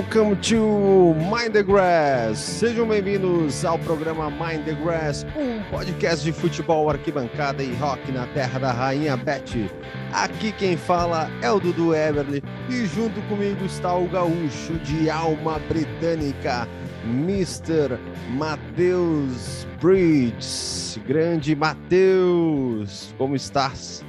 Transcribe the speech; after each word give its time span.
Welcome 0.00 0.40
to 0.48 1.14
Mind 1.30 1.52
the 1.52 1.62
Grass. 1.62 2.38
Sejam 2.38 2.88
bem-vindos 2.88 3.66
ao 3.66 3.78
programa 3.80 4.30
Mind 4.30 4.64
the 4.64 4.72
Grass, 4.72 5.26
um 5.36 5.62
podcast 5.64 6.24
de 6.24 6.32
futebol, 6.32 6.88
arquibancada 6.88 7.62
e 7.62 7.74
rock 7.74 8.10
na 8.10 8.26
terra 8.28 8.58
da 8.58 8.72
rainha 8.72 9.14
Beth. 9.14 9.70
Aqui 10.10 10.52
quem 10.52 10.74
fala 10.74 11.30
é 11.42 11.50
o 11.50 11.60
Dudu 11.60 11.94
Everly 11.94 12.42
e 12.70 12.86
junto 12.86 13.20
comigo 13.28 13.62
está 13.66 13.94
o 13.94 14.08
gaúcho 14.08 14.72
de 14.84 15.10
alma 15.10 15.58
britânica, 15.68 16.66
Mr. 17.04 17.98
Matheus 18.30 19.66
Bridges. 19.82 20.98
Grande 21.06 21.54
Matheus, 21.54 23.14
como 23.18 23.36
estás? 23.36 24.02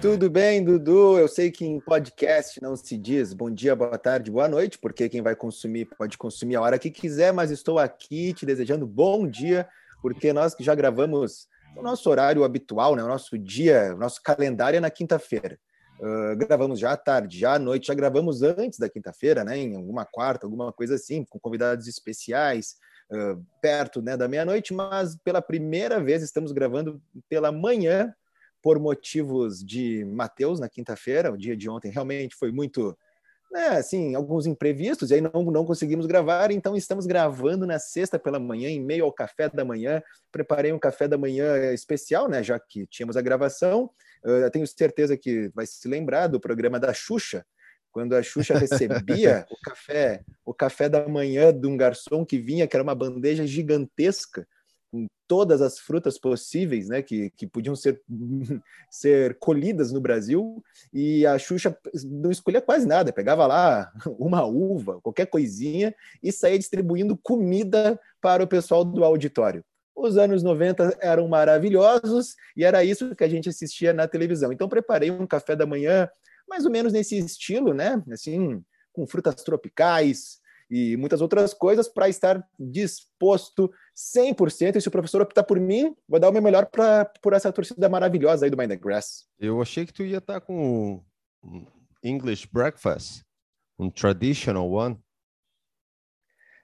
Tudo 0.00 0.30
bem, 0.30 0.62
Dudu? 0.62 1.18
Eu 1.18 1.26
sei 1.26 1.50
que 1.50 1.64
em 1.64 1.80
podcast 1.80 2.62
não 2.62 2.76
se 2.76 2.96
diz 2.96 3.32
bom 3.34 3.50
dia, 3.50 3.74
boa 3.74 3.98
tarde, 3.98 4.30
boa 4.30 4.46
noite, 4.46 4.78
porque 4.78 5.08
quem 5.08 5.20
vai 5.20 5.34
consumir 5.34 5.86
pode 5.86 6.16
consumir 6.16 6.54
a 6.54 6.60
hora 6.60 6.78
que 6.78 6.88
quiser, 6.88 7.32
mas 7.32 7.50
estou 7.50 7.80
aqui 7.80 8.32
te 8.32 8.46
desejando 8.46 8.86
bom 8.86 9.26
dia, 9.26 9.68
porque 10.00 10.32
nós 10.32 10.54
que 10.54 10.62
já 10.62 10.72
gravamos 10.72 11.48
o 11.76 11.82
nosso 11.82 12.08
horário 12.08 12.44
habitual, 12.44 12.94
né, 12.94 13.02
o 13.02 13.08
nosso 13.08 13.36
dia, 13.36 13.92
o 13.92 13.98
nosso 13.98 14.22
calendário 14.22 14.76
é 14.76 14.80
na 14.80 14.88
quinta-feira. 14.88 15.58
Uh, 15.98 16.36
gravamos 16.36 16.78
já 16.78 16.92
à 16.92 16.96
tarde, 16.96 17.40
já 17.40 17.54
à 17.54 17.58
noite, 17.58 17.88
já 17.88 17.94
gravamos 17.94 18.40
antes 18.40 18.78
da 18.78 18.88
quinta-feira, 18.88 19.42
né, 19.42 19.58
em 19.58 19.74
alguma 19.74 20.04
quarta, 20.04 20.46
alguma 20.46 20.72
coisa 20.72 20.94
assim, 20.94 21.24
com 21.24 21.40
convidados 21.40 21.88
especiais, 21.88 22.76
uh, 23.10 23.44
perto 23.60 24.00
né, 24.00 24.16
da 24.16 24.28
meia-noite, 24.28 24.72
mas 24.72 25.16
pela 25.16 25.42
primeira 25.42 26.00
vez 26.00 26.22
estamos 26.22 26.52
gravando 26.52 27.02
pela 27.28 27.50
manhã, 27.50 28.14
por 28.62 28.78
motivos 28.78 29.64
de 29.64 30.04
Mateus 30.04 30.60
na 30.60 30.68
quinta-feira, 30.68 31.32
o 31.32 31.36
dia 31.36 31.56
de 31.56 31.68
ontem 31.68 31.90
realmente 31.90 32.34
foi 32.34 32.50
muito, 32.50 32.96
né, 33.50 33.68
assim, 33.68 34.14
alguns 34.14 34.46
imprevistos, 34.46 35.10
e 35.10 35.14
aí 35.14 35.20
não, 35.20 35.42
não 35.44 35.64
conseguimos 35.64 36.06
gravar, 36.06 36.50
então 36.50 36.76
estamos 36.76 37.06
gravando 37.06 37.66
na 37.66 37.78
sexta 37.78 38.18
pela 38.18 38.38
manhã, 38.38 38.68
em 38.68 38.80
meio 38.80 39.04
ao 39.04 39.12
café 39.12 39.48
da 39.48 39.64
manhã. 39.64 40.02
Preparei 40.30 40.72
um 40.72 40.78
café 40.78 41.06
da 41.06 41.16
manhã 41.18 41.72
especial, 41.72 42.28
né, 42.28 42.42
já 42.42 42.58
que 42.58 42.86
tínhamos 42.86 43.16
a 43.16 43.22
gravação. 43.22 43.90
Eu 44.24 44.50
tenho 44.50 44.66
certeza 44.66 45.16
que 45.16 45.50
vai 45.54 45.66
se 45.66 45.86
lembrar 45.88 46.26
do 46.26 46.40
programa 46.40 46.80
da 46.80 46.92
Xuxa, 46.92 47.44
quando 47.90 48.14
a 48.14 48.22
Xuxa 48.22 48.56
recebia 48.56 49.46
o 49.50 49.56
café, 49.62 50.22
o 50.44 50.54
café 50.54 50.88
da 50.88 51.08
manhã 51.08 51.52
de 51.52 51.66
um 51.66 51.76
garçom 51.76 52.24
que 52.24 52.38
vinha, 52.38 52.66
que 52.66 52.76
era 52.76 52.82
uma 52.82 52.94
bandeja 52.94 53.46
gigantesca, 53.46 54.46
com 54.90 55.06
todas 55.26 55.60
as 55.60 55.78
frutas 55.78 56.18
possíveis, 56.18 56.88
né, 56.88 57.02
que, 57.02 57.30
que 57.30 57.46
podiam 57.46 57.76
ser, 57.76 58.00
ser 58.90 59.38
colhidas 59.38 59.92
no 59.92 60.00
Brasil, 60.00 60.62
e 60.92 61.26
a 61.26 61.38
Xuxa 61.38 61.76
não 62.04 62.30
escolhia 62.30 62.60
quase 62.60 62.86
nada, 62.86 63.12
pegava 63.12 63.46
lá 63.46 63.92
uma 64.18 64.44
uva, 64.44 65.00
qualquer 65.00 65.26
coisinha, 65.26 65.94
e 66.22 66.32
saía 66.32 66.58
distribuindo 66.58 67.16
comida 67.16 68.00
para 68.20 68.42
o 68.42 68.48
pessoal 68.48 68.84
do 68.84 69.04
auditório. 69.04 69.64
Os 69.94 70.16
anos 70.16 70.44
90 70.44 70.96
eram 71.00 71.26
maravilhosos 71.26 72.36
e 72.56 72.64
era 72.64 72.84
isso 72.84 73.16
que 73.16 73.24
a 73.24 73.28
gente 73.28 73.48
assistia 73.48 73.92
na 73.92 74.06
televisão. 74.06 74.52
Então 74.52 74.68
preparei 74.68 75.10
um 75.10 75.26
café 75.26 75.56
da 75.56 75.66
manhã 75.66 76.08
mais 76.48 76.64
ou 76.64 76.70
menos 76.70 76.92
nesse 76.92 77.18
estilo, 77.18 77.74
né? 77.74 78.00
Assim, 78.10 78.62
com 78.92 79.06
frutas 79.06 79.42
tropicais, 79.42 80.37
e 80.70 80.96
muitas 80.96 81.20
outras 81.20 81.54
coisas 81.54 81.88
para 81.88 82.08
estar 82.08 82.46
disposto 82.58 83.70
100%. 83.96 84.76
E 84.76 84.80
se 84.80 84.88
o 84.88 84.90
professor 84.90 85.22
optar 85.22 85.42
por 85.42 85.58
mim, 85.58 85.94
vou 86.08 86.20
dar 86.20 86.28
o 86.28 86.32
meu 86.32 86.42
melhor 86.42 86.66
pra, 86.66 87.04
por 87.22 87.32
essa 87.32 87.52
torcida 87.52 87.88
maravilhosa 87.88 88.44
aí 88.46 88.50
do 88.50 88.56
Mind 88.56 88.70
the 88.70 88.76
Grass. 88.76 89.26
Eu 89.38 89.60
achei 89.62 89.86
que 89.86 89.92
tu 89.92 90.04
ia 90.04 90.18
estar 90.18 90.34
tá 90.34 90.40
com 90.40 91.02
um 91.42 91.66
English 92.02 92.48
breakfast, 92.52 93.22
um 93.78 93.90
traditional 93.90 94.70
one. 94.70 94.98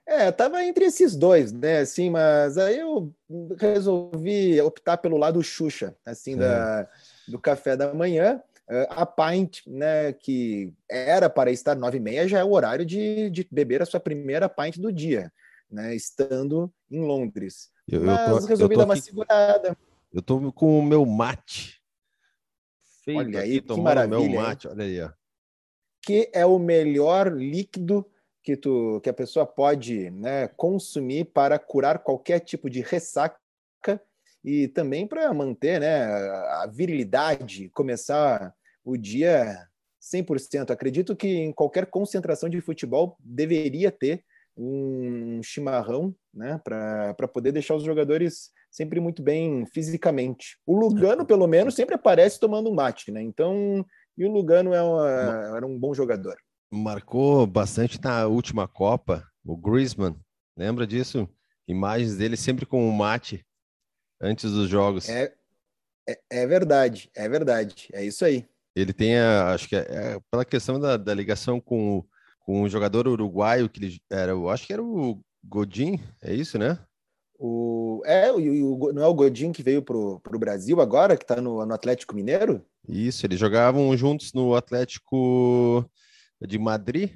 É, 0.07 0.31
tava 0.31 0.63
entre 0.63 0.85
esses 0.85 1.15
dois, 1.15 1.51
né, 1.51 1.79
assim, 1.79 2.11
mas 2.11 2.59
aí 2.59 2.77
eu 2.77 3.11
resolvi 3.57 4.61
optar 4.61 4.97
pelo 4.97 5.17
lado 5.17 5.41
Xuxa, 5.41 5.97
assim, 6.05 6.35
é. 6.35 6.37
da, 6.37 6.89
do 7.27 7.39
café 7.39 7.75
da 7.75 7.91
manhã. 7.91 8.39
Uh, 8.67 8.87
a 8.89 9.05
pint, 9.05 9.61
né, 9.67 10.11
que 10.13 10.73
era 10.89 11.29
para 11.29 11.51
estar 11.51 11.75
nove 11.75 11.97
e 11.97 11.99
meia, 11.99 12.27
já 12.27 12.39
é 12.39 12.43
o 12.43 12.51
horário 12.51 12.83
de, 12.83 13.29
de 13.29 13.47
beber 13.51 13.81
a 13.81 13.85
sua 13.85 13.99
primeira 13.99 14.49
pint 14.49 14.77
do 14.77 14.91
dia, 14.91 15.31
né, 15.69 15.95
estando 15.95 16.73
em 16.89 16.99
Londres. 17.01 17.69
Eu, 17.87 18.01
Mas 18.01 18.27
eu 18.27 18.39
tô, 18.39 18.45
resolvi 18.47 18.73
eu 18.73 18.79
dar 18.79 18.85
uma 18.85 18.93
aqui, 18.95 19.03
segurada. 19.03 19.77
Eu 20.11 20.21
tô 20.21 20.51
com 20.51 20.79
o 20.79 20.83
meu 20.83 21.05
mate. 21.05 21.79
Feito 23.03 23.19
olha 23.19 23.41
aí, 23.41 23.61
que 23.61 23.79
maravilha. 23.79 24.29
Meu 24.29 24.41
mate, 24.41 24.67
olha 24.67 24.83
aí, 24.83 25.01
ó. 25.01 25.11
Que 26.01 26.29
é 26.33 26.45
o 26.45 26.57
melhor 26.57 27.31
líquido 27.31 28.09
que, 28.41 28.57
tu, 28.57 28.99
que 29.03 29.09
a 29.09 29.13
pessoa 29.13 29.45
pode 29.45 30.09
né, 30.09 30.47
consumir 30.47 31.25
para 31.25 31.59
curar 31.59 31.99
qualquer 31.99 32.39
tipo 32.39 32.69
de 32.69 32.81
ressaca 32.81 33.39
e 34.45 34.67
também 34.67 35.07
para 35.07 35.33
manter 35.33 35.79
né, 35.79 36.05
a 36.05 36.69
virilidade, 36.71 37.67
começar 37.69 38.53
o 38.83 38.95
dia 38.95 39.67
100%. 39.99 40.69
Acredito 40.69 41.15
que 41.15 41.27
em 41.27 41.51
qualquer 41.51 41.87
concentração 41.87 42.47
de 42.47 42.61
futebol 42.61 43.17
deveria 43.19 43.91
ter 43.91 44.23
um 44.55 45.41
chimarrão 45.43 46.15
né, 46.31 46.61
para 46.63 47.27
poder 47.27 47.51
deixar 47.51 47.73
os 47.73 47.83
jogadores 47.83 48.51
sempre 48.69 48.99
muito 48.99 49.23
bem 49.23 49.65
fisicamente. 49.73 50.59
O 50.63 50.77
Lugano, 50.77 51.25
pelo 51.25 51.47
menos, 51.47 51.73
sempre 51.73 51.95
aparece 51.95 52.39
tomando 52.39 52.69
um 52.69 52.75
mate, 52.75 53.11
né? 53.11 53.23
Então, 53.23 53.83
e 54.15 54.25
o 54.25 54.31
Lugano 54.31 54.75
é 54.75 54.81
uma, 54.81 55.57
era 55.57 55.65
um 55.65 55.77
bom 55.77 55.93
jogador. 55.93 56.37
Marcou 56.71 57.47
bastante 57.47 57.99
na 57.99 58.27
última 58.27 58.67
Copa, 58.67 59.25
o 59.43 59.57
Griezmann, 59.57 60.15
lembra 60.55 60.85
disso? 60.85 61.27
Imagens 61.67 62.15
dele 62.15 62.37
sempre 62.37 62.65
com 62.65 62.87
o 62.87 62.93
mate 62.93 63.43
antes 64.21 64.51
dos 64.51 64.69
jogos. 64.69 65.09
É, 65.09 65.33
é, 66.07 66.19
é, 66.29 66.47
verdade, 66.47 67.09
é 67.15 67.27
verdade, 67.27 67.89
é 67.93 68.03
isso 68.03 68.23
aí. 68.25 68.45
Ele 68.75 68.93
tem, 68.93 69.17
a, 69.17 69.53
acho 69.53 69.67
que 69.69 69.75
é, 69.75 69.79
é 69.79 70.19
pela 70.29 70.45
questão 70.45 70.79
da, 70.79 70.97
da 70.97 71.13
ligação 71.13 71.59
com, 71.59 71.99
o, 71.99 72.05
com 72.39 72.61
o 72.61 72.69
jogador 72.69 73.07
uruguaio 73.07 73.69
que 73.69 73.83
ele 73.83 74.01
era, 74.09 74.31
eu 74.31 74.49
acho 74.49 74.67
que 74.67 74.73
era 74.73 74.83
o 74.83 75.19
Godin, 75.43 75.99
é 76.21 76.33
isso, 76.33 76.57
né? 76.57 76.79
O, 77.37 78.01
é, 78.05 78.31
o, 78.31 78.37
o, 78.37 78.93
não 78.93 79.03
é 79.03 79.07
o 79.07 79.13
Godin 79.13 79.51
que 79.51 79.63
veio 79.63 79.81
para 79.81 79.97
o 79.97 80.39
Brasil 80.39 80.79
agora, 80.79 81.17
que 81.17 81.23
está 81.23 81.41
no, 81.41 81.65
no 81.65 81.73
Atlético 81.73 82.15
Mineiro? 82.15 82.65
Isso, 82.87 83.25
eles 83.25 83.39
jogavam 83.39 83.95
juntos 83.97 84.31
no 84.33 84.55
Atlético 84.55 85.89
de 86.41 86.57
Madrid, 86.57 87.11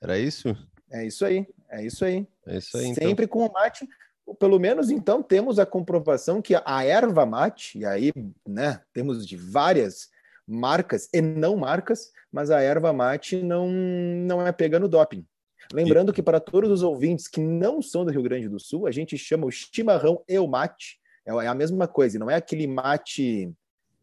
era 0.00 0.18
isso? 0.18 0.56
É 0.90 1.04
isso 1.04 1.24
aí, 1.24 1.46
é 1.70 1.84
isso 1.84 2.04
aí. 2.04 2.26
É 2.46 2.58
isso 2.58 2.76
aí, 2.76 2.86
então. 2.86 3.08
Sempre 3.08 3.24
então. 3.24 3.40
com 3.40 3.46
o 3.46 3.52
mate 3.52 3.86
pelo 4.34 4.58
menos 4.58 4.90
então 4.90 5.22
temos 5.22 5.58
a 5.58 5.66
comprovação 5.66 6.42
que 6.42 6.54
a 6.54 6.84
erva 6.84 7.24
mate, 7.24 7.78
e 7.78 7.84
aí 7.84 8.12
né, 8.46 8.82
temos 8.92 9.26
de 9.26 9.36
várias 9.36 10.10
marcas 10.46 11.08
e 11.12 11.20
não 11.20 11.56
marcas, 11.56 12.12
mas 12.32 12.50
a 12.50 12.60
erva 12.60 12.92
mate 12.92 13.42
não, 13.42 13.68
não 13.68 14.46
é 14.46 14.52
pegando 14.52 14.88
doping. 14.88 15.26
Lembrando 15.72 16.12
que 16.12 16.22
para 16.22 16.38
todos 16.38 16.70
os 16.70 16.82
ouvintes 16.82 17.26
que 17.26 17.40
não 17.40 17.82
são 17.82 18.04
do 18.04 18.12
Rio 18.12 18.22
Grande 18.22 18.48
do 18.48 18.60
Sul, 18.60 18.86
a 18.86 18.92
gente 18.92 19.18
chama 19.18 19.46
o 19.46 19.50
chimarrão 19.50 20.22
e 20.28 20.38
o 20.38 20.46
mate, 20.46 21.00
é, 21.24 21.32
é 21.32 21.46
a 21.46 21.54
mesma 21.54 21.88
coisa, 21.88 22.18
não 22.18 22.30
é 22.30 22.34
aquele 22.34 22.66
mate 22.66 23.52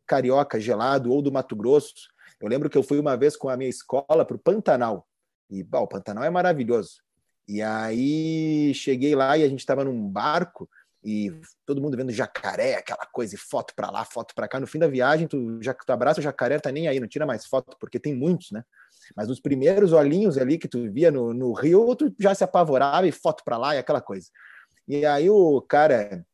carioca 0.05 0.59
gelado 0.59 1.11
ou 1.11 1.21
do 1.21 1.31
Mato 1.31 1.55
Grosso. 1.55 2.09
Eu 2.39 2.49
lembro 2.49 2.69
que 2.69 2.77
eu 2.77 2.83
fui 2.83 2.99
uma 2.99 3.15
vez 3.15 3.37
com 3.37 3.47
a 3.47 3.55
minha 3.55 3.69
escola 3.69 4.25
para 4.25 4.35
o 4.35 4.39
Pantanal, 4.39 5.07
e 5.49 5.63
bom, 5.63 5.83
o 5.83 5.87
Pantanal 5.87 6.23
é 6.23 6.29
maravilhoso. 6.29 7.02
E 7.47 7.61
aí 7.61 8.73
cheguei 8.73 9.15
lá 9.15 9.37
e 9.37 9.43
a 9.43 9.49
gente 9.49 9.59
estava 9.59 9.83
num 9.83 10.07
barco 10.07 10.69
e 11.03 11.33
todo 11.65 11.81
mundo 11.81 11.97
vendo 11.97 12.11
jacaré, 12.11 12.75
aquela 12.75 13.05
coisa, 13.05 13.35
e 13.35 13.37
foto 13.37 13.73
para 13.75 13.91
lá, 13.91 14.05
foto 14.05 14.33
para 14.33 14.47
cá. 14.47 14.59
No 14.59 14.67
fim 14.67 14.79
da 14.79 14.87
viagem, 14.87 15.27
tu, 15.27 15.61
já, 15.61 15.73
tu 15.73 15.91
abraça 15.91 16.21
o 16.21 16.23
jacaré, 16.23 16.57
tá 16.59 16.71
nem 16.71 16.87
aí, 16.87 16.99
não 16.99 17.07
tira 17.07 17.25
mais 17.25 17.45
foto, 17.45 17.75
porque 17.77 17.99
tem 17.99 18.15
muitos, 18.15 18.51
né? 18.51 18.63
Mas 19.15 19.27
nos 19.27 19.41
primeiros 19.41 19.91
olhinhos 19.91 20.37
ali 20.37 20.57
que 20.57 20.67
tu 20.67 20.89
via 20.89 21.11
no, 21.11 21.33
no 21.33 21.51
rio, 21.51 21.93
tu 21.95 22.13
já 22.17 22.33
se 22.33 22.43
apavorava 22.43 23.05
e 23.05 23.11
foto 23.11 23.43
para 23.43 23.57
lá 23.57 23.75
e 23.75 23.79
aquela 23.79 23.99
coisa. 23.99 24.29
E 24.87 25.05
aí 25.05 25.29
o 25.29 25.61
cara, 25.61 26.25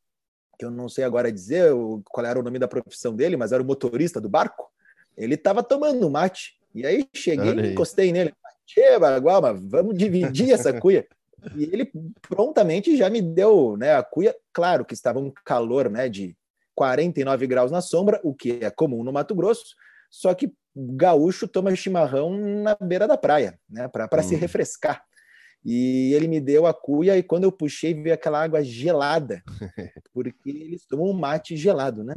que 0.57 0.65
eu 0.65 0.69
não 0.69 0.87
sei 0.87 1.03
agora 1.03 1.31
dizer 1.31 1.71
qual 2.05 2.25
era 2.25 2.39
o 2.39 2.43
nome 2.43 2.59
da 2.59 2.67
profissão 2.67 3.15
dele, 3.15 3.35
mas 3.35 3.51
era 3.51 3.63
o 3.63 3.65
motorista 3.65 4.21
do 4.21 4.29
barco, 4.29 4.69
ele 5.17 5.33
estava 5.33 5.63
tomando 5.63 6.09
mate. 6.11 6.59
E 6.75 6.85
aí 6.85 7.07
cheguei 7.15 7.53
e 7.53 7.71
encostei 7.71 8.11
nele. 8.11 8.33
Che, 8.71 8.99
Baguama, 8.99 9.51
vamos 9.53 9.97
dividir 9.97 10.51
essa 10.51 10.71
cuia. 10.79 11.07
E 11.55 11.63
ele 11.63 11.91
prontamente 12.21 12.95
já 12.95 13.09
me 13.09 13.19
deu 13.19 13.75
né, 13.75 13.95
a 13.95 14.03
cuia. 14.03 14.35
Claro 14.53 14.85
que 14.85 14.93
estava 14.93 15.17
um 15.17 15.31
calor 15.43 15.89
né, 15.89 16.07
de 16.07 16.37
49 16.75 17.47
graus 17.47 17.71
na 17.71 17.81
sombra, 17.81 18.21
o 18.23 18.31
que 18.31 18.59
é 18.61 18.69
comum 18.69 19.03
no 19.03 19.11
Mato 19.11 19.33
Grosso, 19.33 19.75
só 20.07 20.35
que 20.35 20.53
gaúcho 20.75 21.47
toma 21.47 21.75
chimarrão 21.75 22.37
na 22.37 22.77
beira 22.79 23.07
da 23.07 23.17
praia, 23.17 23.59
né, 23.67 23.87
para 23.87 24.07
hum. 24.13 24.23
se 24.23 24.35
refrescar. 24.35 25.03
E 25.65 26.13
ele 26.13 26.27
me 26.27 26.39
deu 26.39 26.67
a 26.67 26.73
cuia 26.73 27.17
e 27.17 27.23
quando 27.23 27.45
eu 27.45 27.51
puxei 27.51 27.95
veio 27.95 28.13
aquela 28.13 28.43
água 28.43 28.63
gelada, 28.63 29.41
porque 30.13 30.31
eles 30.45 30.85
tomam 30.85 31.07
um 31.07 31.13
mate 31.13 31.57
gelado, 31.57 32.03
né? 32.03 32.13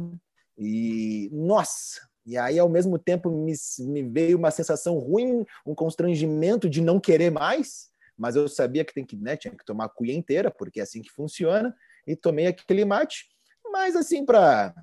E 0.55 1.29
nossa, 1.33 1.99
E 2.25 2.37
aí, 2.37 2.57
ao 2.57 2.69
mesmo 2.69 2.97
tempo, 2.97 3.29
me, 3.29 3.53
me 3.79 4.03
veio 4.03 4.37
uma 4.37 4.51
sensação 4.51 4.97
ruim, 4.97 5.45
um 5.65 5.75
constrangimento 5.75 6.69
de 6.69 6.81
não 6.81 6.99
querer 6.99 7.31
mais, 7.31 7.89
mas 8.17 8.35
eu 8.35 8.47
sabia 8.47 8.85
que, 8.85 8.93
tem 8.93 9.05
que 9.05 9.15
né, 9.15 9.35
tinha 9.35 9.53
que 9.55 9.65
tomar 9.65 9.85
a 9.85 9.89
cuia 9.89 10.13
inteira, 10.13 10.49
porque 10.49 10.79
é 10.79 10.83
assim 10.83 11.01
que 11.01 11.11
funciona, 11.11 11.75
e 12.07 12.15
tomei 12.15 12.47
aquele 12.47 12.85
mate, 12.85 13.25
mas 13.71 13.95
assim, 13.95 14.25
para 14.25 14.73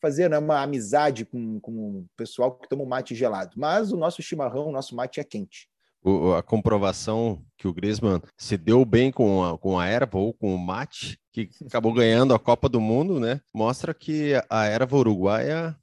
fazer 0.00 0.30
né, 0.30 0.38
uma 0.38 0.62
amizade 0.62 1.24
com, 1.24 1.60
com 1.60 1.72
o 1.72 2.06
pessoal 2.16 2.56
que 2.56 2.68
toma 2.68 2.82
um 2.82 2.88
mate 2.88 3.14
gelado. 3.14 3.52
Mas 3.56 3.92
o 3.92 3.96
nosso 3.96 4.22
chimarrão, 4.22 4.68
o 4.68 4.72
nosso 4.72 4.96
mate 4.96 5.20
é 5.20 5.24
quente. 5.24 5.68
O, 6.02 6.32
a 6.32 6.42
comprovação 6.42 7.44
que 7.58 7.68
o 7.68 7.74
Griezmann 7.74 8.22
se 8.36 8.56
deu 8.56 8.82
bem 8.86 9.12
com 9.12 9.44
a, 9.44 9.58
com 9.58 9.78
a 9.78 9.86
erva 9.86 10.16
ou 10.16 10.32
com 10.32 10.54
o 10.54 10.58
mate, 10.58 11.20
que 11.30 11.50
acabou 11.66 11.92
ganhando 11.92 12.32
a 12.32 12.38
Copa 12.38 12.70
do 12.70 12.80
Mundo, 12.80 13.20
né? 13.20 13.42
Mostra 13.52 13.92
que 13.92 14.32
a 14.48 14.64
erva 14.64 14.96
uruguaia 14.96 15.76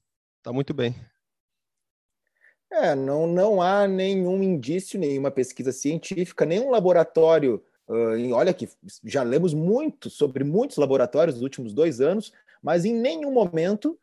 está 0.48 0.54
muito 0.54 0.74
bem. 0.74 0.96
É, 2.72 2.96
não, 2.96 3.28
não 3.28 3.62
há 3.62 3.88
nenhum 3.88 4.42
indício, 4.42 5.00
nenhuma 5.00 5.30
pesquisa 5.30 5.74
científica, 5.74 6.46
nenhum 6.46 6.70
laboratório. 6.70 7.62
Uh, 7.88 8.34
olha 8.34 8.54
que 8.54 8.70
já 9.04 9.24
lemos 9.24 9.54
muito 9.54 10.10
sobre 10.10 10.44
muitos 10.44 10.78
laboratórios 10.78 11.36
nos 11.36 11.44
últimos 11.44 11.74
dois 11.74 12.00
anos, 12.00 12.32
mas 12.62 12.86
em 12.86 12.94
nenhum 12.94 13.32
momento 13.32 14.00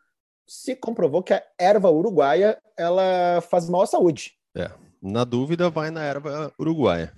se 0.46 0.76
comprovou 0.76 1.22
que 1.22 1.32
a 1.32 1.42
erva 1.58 1.90
uruguaia 1.90 2.58
ela 2.76 3.40
faz 3.40 3.68
mal 3.68 3.82
à 3.82 3.86
saúde. 3.86 4.36
É, 4.54 4.70
na 5.00 5.24
dúvida, 5.24 5.70
vai 5.70 5.90
na 5.90 6.02
erva 6.02 6.52
uruguaia. 6.58 7.14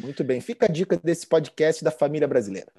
Muito 0.00 0.24
bem, 0.24 0.40
fica 0.40 0.66
a 0.66 0.68
dica 0.68 0.98
desse 1.02 1.26
podcast 1.26 1.82
da 1.84 1.90
família 1.90 2.28
brasileira. 2.28 2.70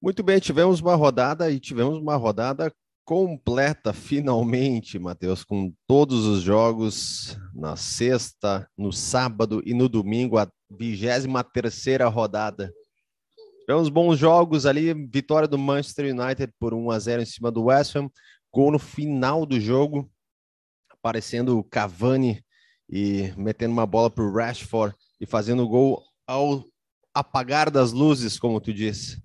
Muito 0.00 0.22
bem, 0.22 0.38
tivemos 0.40 0.80
uma 0.80 0.94
rodada 0.94 1.50
e 1.50 1.60
tivemos 1.60 1.98
uma 1.98 2.16
rodada 2.16 2.72
completa 3.04 3.92
finalmente, 3.92 4.98
Matheus, 4.98 5.44
com 5.44 5.72
todos 5.86 6.24
os 6.24 6.42
jogos 6.42 7.38
na 7.54 7.76
sexta, 7.76 8.68
no 8.76 8.92
sábado 8.92 9.62
e 9.64 9.74
no 9.74 9.88
domingo, 9.88 10.38
a 10.38 10.50
23 10.70 11.26
terceira 11.52 12.08
rodada. 12.08 12.72
Tivemos 13.60 13.88
bons 13.88 14.18
jogos 14.18 14.66
ali, 14.66 14.92
vitória 14.92 15.46
do 15.46 15.58
Manchester 15.58 16.14
United 16.14 16.52
por 16.58 16.74
1 16.74 16.90
a 16.90 16.98
0 16.98 17.22
em 17.22 17.26
cima 17.26 17.50
do 17.50 17.64
West 17.64 17.94
Ham, 17.94 18.10
gol 18.52 18.70
no 18.70 18.78
final 18.78 19.44
do 19.44 19.60
jogo, 19.60 20.10
aparecendo 20.90 21.58
o 21.58 21.64
Cavani 21.64 22.42
e 22.88 23.32
metendo 23.36 23.72
uma 23.72 23.86
bola 23.86 24.10
para 24.10 24.24
o 24.24 24.32
Rashford 24.32 24.94
e 25.20 25.26
fazendo 25.26 25.68
gol 25.68 26.02
ao 26.26 26.64
apagar 27.14 27.70
das 27.70 27.92
luzes, 27.92 28.38
como 28.38 28.60
tu 28.60 28.72
disse. 28.72 29.22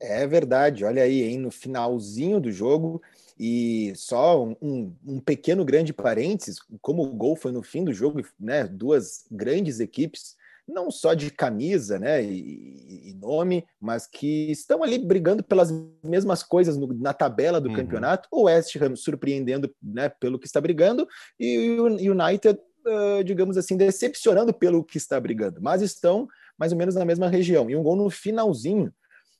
É 0.00 0.26
verdade, 0.26 0.84
olha 0.84 1.02
aí, 1.02 1.22
hein, 1.22 1.38
no 1.38 1.50
finalzinho 1.50 2.40
do 2.40 2.52
jogo, 2.52 3.00
e 3.38 3.92
só 3.96 4.44
um, 4.44 4.94
um, 5.04 5.20
pequeno 5.20 5.64
grande 5.64 5.92
parênteses, 5.92 6.58
como 6.80 7.02
o 7.02 7.14
gol 7.14 7.34
foi 7.34 7.52
no 7.52 7.62
fim 7.62 7.84
do 7.84 7.92
jogo, 7.92 8.22
né, 8.38 8.64
duas 8.64 9.24
grandes 9.30 9.80
equipes 9.80 10.36
não 10.66 10.90
só 10.90 11.14
de 11.14 11.30
camisa 11.30 11.98
né, 11.98 12.22
e, 12.22 13.10
e, 13.10 13.14
nome, 13.14 13.66
mas 13.80 14.06
que 14.06 14.50
estão 14.50 14.82
ali 14.82 14.98
brigando 14.98 15.42
pelas 15.42 15.70
mesmas 16.02 16.42
coisas 16.42 16.76
no, 16.76 16.92
na 16.94 17.12
tabela 17.12 17.60
do 17.60 17.68
uhum. 17.68 17.76
campeonato. 17.76 18.28
O 18.32 18.44
West 18.44 18.74
Ham 18.76 18.96
surpreendendo 18.96 19.72
né, 19.82 20.08
pelo 20.08 20.38
que 20.38 20.46
está 20.46 20.60
brigando 20.60 21.06
e 21.38 21.78
o 21.78 21.86
United, 21.86 22.58
uh, 22.86 23.22
digamos 23.24 23.56
assim, 23.56 23.76
decepcionando 23.76 24.52
pelo 24.52 24.82
que 24.82 24.96
está 24.96 25.20
brigando, 25.20 25.60
mas 25.60 25.82
estão 25.82 26.26
mais 26.58 26.72
ou 26.72 26.78
menos 26.78 26.94
na 26.94 27.04
mesma 27.04 27.28
região. 27.28 27.68
E 27.68 27.76
um 27.76 27.82
gol 27.82 27.96
no 27.96 28.08
finalzinho, 28.08 28.92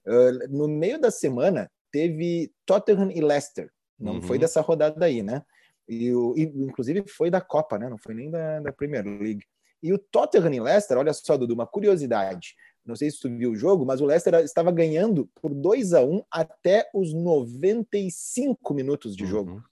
uh, 0.06 0.48
no 0.50 0.68
meio 0.68 1.00
da 1.00 1.10
semana, 1.10 1.70
teve 1.90 2.52
Tottenham 2.66 3.10
e 3.10 3.20
Leicester. 3.20 3.70
Não 4.04 4.16
uhum. 4.16 4.22
foi 4.22 4.38
dessa 4.38 4.60
rodada 4.60 5.06
aí, 5.06 5.22
né? 5.22 5.42
E, 5.88 6.12
o, 6.12 6.34
e, 6.36 6.42
inclusive 6.42 7.04
foi 7.08 7.30
da 7.30 7.40
Copa, 7.40 7.78
né? 7.78 7.88
Não 7.88 7.96
foi 7.96 8.14
nem 8.14 8.30
da, 8.30 8.60
da 8.60 8.70
Premier 8.70 9.04
League. 9.04 9.44
E 9.82 9.92
o 9.92 9.98
Tottenham 9.98 10.52
e 10.52 10.60
Leicester, 10.60 10.98
olha 10.98 11.12
só, 11.12 11.36
Dudu, 11.36 11.54
uma 11.54 11.66
curiosidade. 11.66 12.54
Não 12.84 12.94
sei 12.94 13.10
se 13.10 13.18
tu 13.18 13.30
viu 13.30 13.52
o 13.52 13.56
jogo, 13.56 13.86
mas 13.86 14.02
o 14.02 14.04
Leicester 14.04 14.34
estava 14.36 14.70
ganhando 14.70 15.28
por 15.40 15.54
2 15.54 15.94
a 15.94 16.02
1 16.02 16.22
até 16.30 16.88
os 16.94 17.14
95 17.14 18.74
minutos 18.74 19.16
de 19.16 19.24
jogo. 19.24 19.52
Uhum. 19.52 19.62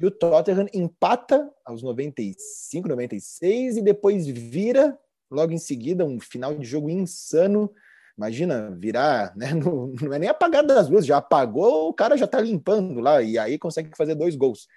E 0.00 0.06
o 0.06 0.10
Tottenham 0.10 0.66
empata 0.74 1.50
aos 1.64 1.82
95, 1.82 2.86
96 2.88 3.78
e 3.78 3.82
depois 3.82 4.26
vira 4.26 4.98
logo 5.30 5.52
em 5.52 5.58
seguida 5.58 6.04
um 6.04 6.20
final 6.20 6.54
de 6.54 6.66
jogo 6.66 6.90
insano. 6.90 7.72
Imagina 8.16 8.70
virar, 8.70 9.34
né? 9.36 9.52
No, 9.52 9.92
não 10.00 10.12
é 10.12 10.18
nem 10.18 10.28
apagar 10.28 10.64
das 10.64 10.88
luzes, 10.88 11.06
já 11.06 11.18
apagou, 11.18 11.88
o 11.88 11.94
cara 11.94 12.16
já 12.16 12.26
tá 12.26 12.40
limpando 12.40 13.00
lá 13.00 13.22
e 13.22 13.38
aí 13.38 13.58
consegue 13.58 13.96
fazer 13.96 14.14
dois 14.14 14.36
gols. 14.36 14.68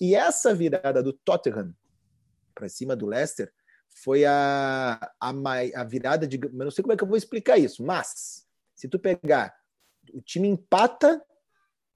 E 0.00 0.14
essa 0.14 0.54
virada 0.54 1.02
do 1.02 1.12
Tottenham 1.12 1.74
para 2.54 2.68
cima 2.68 2.96
do 2.96 3.06
Leicester 3.06 3.52
foi 4.02 4.24
a, 4.24 4.98
a, 5.20 5.30
a 5.76 5.84
virada 5.84 6.26
de. 6.26 6.40
Eu 6.42 6.50
não 6.52 6.70
sei 6.70 6.82
como 6.82 6.92
é 6.92 6.96
que 6.96 7.04
eu 7.04 7.08
vou 7.08 7.16
explicar 7.16 7.58
isso, 7.58 7.84
mas 7.84 8.44
se 8.74 8.88
tu 8.88 8.98
pegar 8.98 9.54
o 10.12 10.20
time 10.20 10.48
empata 10.48 11.22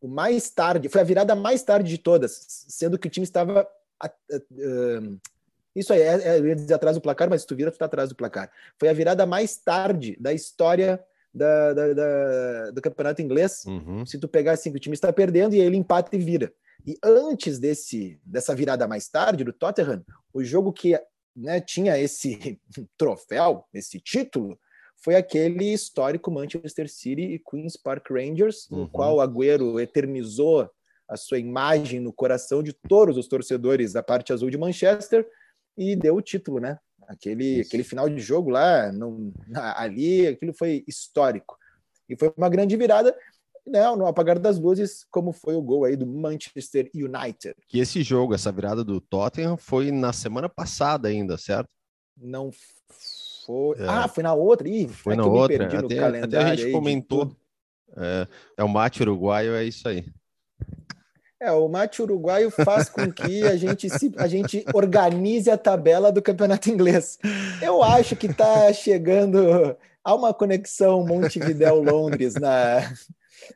o 0.00 0.06
mais 0.06 0.48
tarde, 0.50 0.88
foi 0.88 1.00
a 1.00 1.04
virada 1.04 1.34
mais 1.34 1.62
tarde 1.62 1.90
de 1.90 1.98
todas, 1.98 2.46
sendo 2.68 2.98
que 2.98 3.08
o 3.08 3.10
time 3.10 3.24
estava. 3.24 3.68
Uh, 4.30 5.18
isso 5.78 5.92
aí, 5.92 6.00
é, 6.00 6.28
é, 6.28 6.38
eu 6.38 6.46
ia 6.46 6.56
dizer 6.56 6.74
atrás 6.74 6.96
do 6.96 7.00
placar, 7.00 7.28
mas 7.28 7.42
se 7.42 7.46
tu 7.46 7.56
vira, 7.56 7.70
tu 7.70 7.74
está 7.74 7.86
atrás 7.86 8.08
do 8.08 8.14
placar. 8.14 8.50
Foi 8.78 8.88
a 8.88 8.92
virada 8.92 9.24
mais 9.24 9.56
tarde 9.56 10.16
da 10.20 10.32
história 10.32 11.02
da, 11.32 11.72
da, 11.72 11.92
da, 11.94 12.70
do 12.70 12.82
campeonato 12.82 13.22
inglês. 13.22 13.64
Uhum. 13.66 14.04
Se 14.04 14.18
tu 14.18 14.28
pegar 14.28 14.52
assim, 14.52 14.70
que 14.70 14.76
o 14.76 14.80
time 14.80 14.94
está 14.94 15.12
perdendo 15.12 15.54
e 15.54 15.60
ele 15.60 15.76
empata 15.76 16.14
e 16.16 16.18
vira. 16.18 16.52
E 16.86 16.96
antes 17.02 17.58
desse, 17.58 18.20
dessa 18.24 18.54
virada 18.54 18.86
mais 18.86 19.08
tarde 19.08 19.44
do 19.44 19.52
Tottenham, 19.52 20.04
o 20.32 20.42
jogo 20.42 20.72
que 20.72 20.98
né, 21.36 21.60
tinha 21.60 21.98
esse 21.98 22.60
troféu, 22.96 23.64
esse 23.72 24.00
título, 24.00 24.58
foi 24.96 25.14
aquele 25.14 25.72
histórico 25.72 26.30
Manchester 26.30 26.88
City 26.88 27.22
e 27.22 27.38
Queens 27.38 27.76
Park 27.76 28.10
Rangers, 28.10 28.68
uhum. 28.70 28.78
no 28.78 28.88
qual 28.88 29.16
o 29.16 29.20
Agüero 29.20 29.78
eternizou 29.78 30.68
a 31.08 31.16
sua 31.16 31.38
imagem 31.38 32.00
no 32.00 32.12
coração 32.12 32.62
de 32.62 32.72
todos 32.72 33.16
os 33.16 33.28
torcedores 33.28 33.92
da 33.92 34.02
parte 34.02 34.32
azul 34.32 34.50
de 34.50 34.58
Manchester 34.58 35.26
e 35.78 35.94
deu 35.94 36.16
o 36.16 36.22
título, 36.22 36.58
né? 36.58 36.78
Aquele, 37.06 37.60
aquele 37.60 37.84
final 37.84 38.08
de 38.08 38.20
jogo 38.20 38.50
lá, 38.50 38.92
no, 38.92 39.32
ali, 39.76 40.26
aquilo 40.26 40.52
foi 40.52 40.84
histórico. 40.86 41.56
E 42.08 42.16
foi 42.16 42.32
uma 42.36 42.48
grande 42.48 42.76
virada 42.76 43.16
né, 43.64 43.88
no 43.96 44.06
apagar 44.06 44.38
das 44.38 44.58
luzes, 44.58 45.06
como 45.10 45.32
foi 45.32 45.54
o 45.54 45.62
gol 45.62 45.84
aí 45.84 45.96
do 45.96 46.06
Manchester 46.06 46.90
United. 46.94 47.54
Que 47.68 47.78
esse 47.78 48.02
jogo, 48.02 48.34
essa 48.34 48.50
virada 48.50 48.82
do 48.82 49.00
Tottenham, 49.00 49.56
foi 49.56 49.90
na 49.90 50.12
semana 50.12 50.48
passada 50.48 51.08
ainda, 51.08 51.38
certo? 51.38 51.68
Não 52.16 52.50
foi. 53.46 53.78
É. 53.78 53.86
Ah, 53.86 54.08
foi 54.08 54.22
na 54.22 54.34
outra? 54.34 54.68
Ih, 54.68 54.88
foi 54.88 55.14
é 55.14 55.16
na 55.16 55.26
outra. 55.26 55.66
Até, 55.78 56.20
até, 56.20 56.38
a 56.38 56.54
gente 56.56 56.72
comentou. 56.72 57.34
É, 57.96 58.26
é 58.58 58.64
o 58.64 58.68
mate 58.68 59.02
uruguaio, 59.02 59.54
é 59.54 59.64
isso 59.64 59.88
aí. 59.88 60.04
É, 61.40 61.52
o 61.52 61.68
mate 61.68 62.02
uruguaio 62.02 62.50
faz 62.50 62.88
com 62.88 63.12
que 63.12 63.44
a 63.44 63.56
gente, 63.56 63.88
se, 63.88 64.12
a 64.16 64.26
gente 64.26 64.64
organize 64.74 65.48
a 65.48 65.56
tabela 65.56 66.10
do 66.10 66.20
campeonato 66.20 66.68
inglês. 66.68 67.18
Eu 67.62 67.82
acho 67.82 68.16
que 68.16 68.26
está 68.26 68.72
chegando 68.72 69.76
a 70.02 70.14
uma 70.14 70.34
conexão 70.34 71.06
Montevideo-Londres 71.06 72.34
na, 72.34 72.92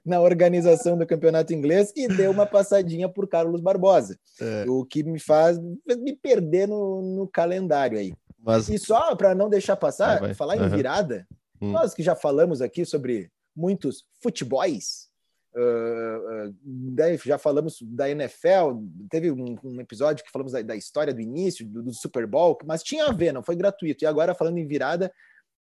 na 0.04 0.20
organização 0.20 0.96
do 0.96 1.06
campeonato 1.06 1.52
inglês 1.52 1.92
e 1.96 2.06
deu 2.06 2.30
uma 2.30 2.46
passadinha 2.46 3.08
por 3.08 3.28
Carlos 3.28 3.60
Barbosa, 3.60 4.18
é. 4.40 4.64
o 4.68 4.84
que 4.84 5.02
me 5.02 5.18
faz 5.18 5.58
me 5.58 6.14
perder 6.14 6.68
no, 6.68 7.02
no 7.02 7.28
calendário 7.28 7.98
aí. 7.98 8.12
Mas... 8.38 8.68
E 8.68 8.78
só 8.78 9.14
para 9.14 9.34
não 9.34 9.48
deixar 9.48 9.76
passar, 9.76 10.20
vai. 10.20 10.34
falar 10.34 10.56
uhum. 10.56 10.66
em 10.66 10.68
virada, 10.68 11.26
hum. 11.60 11.72
nós 11.72 11.94
que 11.94 12.02
já 12.02 12.14
falamos 12.14 12.60
aqui 12.60 12.84
sobre 12.84 13.30
muitos 13.54 14.04
futebols, 14.20 15.08
Uh, 15.54 16.49
uh, 16.49 17.16
já 17.25 17.37
falamos 17.37 17.76
da 17.82 18.09
NFL, 18.09 18.80
teve 19.11 19.30
um, 19.30 19.56
um 19.62 19.80
episódio 19.80 20.25
que 20.25 20.30
falamos 20.30 20.52
da, 20.52 20.62
da 20.62 20.75
história 20.75 21.12
do 21.12 21.21
início 21.21 21.68
do, 21.68 21.82
do, 21.82 21.92
Super 21.92 22.26
Bowl, 22.26 22.56
mas 22.64 22.82
tinha 22.82 23.06
a 23.06 23.12
ver, 23.12 23.32
não 23.32 23.42
foi 23.42 23.54
gratuito. 23.54 24.02
E 24.02 24.06
agora, 24.06 24.35
falando 24.35 24.56
em 24.59 24.66
virada, 24.66 25.12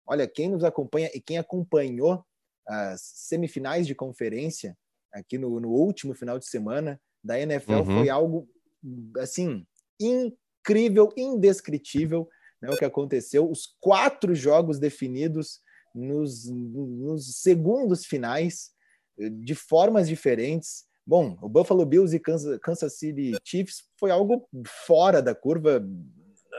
olha, 0.06 0.28
quem 0.28 0.50
nos 0.50 0.62
acompanha 0.62 1.10
e 1.14 1.20
quem 1.20 1.38
acompanhou 1.38 2.22
as 2.66 3.00
semifinais 3.00 3.86
de 3.86 3.94
conferência 3.94 4.76
aqui 5.12 5.38
no, 5.38 5.58
no 5.58 5.70
último 5.70 6.14
final 6.14 6.38
de 6.38 6.46
semana 6.46 7.00
da 7.24 7.40
NFL 7.40 7.72
uhum. 7.72 7.98
foi 7.98 8.10
algo 8.10 8.46
assim 9.18 9.66
incrível, 9.98 11.10
indescritível, 11.16 12.28
né, 12.60 12.70
o 12.70 12.76
que 12.76 12.84
aconteceu. 12.84 13.50
Os 13.50 13.74
quatro 13.80 14.34
jogos 14.34 14.78
definidos 14.78 15.60
nos, 15.94 16.48
nos 16.48 17.40
segundos 17.40 18.04
finais 18.04 18.70
de 19.18 19.54
formas 19.54 20.08
diferentes. 20.08 20.84
Bom, 21.06 21.36
o 21.40 21.48
Buffalo 21.48 21.84
Bills 21.84 22.14
e 22.14 22.20
Kansas, 22.20 22.98
City 22.98 23.36
Chiefs 23.44 23.84
foi 23.98 24.10
algo 24.10 24.46
fora 24.86 25.22
da 25.22 25.34
curva. 25.34 25.82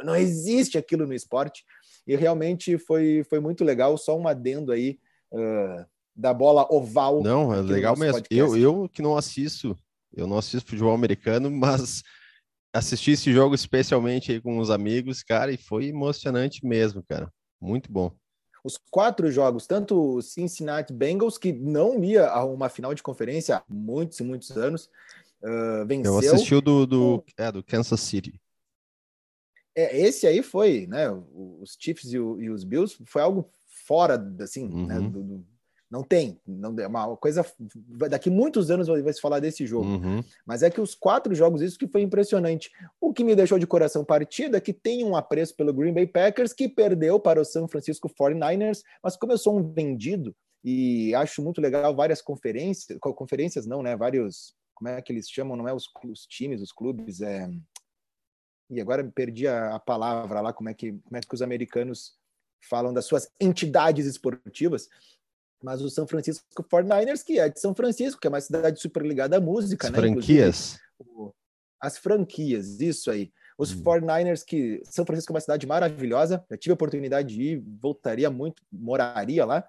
Não 0.04 0.16
existe 0.16 0.78
aquilo 0.78 1.06
no 1.06 1.14
esporte 1.14 1.64
e 2.08 2.16
realmente 2.16 2.78
foi, 2.78 3.24
foi 3.30 3.40
muito 3.40 3.64
legal. 3.64 3.98
Só 3.98 4.18
um 4.18 4.28
adendo 4.28 4.72
aí 4.72 5.00
uh, 5.32 5.86
da 6.16 6.34
bola 6.34 6.68
oval. 6.70 7.22
Não, 7.22 7.54
é 7.54 7.62
legal 7.62 7.96
mesmo. 7.96 8.24
Eu, 8.30 8.58
eu 8.58 8.90
que 8.90 9.02
não 9.02 9.16
assisto 9.16 9.78
Eu 10.12 10.28
não 10.28 10.38
assisto 10.38 10.70
futebol 10.70 10.94
americano, 10.94 11.50
mas 11.52 12.04
assisti 12.74 13.12
esse 13.12 13.32
jogo 13.32 13.56
especialmente 13.56 14.32
aí 14.32 14.42
com 14.42 14.58
os 14.58 14.70
amigos, 14.70 15.24
cara, 15.24 15.52
e 15.52 15.58
foi 15.58 15.88
emocionante 15.88 16.66
mesmo, 16.66 17.04
cara. 17.08 17.32
Muito 17.62 17.92
bom. 17.92 18.12
Os 18.70 18.78
quatro 18.92 19.32
jogos, 19.32 19.66
tanto 19.66 20.18
o 20.18 20.22
Cincinnati 20.22 20.94
Bengals, 20.94 21.40
que 21.40 21.52
não 21.52 22.04
ia 22.04 22.28
a 22.28 22.46
uma 22.46 22.70
final 22.70 22.94
de 22.94 23.02
conferência 23.02 23.58
há 23.58 23.64
muitos 23.68 24.20
e 24.20 24.24
muitos 24.24 24.52
anos, 24.52 24.92
uh, 25.42 25.86
venceu. 25.88 26.22
Eu 26.22 26.36
assisti 26.36 26.54
o 26.54 26.62
do, 26.62 26.86
do, 26.86 27.24
é, 27.36 27.52
do 27.52 27.64
Kansas 27.64 28.00
City. 28.00 28.40
É, 29.76 30.00
esse 30.00 30.28
aí 30.28 30.44
foi, 30.44 30.86
né? 30.86 31.10
Os 31.10 31.76
Chiefs 31.80 32.14
e, 32.14 32.20
o, 32.20 32.40
e 32.40 32.52
os 32.52 32.64
Bills 32.64 32.96
foi 33.06 33.24
algo 33.24 33.50
fora, 33.66 34.24
assim, 34.40 34.68
né, 34.68 34.76
uhum. 34.76 34.86
né, 34.86 35.10
do, 35.10 35.24
do, 35.24 35.46
não 35.90 36.04
tem, 36.04 36.40
não 36.46 36.78
é 36.80 36.88
uma 36.88 37.18
coisa. 37.18 37.44
Daqui 38.10 38.30
muitos 38.30 38.70
anos 38.70 38.88
vai 38.88 39.12
se 39.12 39.20
falar 39.20 39.40
desse 39.40 39.66
jogo. 39.66 39.88
Uhum. 39.88 40.24
Mas 40.46 40.62
é 40.62 40.70
que 40.70 40.80
os 40.80 40.94
quatro 40.94 41.34
jogos, 41.34 41.62
isso 41.62 41.80
que 41.80 41.88
foi 41.88 42.04
impressionante. 42.04 42.70
O 43.02 43.12
que 43.12 43.24
me 43.24 43.36
deixou 43.36 43.58
de 43.58 43.66
coração 43.66 44.06
partido 44.06 44.56
é 44.56 44.62
que 44.62 44.72
tem 44.72 45.04
um 45.04 45.16
apreço 45.16 45.56
pelo 45.56 45.74
Green 45.74 45.94
Bay 45.94 46.06
Packers, 46.06 46.54
que 46.54 46.70
perdeu 46.70 47.20
para 47.20 47.42
o 47.42 47.46
San 47.46 47.68
Francisco 47.68 48.08
49ers, 48.08 48.84
mas 49.04 49.18
como 49.18 49.34
eu 49.34 49.38
sou 49.38 49.58
um 49.58 49.74
vendido 49.74 50.36
e 50.64 51.16
acho 51.16 51.42
muito 51.42 51.60
legal 51.60 51.96
várias 51.96 52.22
conferências, 52.22 52.98
conferências 53.00 53.66
não, 53.66 53.82
né? 53.82 53.96
Vários, 53.96 54.54
como 54.76 54.90
é 54.90 55.02
que 55.02 55.12
eles 55.12 55.28
chamam? 55.28 55.58
Não 55.58 55.68
é 55.68 55.74
os, 55.74 55.86
os 56.06 56.28
times, 56.28 56.62
os 56.62 56.72
clubes, 56.72 57.22
é. 57.22 57.50
E 58.70 58.80
agora 58.80 59.04
perdi 59.04 59.48
a, 59.48 59.76
a 59.76 59.80
palavra 59.80 60.40
lá, 60.42 60.54
como 60.54 60.70
é 60.70 60.74
que 60.76 60.92
como 60.92 61.18
é 61.18 61.22
que 61.22 61.34
os 61.34 61.42
americanos 61.42 62.14
falam 62.70 62.94
das 62.94 63.06
suas 63.06 63.32
entidades 63.40 64.06
esportivas 64.06 64.88
mas 65.62 65.82
o 65.82 65.90
São 65.90 66.08
Francisco 66.08 66.46
49ers, 66.64 67.24
que 67.24 67.40
é 67.40 67.50
de 67.50 67.60
São 67.60 67.76
Francisco, 67.76 68.20
que 68.20 68.28
é 68.28 68.30
uma 68.30 68.42
cidade 68.42 68.80
super 68.80 69.04
ligada 69.04 69.38
à 69.38 69.42
música, 69.42 69.88
As 69.88 69.94
né? 69.94 70.00
Franquias. 70.00 70.80
As 71.82 71.98
franquias, 71.98 72.80
isso 72.80 73.10
aí. 73.10 73.32
Os 73.58 73.74
hum. 73.74 73.84
49ers, 73.84 74.44
que 74.46 74.82
São 74.86 75.06
Francisco 75.06 75.32
é 75.32 75.36
uma 75.36 75.42
cidade 75.42 75.68
maravilhosa, 75.68 76.46
eu 76.50 76.58
tive 76.58 76.72
a 76.72 76.76
oportunidade 76.76 77.36
de 77.36 77.42
ir, 77.42 77.64
voltaria 77.82 78.30
muito, 78.30 78.64
moraria 78.72 79.46
lá, 79.46 79.68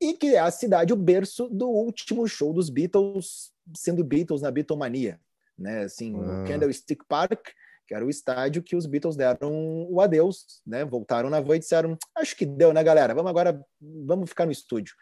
e 0.00 0.14
que 0.14 0.34
é 0.34 0.38
a 0.38 0.50
cidade, 0.50 0.92
o 0.92 0.96
berço 0.96 1.48
do 1.48 1.68
último 1.68 2.26
show 2.26 2.52
dos 2.52 2.70
Beatles, 2.70 3.52
sendo 3.74 4.04
Beatles 4.04 4.42
na 4.42 4.50
Beatlemania, 4.50 5.20
né? 5.58 5.84
Assim, 5.84 6.14
ah. 6.16 6.42
o 6.42 6.46
Candlestick 6.46 7.04
Park, 7.08 7.48
que 7.86 7.94
era 7.94 8.04
o 8.04 8.10
estádio 8.10 8.62
que 8.62 8.76
os 8.76 8.86
Beatles 8.86 9.16
deram 9.16 9.86
o 9.90 10.00
adeus, 10.00 10.60
né? 10.66 10.84
Voltaram 10.84 11.28
na 11.28 11.40
voz 11.40 11.58
e 11.58 11.60
disseram: 11.60 11.96
Acho 12.14 12.36
que 12.36 12.46
deu, 12.46 12.72
né, 12.72 12.82
galera? 12.82 13.14
Vamos 13.14 13.30
agora, 13.30 13.60
vamos 13.80 14.28
ficar 14.28 14.46
no 14.46 14.52
estúdio. 14.52 14.94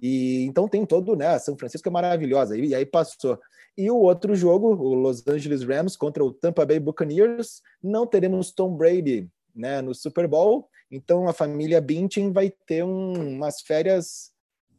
E 0.00 0.44
então 0.44 0.68
tem 0.68 0.84
todo, 0.84 1.16
né? 1.16 1.38
São 1.38 1.56
Francisco 1.56 1.88
é 1.88 1.92
maravilhosa. 1.92 2.56
E, 2.56 2.68
e 2.68 2.74
aí 2.74 2.86
passou. 2.86 3.38
E 3.76 3.90
o 3.90 3.96
outro 3.96 4.34
jogo, 4.34 4.68
o 4.68 4.94
Los 4.94 5.26
Angeles 5.26 5.64
Rams 5.64 5.96
contra 5.96 6.24
o 6.24 6.32
Tampa 6.32 6.64
Bay 6.64 6.78
Buccaneers, 6.78 7.60
não 7.82 8.06
teremos 8.06 8.52
Tom 8.52 8.76
Brady, 8.76 9.28
né, 9.54 9.82
no 9.82 9.94
Super 9.94 10.28
Bowl. 10.28 10.68
Então 10.90 11.28
a 11.28 11.32
família 11.32 11.80
Bintin 11.80 12.30
vai 12.30 12.50
ter 12.66 12.84
um, 12.84 13.36
umas 13.36 13.60
férias 13.60 14.32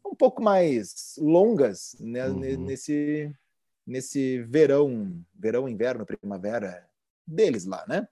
um 0.06 0.16
pouco 0.16 0.42
mais 0.42 1.16
longas 1.18 1.96
né, 2.00 2.28
uhum. 2.28 2.40
nesse 2.40 3.32
nesse 3.86 4.42
verão, 4.42 5.24
verão, 5.34 5.70
inverno, 5.70 6.06
primavera 6.06 6.88
deles 7.28 7.66
lá, 7.66 7.86
né? 7.88 8.08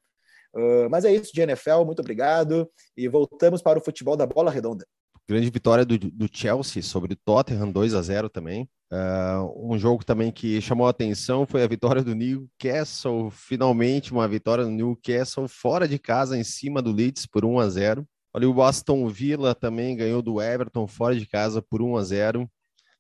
Uh, 0.54 0.88
mas 0.90 1.04
é 1.04 1.12
isso 1.12 1.34
de 1.34 1.42
NFL, 1.42 1.84
muito 1.84 2.00
obrigado 2.00 2.70
e 2.96 3.08
voltamos 3.08 3.60
para 3.60 3.80
o 3.80 3.84
futebol 3.84 4.16
da 4.16 4.28
bola 4.28 4.52
redonda. 4.52 4.86
Grande 5.28 5.50
vitória 5.50 5.86
do, 5.86 5.98
do 5.98 6.30
Chelsea 6.32 6.84
sobre 6.84 7.14
o 7.14 7.16
Tottenham, 7.16 7.72
2 7.72 7.94
a 7.94 8.02
0 8.02 8.30
também. 8.30 8.70
Uh, 8.92 9.74
um 9.74 9.78
jogo 9.78 10.04
também 10.04 10.32
que 10.32 10.62
chamou 10.62 10.86
a 10.86 10.90
atenção 10.90 11.46
foi 11.48 11.64
a 11.64 11.68
vitória 11.68 12.04
do 12.04 12.14
Newcastle, 12.14 13.32
finalmente 13.32 14.12
uma 14.12 14.28
vitória 14.28 14.64
do 14.66 14.70
Newcastle 14.70 15.48
fora 15.48 15.88
de 15.88 15.98
casa 15.98 16.38
em 16.38 16.44
cima 16.44 16.82
do 16.82 16.92
Leeds 16.92 17.26
por 17.26 17.46
1 17.46 17.60
a 17.60 17.70
0. 17.70 18.08
Olha, 18.34 18.50
o 18.50 18.62
Aston 18.62 19.08
Villa 19.08 19.56
também 19.56 19.96
ganhou 19.96 20.22
do 20.22 20.42
Everton 20.42 20.88
fora 20.88 21.16
de 21.16 21.26
casa 21.26 21.62
por 21.62 21.82
1 21.82 21.98
a 21.98 22.04
0. 22.04 22.52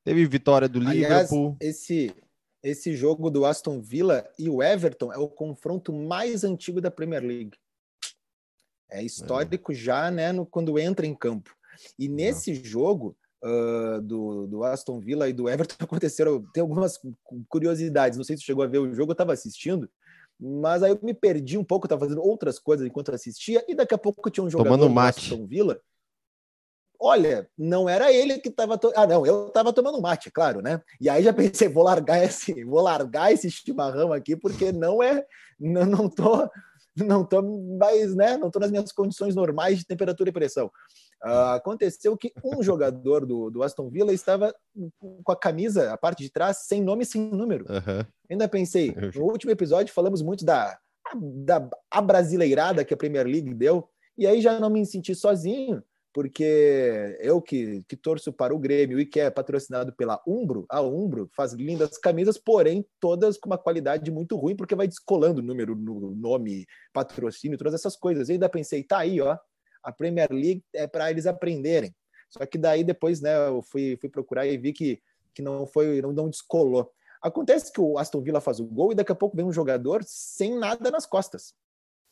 Teve 0.03 0.25
vitória 0.25 0.69
do 0.69 0.79
Aliás, 0.79 0.95
Liverpool. 0.95 1.57
Esse 1.59 2.15
esse 2.63 2.95
jogo 2.95 3.29
do 3.29 3.45
Aston 3.45 3.81
Villa 3.81 4.25
e 4.39 4.49
o 4.49 4.63
Everton 4.63 5.11
é 5.11 5.17
o 5.17 5.27
confronto 5.27 5.91
mais 5.91 6.45
antigo 6.45 6.79
da 6.79 6.89
Premier 6.89 7.21
League. 7.21 7.57
É 8.89 9.03
histórico 9.03 9.73
é. 9.73 9.75
já, 9.75 10.09
né, 10.09 10.31
no, 10.31 10.45
quando 10.45 10.79
entra 10.79 11.05
em 11.05 11.13
campo. 11.13 11.53
E 11.97 12.07
nesse 12.07 12.53
jogo 12.53 13.15
uh, 13.43 14.01
do, 14.01 14.47
do 14.47 14.63
Aston 14.63 14.99
Villa 14.99 15.27
e 15.27 15.33
do 15.33 15.49
Everton 15.49 15.75
aconteceram, 15.83 16.43
tem 16.53 16.61
algumas 16.61 16.99
curiosidades. 17.49 18.17
Não 18.17 18.23
sei 18.23 18.37
se 18.37 18.43
chegou 18.43 18.63
a 18.63 18.67
ver 18.67 18.79
o 18.79 18.93
jogo, 18.93 19.11
eu 19.11 19.13
estava 19.13 19.33
assistindo, 19.33 19.89
mas 20.39 20.83
aí 20.83 20.91
eu 20.91 20.99
me 21.01 21.13
perdi 21.13 21.57
um 21.57 21.63
pouco, 21.63 21.85
estava 21.85 22.01
fazendo 22.01 22.21
outras 22.21 22.59
coisas 22.59 22.85
enquanto 22.85 23.13
assistia, 23.13 23.63
e 23.67 23.75
daqui 23.75 23.93
a 23.93 23.97
pouco 23.97 24.29
tinha 24.29 24.43
um 24.43 24.49
jogador 24.49 24.69
Tomando 24.69 24.89
mate. 24.89 25.29
do 25.29 25.35
Aston 25.35 25.47
Villa. 25.47 25.79
Olha, 27.05 27.49
não 27.57 27.89
era 27.89 28.13
ele 28.13 28.39
que 28.39 28.47
estava. 28.47 28.77
To... 28.77 28.93
Ah, 28.95 29.05
não, 29.05 29.25
eu 29.25 29.47
estava 29.47 29.73
tomando 29.73 30.01
mate, 30.01 30.31
claro, 30.31 30.61
né? 30.61 30.81
E 31.01 31.09
aí 31.09 31.21
já 31.21 31.33
pensei, 31.33 31.67
vou 31.67 31.83
largar 31.83 32.23
esse, 32.23 32.53
vou 32.63 32.81
largar 32.81 33.31
esse 33.31 33.51
chimarrão 33.51 34.13
aqui, 34.13 34.37
porque 34.37 34.71
não 34.71 35.03
é, 35.03 35.25
não, 35.59 35.85
não 35.85 36.09
tô, 36.09 36.49
não 36.95 37.25
tô 37.25 37.41
mais, 37.77 38.15
né? 38.15 38.37
Não 38.37 38.49
tô 38.49 38.57
nas 38.57 38.71
minhas 38.71 38.93
condições 38.93 39.35
normais 39.35 39.79
de 39.79 39.85
temperatura 39.85 40.29
e 40.29 40.33
pressão. 40.33 40.71
Uh, 41.25 41.55
aconteceu 41.55 42.17
que 42.17 42.33
um 42.43 42.61
jogador 42.61 43.25
do, 43.25 43.49
do, 43.49 43.63
Aston 43.63 43.89
Villa 43.89 44.11
estava 44.11 44.53
com 45.23 45.31
a 45.31 45.35
camisa, 45.35 45.93
a 45.93 45.97
parte 45.97 46.21
de 46.21 46.29
trás, 46.29 46.65
sem 46.65 46.81
nome 46.81 47.03
e 47.03 47.05
sem 47.05 47.21
número. 47.21 47.65
Uhum. 47.69 48.05
Ainda 48.29 48.49
pensei, 48.49 48.93
no 49.15 49.23
último 49.23 49.51
episódio 49.51 49.93
falamos 49.93 50.21
muito 50.21 50.43
da, 50.43 50.77
da 51.15 51.69
a 51.89 52.01
brasileirada 52.01 52.83
que 52.83 52.93
a 52.93 52.97
Premier 52.97 53.25
League 53.25 53.53
deu, 53.53 53.87
e 54.17 54.27
aí 54.27 54.41
já 54.41 54.59
não 54.59 54.69
me 54.69 54.85
senti 54.85 55.15
sozinho, 55.15 55.81
porque 56.13 57.17
eu 57.21 57.41
que, 57.41 57.83
que 57.87 57.95
torço 57.95 58.31
para 58.31 58.53
o 58.53 58.59
Grêmio 58.59 58.99
e 58.99 59.05
que 59.05 59.19
é 59.19 59.29
patrocinado 59.31 59.91
pela 59.93 60.21
Umbro, 60.27 60.65
a 60.69 60.81
Umbro 60.81 61.29
faz 61.35 61.53
lindas 61.53 61.97
camisas, 61.97 62.37
porém 62.37 62.85
todas 62.99 63.37
com 63.37 63.49
uma 63.49 63.57
qualidade 63.57 64.11
muito 64.11 64.35
ruim, 64.35 64.55
porque 64.55 64.75
vai 64.75 64.87
descolando 64.87 65.41
o 65.41 65.43
número, 65.43 65.75
no 65.75 66.13
nome, 66.15 66.65
patrocínio, 66.93 67.57
todas 67.57 67.73
essas 67.73 67.95
coisas. 67.95 68.29
E 68.29 68.33
ainda 68.33 68.47
pensei, 68.47 68.83
tá 68.83 68.99
aí, 68.99 69.19
ó, 69.19 69.37
a 69.83 69.91
Premier 69.91 70.31
League 70.31 70.63
é 70.73 70.87
para 70.87 71.09
eles 71.11 71.25
aprenderem. 71.25 71.93
Só 72.29 72.45
que 72.45 72.57
daí 72.57 72.83
depois, 72.83 73.21
né, 73.21 73.47
eu 73.47 73.61
fui, 73.61 73.97
fui 73.99 74.09
procurar 74.09 74.47
e 74.47 74.57
vi 74.57 74.73
que, 74.73 75.01
que 75.33 75.41
não 75.41 75.67
foi, 75.67 76.01
não, 76.01 76.11
não 76.11 76.29
descolou. 76.29 76.91
Acontece 77.21 77.71
que 77.71 77.79
o 77.79 77.97
Aston 77.97 78.21
Villa 78.21 78.41
faz 78.41 78.59
o 78.59 78.65
gol 78.65 78.91
e 78.91 78.95
daqui 78.95 79.11
a 79.11 79.15
pouco 79.15 79.35
vem 79.35 79.45
um 79.45 79.53
jogador 79.53 80.03
sem 80.03 80.57
nada 80.57 80.89
nas 80.89 81.05
costas. 81.05 81.53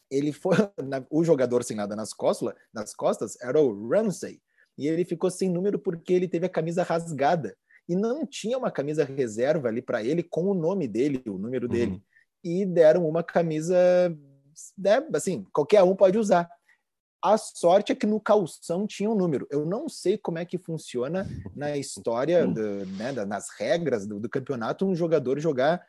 Ele 0.10 0.32
foi 0.32 0.56
o 1.10 1.24
jogador 1.24 1.64
sem 1.64 1.76
nada 1.76 1.96
nas 1.96 2.14
costas, 2.14 2.54
nas 2.74 2.94
costas 2.94 3.38
era 3.42 3.60
o 3.60 3.90
Ramsey 3.90 4.42
e 4.78 4.88
ele 4.88 5.04
ficou 5.04 5.30
sem 5.30 5.50
número 5.50 5.80
porque 5.80 6.14
ele 6.14 6.28
teve 6.28 6.46
a 6.46 6.50
camisa 6.50 6.84
rasgada 6.84 7.58
e 7.88 7.96
não 7.96 8.26
tinha 8.26 8.58
uma 8.58 8.72
camisa 8.72 9.04
reserva 9.04 9.68
ali 9.68 9.82
para 9.82 10.04
ele 10.04 10.24
com 10.24 10.46
o 10.46 10.54
nome 10.54 10.88
dele, 10.88 11.22
o 11.28 11.38
número 11.38 11.66
uhum. 11.66 11.72
dele. 11.74 12.04
E 12.44 12.66
deram 12.66 13.08
uma 13.08 13.24
camisa, 13.24 13.76
né, 14.78 15.06
assim, 15.14 15.46
qualquer 15.52 15.84
um 15.84 15.96
pode 15.96 16.18
usar. 16.18 16.50
A 17.24 17.38
sorte 17.38 17.92
é 17.92 17.96
que 17.96 18.08
no 18.08 18.20
calção 18.20 18.88
tinha 18.88 19.10
um 19.10 19.16
número. 19.16 19.48
Eu 19.52 19.64
não 19.64 19.88
sei 19.88 20.18
como 20.18 20.40
é 20.40 20.46
que 20.46 20.58
funciona 20.58 21.28
na 21.56 21.78
história, 21.78 22.46
do, 22.48 22.86
né, 22.98 23.12
nas 23.12 23.50
regras 23.60 24.08
do, 24.08 24.20
do, 24.20 24.30
campeonato, 24.30 24.86
um 24.86 24.96
jogador 24.96 25.40
jogar 25.40 25.86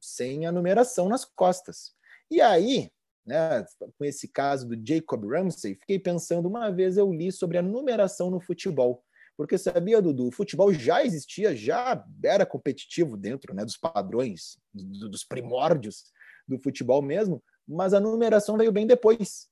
sem 0.00 0.46
a 0.46 0.52
numeração 0.52 1.08
nas 1.08 1.24
costas. 1.24 1.92
E 2.30 2.40
aí, 2.40 2.88
né, 3.26 3.66
com 3.98 4.04
esse 4.04 4.28
caso 4.28 4.68
do 4.68 4.86
Jacob 4.86 5.28
Ramsey, 5.28 5.74
fiquei 5.74 5.98
pensando, 5.98 6.48
uma 6.48 6.70
vez 6.70 6.96
eu 6.96 7.12
li 7.12 7.32
sobre 7.32 7.58
a 7.58 7.62
numeração 7.62 8.30
no 8.30 8.40
futebol. 8.40 9.02
Porque 9.36 9.58
sabia, 9.58 10.00
Dudu, 10.00 10.28
o 10.28 10.32
futebol 10.32 10.72
já 10.72 11.04
existia, 11.04 11.56
já 11.56 12.04
era 12.22 12.46
competitivo 12.46 13.16
dentro 13.16 13.52
né, 13.52 13.64
dos 13.64 13.76
padrões, 13.76 14.56
dos 14.72 15.24
primórdios 15.24 16.12
do 16.46 16.56
futebol 16.60 17.02
mesmo, 17.02 17.42
mas 17.66 17.92
a 17.92 17.98
numeração 17.98 18.56
veio 18.56 18.70
bem 18.70 18.86
depois 18.86 19.48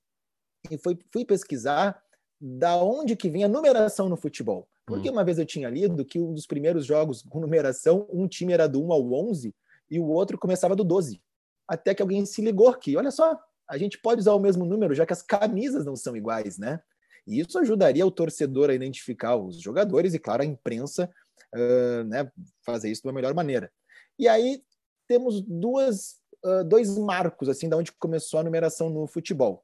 e 0.71 0.79
foi, 0.79 0.99
fui 1.13 1.25
pesquisar 1.25 2.01
da 2.41 2.77
onde 2.77 3.17
que 3.17 3.31
vem 3.31 3.45
a 3.45 3.49
numeração 3.49 4.09
no 4.09 4.17
futebol. 4.17 4.69
Porque 4.87 5.09
hum. 5.09 5.13
uma 5.13 5.25
vez 5.25 5.39
eu 5.39 5.47
tinha 5.47 5.69
lido 5.69 6.05
que 6.05 6.19
um 6.19 6.33
dos 6.33 6.47
primeiros 6.47 6.85
jogos 6.85 7.23
com 7.23 7.41
numeração, 7.41 8.07
um 8.11 8.27
time 8.27 8.53
era 8.53 8.69
do 8.69 8.83
1 8.85 8.93
ao 8.93 9.13
11 9.13 9.55
e 9.91 9.99
o 9.99 10.07
outro 10.07 10.39
começava 10.39 10.75
do 10.75 10.85
12. 10.85 11.21
Até 11.69 11.95
que 11.95 12.03
alguém 12.03 12.27
se 12.27 12.43
ligou 12.43 12.73
que, 12.75 12.97
olha 12.97 13.11
só, 13.11 13.39
a 13.69 13.79
gente 13.79 13.99
pode 13.99 14.21
usar 14.21 14.35
o 14.35 14.41
mesmo 14.41 14.65
número, 14.65 14.95
já 14.95 15.07
que 15.07 15.13
as 15.13 15.23
camisas 15.23 15.85
não 15.85 15.95
são 15.95 16.17
iguais, 16.17 16.59
né? 16.59 16.81
E 17.27 17.39
isso 17.39 17.59
ajudaria 17.59 18.05
o 18.05 18.11
torcedor 18.11 18.69
a 18.69 18.75
identificar 18.75 19.37
os 19.37 19.61
jogadores 19.61 20.13
e, 20.13 20.19
claro, 20.19 20.43
a 20.43 20.47
imprensa 20.47 21.09
uh, 21.55 22.05
né, 22.05 22.31
fazer 22.65 22.91
isso 22.91 23.03
de 23.03 23.09
uma 23.09 23.15
melhor 23.15 23.33
maneira. 23.33 23.71
E 24.19 24.27
aí 24.27 24.63
temos 25.07 25.41
duas, 25.41 26.17
uh, 26.45 26.65
dois 26.65 26.99
marcos 26.99 27.49
assim 27.49 27.69
da 27.69 27.77
onde 27.77 27.93
começou 27.93 28.41
a 28.41 28.43
numeração 28.43 28.91
no 28.91 29.07
futebol. 29.07 29.63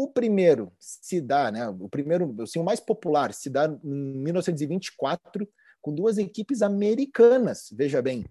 O 0.00 0.08
primeiro 0.08 0.72
se 0.78 1.20
dá, 1.20 1.52
né? 1.52 1.68
O 1.68 1.86
primeiro, 1.86 2.34
assim, 2.40 2.58
o 2.58 2.64
mais 2.64 2.80
popular 2.80 3.34
se 3.34 3.50
dá 3.50 3.66
em 3.84 4.22
1924 4.22 5.46
com 5.82 5.94
duas 5.94 6.16
equipes 6.16 6.62
americanas. 6.62 7.68
Veja 7.70 8.00
bem, 8.00 8.24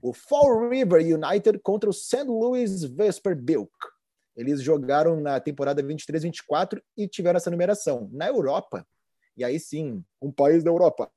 o 0.00 0.12
Fall 0.12 0.68
River 0.68 1.00
United 1.00 1.58
contra 1.64 1.90
o 1.90 1.92
St. 1.92 2.22
Louis 2.22 2.84
Vesper 2.84 3.34
Bilk. 3.34 3.72
Eles 4.36 4.62
jogaram 4.62 5.20
na 5.20 5.40
temporada 5.40 5.82
23-24 5.82 6.80
e 6.96 7.08
tiveram 7.08 7.38
essa 7.38 7.50
numeração. 7.50 8.08
Na 8.12 8.28
Europa, 8.28 8.86
e 9.36 9.42
aí 9.42 9.58
sim, 9.58 10.04
um 10.22 10.30
país 10.30 10.62
da 10.62 10.70
Europa, 10.70 11.10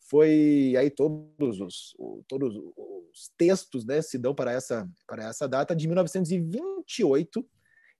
foi 0.00 0.74
aí 0.76 0.90
todos 0.90 1.60
os, 1.62 1.96
todos 2.28 2.54
os 2.76 3.32
textos 3.38 3.86
né, 3.86 4.02
se 4.02 4.18
dão 4.18 4.34
para 4.34 4.52
essa, 4.52 4.86
para 5.06 5.24
essa 5.24 5.48
data 5.48 5.74
de 5.74 5.88
1928. 5.88 7.42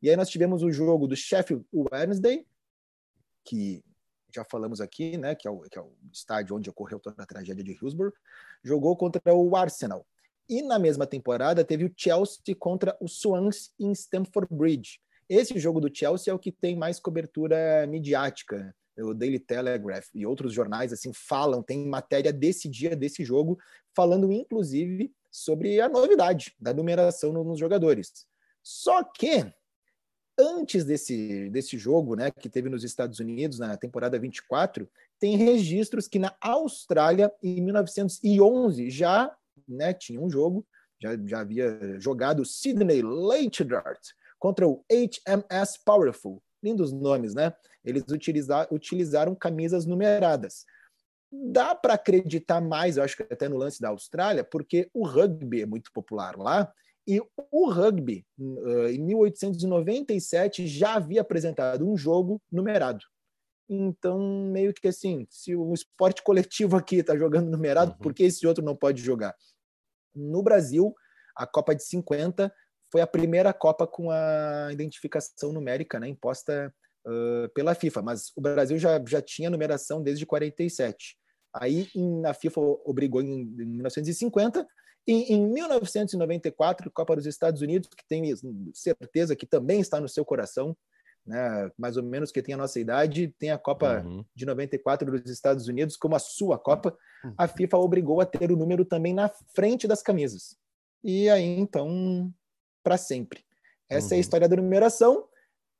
E 0.02 0.10
aí 0.10 0.16
nós 0.16 0.28
tivemos 0.28 0.62
o 0.62 0.70
jogo 0.70 1.06
do 1.06 1.16
Sheffield 1.16 1.64
Wednesday, 1.72 2.46
que 3.44 3.82
já 4.34 4.44
falamos 4.44 4.80
aqui, 4.80 5.16
né, 5.16 5.34
que 5.34 5.48
é, 5.48 5.50
o, 5.50 5.60
que 5.60 5.78
é 5.78 5.80
o 5.80 5.92
estádio 6.12 6.56
onde 6.56 6.68
ocorreu 6.68 7.00
toda 7.00 7.22
a 7.22 7.26
tragédia 7.26 7.64
de 7.64 7.72
Hillsborough, 7.72 8.12
jogou 8.62 8.96
contra 8.96 9.34
o 9.34 9.56
Arsenal. 9.56 10.06
E 10.48 10.62
na 10.62 10.78
mesma 10.78 11.06
temporada 11.06 11.64
teve 11.64 11.84
o 11.84 11.92
Chelsea 11.96 12.54
contra 12.58 12.96
o 13.00 13.08
Swans 13.08 13.72
em 13.80 13.92
Stamford 13.92 14.48
Bridge. 14.50 15.00
Esse 15.28 15.58
jogo 15.58 15.80
do 15.80 15.92
Chelsea 15.92 16.30
é 16.30 16.34
o 16.34 16.38
que 16.38 16.52
tem 16.52 16.76
mais 16.76 17.00
cobertura 17.00 17.86
midiática 17.88 18.74
o 19.02 19.14
Daily 19.14 19.38
Telegraph 19.38 20.08
e 20.14 20.24
outros 20.26 20.52
jornais 20.52 20.92
assim 20.92 21.12
falam, 21.12 21.62
tem 21.62 21.86
matéria 21.86 22.32
desse 22.32 22.68
dia, 22.68 22.96
desse 22.96 23.24
jogo, 23.24 23.58
falando 23.94 24.32
inclusive 24.32 25.12
sobre 25.30 25.80
a 25.80 25.88
novidade 25.88 26.54
da 26.58 26.72
numeração 26.72 27.32
nos 27.32 27.58
jogadores. 27.58 28.26
Só 28.62 29.04
que 29.04 29.52
antes 30.38 30.84
desse, 30.84 31.48
desse 31.50 31.78
jogo, 31.78 32.14
né, 32.14 32.30
que 32.30 32.48
teve 32.48 32.68
nos 32.68 32.84
Estados 32.84 33.20
Unidos 33.20 33.58
na 33.58 33.76
temporada 33.76 34.18
24, 34.18 34.88
tem 35.18 35.36
registros 35.36 36.06
que 36.06 36.18
na 36.18 36.34
Austrália 36.40 37.32
em 37.42 37.60
1911 37.62 38.90
já, 38.90 39.34
né, 39.66 39.92
tinha 39.94 40.20
um 40.20 40.30
jogo, 40.30 40.66
já, 41.00 41.16
já 41.24 41.40
havia 41.40 41.98
jogado 41.98 42.44
Sydney 42.44 43.02
Leichdart 43.02 44.00
contra 44.38 44.68
o 44.68 44.84
HMS 44.90 45.78
Powerful 45.84 46.42
lindos 46.62 46.92
nomes, 46.92 47.34
né? 47.34 47.54
Eles 47.84 48.04
utilizaram, 48.10 48.68
utilizaram 48.72 49.34
camisas 49.34 49.86
numeradas. 49.86 50.64
Dá 51.30 51.74
para 51.74 51.94
acreditar 51.94 52.60
mais, 52.60 52.96
eu 52.96 53.04
acho 53.04 53.16
que 53.16 53.22
até 53.22 53.48
no 53.48 53.56
lance 53.56 53.80
da 53.80 53.88
Austrália, 53.88 54.42
porque 54.42 54.90
o 54.92 55.06
rugby 55.06 55.62
é 55.62 55.66
muito 55.66 55.92
popular 55.92 56.36
lá, 56.36 56.72
e 57.06 57.20
o 57.52 57.70
rugby, 57.70 58.26
em 58.38 58.98
1897, 58.98 60.66
já 60.66 60.94
havia 60.94 61.20
apresentado 61.20 61.88
um 61.88 61.96
jogo 61.96 62.42
numerado. 62.50 63.04
Então, 63.68 64.50
meio 64.50 64.72
que 64.74 64.88
assim, 64.88 65.26
se 65.30 65.54
o 65.54 65.72
esporte 65.72 66.22
coletivo 66.22 66.76
aqui 66.76 66.96
está 66.96 67.16
jogando 67.16 67.50
numerado, 67.50 67.92
uhum. 67.92 67.98
por 67.98 68.14
que 68.14 68.24
esse 68.24 68.46
outro 68.46 68.64
não 68.64 68.76
pode 68.76 69.02
jogar? 69.02 69.34
No 70.14 70.42
Brasil, 70.42 70.94
a 71.36 71.46
Copa 71.46 71.74
de 71.74 71.84
50 71.84 72.52
foi 72.90 73.00
a 73.00 73.06
primeira 73.06 73.52
Copa 73.52 73.86
com 73.86 74.10
a 74.10 74.68
identificação 74.72 75.52
numérica 75.52 76.00
né, 76.00 76.08
imposta 76.08 76.72
uh, 77.06 77.48
pela 77.54 77.74
FIFA, 77.74 78.02
mas 78.02 78.32
o 78.36 78.40
Brasil 78.40 78.78
já, 78.78 79.02
já 79.06 79.20
tinha 79.20 79.50
numeração 79.50 80.02
desde 80.02 80.24
47. 80.24 81.16
Aí 81.54 81.88
na 81.94 82.34
FIFA 82.34 82.60
obrigou 82.84 83.22
em, 83.22 83.42
em 83.42 83.66
1950 83.66 84.66
e 85.06 85.32
em 85.32 85.46
1994, 85.46 86.90
Copa 86.90 87.14
dos 87.14 87.26
Estados 87.26 87.62
Unidos, 87.62 87.88
que 87.88 88.04
tenho 88.08 88.36
certeza 88.74 89.36
que 89.36 89.46
também 89.46 89.80
está 89.80 90.00
no 90.00 90.08
seu 90.08 90.24
coração, 90.24 90.76
né, 91.24 91.70
mais 91.78 91.96
ou 91.96 92.02
menos 92.02 92.32
que 92.32 92.42
tem 92.42 92.54
a 92.54 92.58
nossa 92.58 92.80
idade, 92.80 93.34
tem 93.38 93.50
a 93.50 93.58
Copa 93.58 94.02
uhum. 94.04 94.24
de 94.34 94.44
94 94.44 95.20
dos 95.20 95.30
Estados 95.30 95.68
Unidos 95.68 95.96
como 95.96 96.16
a 96.16 96.18
sua 96.18 96.58
Copa, 96.58 96.96
a 97.36 97.44
uhum. 97.44 97.48
FIFA 97.48 97.78
obrigou 97.78 98.20
a 98.20 98.26
ter 98.26 98.50
o 98.50 98.56
número 98.56 98.84
também 98.84 99.14
na 99.14 99.28
frente 99.54 99.86
das 99.86 100.02
camisas. 100.02 100.56
E 101.04 101.28
aí, 101.28 101.44
então, 101.44 102.32
para 102.82 102.96
sempre. 102.96 103.44
Essa 103.88 104.08
uhum. 104.08 104.12
é 104.12 104.14
a 104.14 104.16
uhum. 104.16 104.20
história 104.20 104.48
da 104.48 104.56
numeração, 104.56 105.28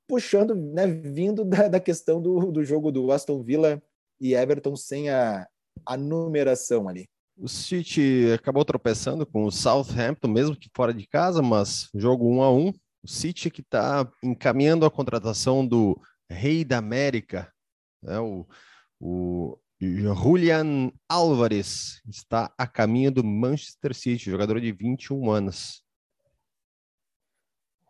puxando, 0.07 0.55
né, 0.55 0.87
vindo 0.87 1.43
da, 1.43 1.67
da 1.67 1.79
questão 1.81 2.21
do, 2.21 2.51
do 2.51 2.63
jogo 2.63 2.93
do 2.93 3.11
Aston 3.11 3.41
Villa 3.43 3.81
e 4.21 4.33
Everton 4.33 4.75
sem 4.77 5.09
a, 5.09 5.45
a 5.85 5.97
numeração 5.97 6.87
ali. 6.87 7.09
O 7.37 7.47
City 7.47 8.31
acabou 8.33 8.65
tropeçando 8.65 9.23
com 9.25 9.45
o 9.45 9.51
Southampton, 9.51 10.27
mesmo 10.27 10.55
que 10.55 10.69
fora 10.75 10.91
de 10.91 11.05
casa, 11.05 11.39
mas 11.41 11.87
jogo 11.93 12.27
1 12.27 12.41
a 12.41 12.51
1 12.51 12.73
O 13.03 13.07
City 13.07 13.51
que 13.51 13.61
está 13.61 14.11
encaminhando 14.23 14.85
a 14.85 14.91
contratação 14.91 15.65
do 15.65 16.01
Rei 16.27 16.65
da 16.65 16.79
América, 16.79 17.53
né, 18.01 18.19
o, 18.19 18.47
o 18.99 19.59
Julian 19.79 20.91
Álvares, 21.07 22.01
está 22.09 22.51
a 22.57 22.65
caminho 22.65 23.11
do 23.11 23.23
Manchester 23.23 23.93
City, 23.93 24.31
jogador 24.31 24.59
de 24.59 24.71
21 24.71 25.29
anos. 25.29 25.83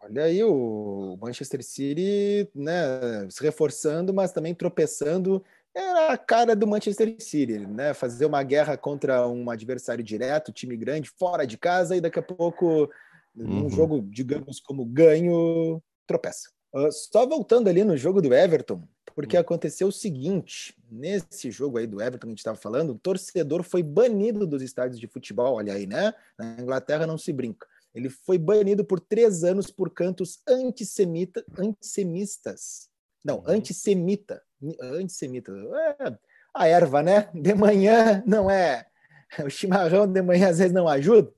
Olha 0.02 0.24
aí 0.24 0.44
o 0.44 1.18
Manchester 1.22 1.64
City, 1.64 2.50
né, 2.54 3.30
se 3.30 3.42
reforçando, 3.42 4.14
mas 4.14 4.34
também 4.34 4.54
tropeçando. 4.54 5.44
Era 5.78 6.12
a 6.12 6.18
cara 6.18 6.56
do 6.56 6.66
Manchester 6.66 7.16
City, 7.20 7.60
né? 7.60 7.94
Fazer 7.94 8.26
uma 8.26 8.42
guerra 8.42 8.76
contra 8.76 9.28
um 9.28 9.48
adversário 9.48 10.04
direto, 10.04 10.52
time 10.52 10.76
grande, 10.76 11.08
fora 11.08 11.46
de 11.46 11.56
casa, 11.56 11.96
e 11.96 12.02
daqui 12.02 12.18
a 12.18 12.24
pouco, 12.24 12.90
uhum. 13.36 13.46
num 13.62 13.70
jogo, 13.70 14.02
digamos, 14.02 14.60
como 14.60 14.84
ganho, 14.84 15.80
tropeça. 16.08 16.50
Uh, 16.74 16.92
só 16.92 17.28
voltando 17.28 17.68
ali 17.68 17.84
no 17.84 17.96
jogo 17.96 18.24
do 18.24 18.34
Everton, 18.34 18.82
porque 19.14 19.36
uhum. 19.36 19.42
aconteceu 19.42 19.90
o 19.90 19.92
seguinte: 19.92 20.76
nesse 20.90 21.52
jogo 21.52 21.78
aí 21.78 21.86
do 21.86 22.02
Everton 22.02 22.26
que 22.26 22.26
a 22.26 22.30
gente 22.32 22.40
estava 22.40 22.58
falando, 22.58 22.94
o 22.94 23.00
torcedor 23.00 23.62
foi 23.62 23.84
banido 23.84 24.48
dos 24.48 24.64
estádios 24.64 25.00
de 25.00 25.06
futebol. 25.06 25.58
Olha 25.58 25.74
aí, 25.74 25.86
né? 25.86 26.12
Na 26.40 26.60
Inglaterra 26.60 27.06
não 27.06 27.20
se 27.20 27.32
brinca. 27.32 27.68
Ele 27.94 28.10
foi 28.10 28.40
banido 28.40 28.84
por 28.84 29.00
três 29.00 29.44
anos 29.44 29.70
por 29.70 29.92
cantos 29.92 30.40
antissemita, 30.50 31.46
antissemistas. 31.56 32.90
Não, 33.24 33.38
uhum. 33.38 33.44
antissemita. 33.48 34.42
Antissemita. 34.82 35.52
É, 36.00 36.18
a 36.54 36.68
erva, 36.68 37.04
né? 37.04 37.30
De 37.34 37.54
manhã 37.54 38.24
não 38.26 38.50
é. 38.50 38.86
O 39.46 39.50
chimarrão 39.50 40.08
de 40.08 40.22
manhã 40.22 40.50
às 40.50 40.58
vezes 40.58 40.74
não 40.74 40.88
ajuda. 40.88 41.30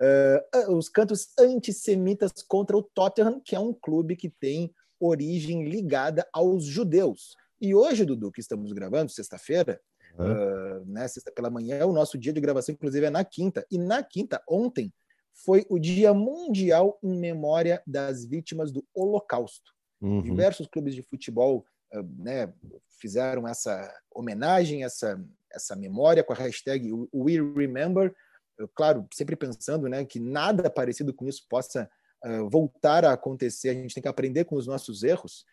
Uh, 0.00 0.76
os 0.76 0.88
cantos 0.88 1.28
antissemitas 1.38 2.30
contra 2.46 2.76
o 2.76 2.82
Tottenham, 2.82 3.40
que 3.40 3.56
é 3.56 3.60
um 3.60 3.72
clube 3.72 4.14
que 4.14 4.28
tem 4.28 4.72
origem 5.00 5.68
ligada 5.68 6.26
aos 6.32 6.64
judeus. 6.64 7.34
E 7.60 7.74
hoje, 7.74 8.04
Dudu, 8.04 8.30
que 8.30 8.40
estamos 8.40 8.72
gravando, 8.72 9.10
sexta-feira, 9.10 9.80
uhum. 10.18 10.82
uh, 10.82 10.86
né, 10.86 11.08
sexta 11.08 11.32
pela 11.32 11.50
manhã, 11.50 11.78
é 11.78 11.84
o 11.84 11.92
nosso 11.92 12.18
dia 12.18 12.32
de 12.32 12.40
gravação, 12.40 12.74
inclusive 12.74 13.06
é 13.06 13.10
na 13.10 13.24
quinta. 13.24 13.66
E 13.70 13.78
na 13.78 14.02
quinta, 14.02 14.42
ontem, 14.48 14.92
foi 15.32 15.66
o 15.68 15.78
Dia 15.78 16.14
Mundial 16.14 16.98
em 17.02 17.18
memória 17.18 17.82
das 17.86 18.24
vítimas 18.24 18.70
do 18.70 18.84
Holocausto. 18.94 19.72
Uhum. 20.00 20.22
Diversos 20.22 20.66
clubes 20.66 20.94
de 20.94 21.02
futebol 21.02 21.64
né, 22.18 22.52
fizeram 23.00 23.46
essa 23.46 23.92
homenagem, 24.14 24.84
essa, 24.84 25.22
essa 25.52 25.76
memória 25.76 26.24
com 26.24 26.32
a 26.32 26.36
hashtag 26.36 26.90
We 27.12 27.34
Remember. 27.56 28.14
Claro, 28.74 29.06
sempre 29.12 29.36
pensando 29.36 29.88
né, 29.88 30.04
que 30.04 30.18
nada 30.18 30.70
parecido 30.70 31.12
com 31.12 31.26
isso 31.26 31.46
possa 31.48 31.88
uh, 32.24 32.48
voltar 32.48 33.04
a 33.04 33.12
acontecer, 33.12 33.68
a 33.68 33.74
gente 33.74 33.94
tem 33.94 34.02
que 34.02 34.08
aprender 34.08 34.44
com 34.44 34.56
os 34.56 34.66
nossos 34.66 35.02
erros. 35.02 35.44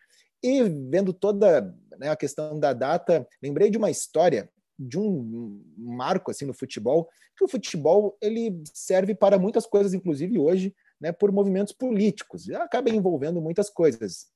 E 0.42 0.62
vendo 0.62 1.12
toda 1.12 1.74
né, 1.98 2.10
a 2.10 2.16
questão 2.16 2.58
da 2.58 2.72
data, 2.72 3.26
lembrei 3.42 3.70
de 3.70 3.78
uma 3.78 3.90
história 3.90 4.50
de 4.78 4.98
um 4.98 5.62
marco 5.76 6.30
assim 6.30 6.44
no 6.44 6.54
futebol, 6.54 7.08
que 7.36 7.44
o 7.44 7.48
futebol 7.48 8.16
ele 8.20 8.62
serve 8.72 9.14
para 9.14 9.38
muitas 9.38 9.66
coisas, 9.66 9.94
inclusive 9.94 10.38
hoje, 10.38 10.74
né, 11.00 11.12
por 11.12 11.30
movimentos 11.30 11.72
políticos, 11.72 12.48
acaba 12.50 12.90
envolvendo 12.90 13.40
muitas 13.40 13.70
coisas. 13.70 14.26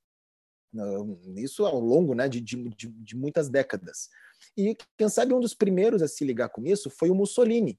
Isso 1.37 1.65
ao 1.65 1.81
longo 1.81 2.15
né, 2.15 2.29
de, 2.29 2.41
de, 2.41 2.57
de 2.57 3.17
muitas 3.17 3.49
décadas. 3.49 4.09
E 4.57 4.77
quem 4.97 5.09
sabe 5.09 5.33
um 5.33 5.41
dos 5.41 5.55
primeiros 5.55 6.03
a 6.03 6.09
se 6.09 6.25
ligar 6.25 6.49
com 6.49 6.65
isso 6.65 6.91
foi 6.91 7.11
o 7.11 7.15
Mussolini, 7.15 7.79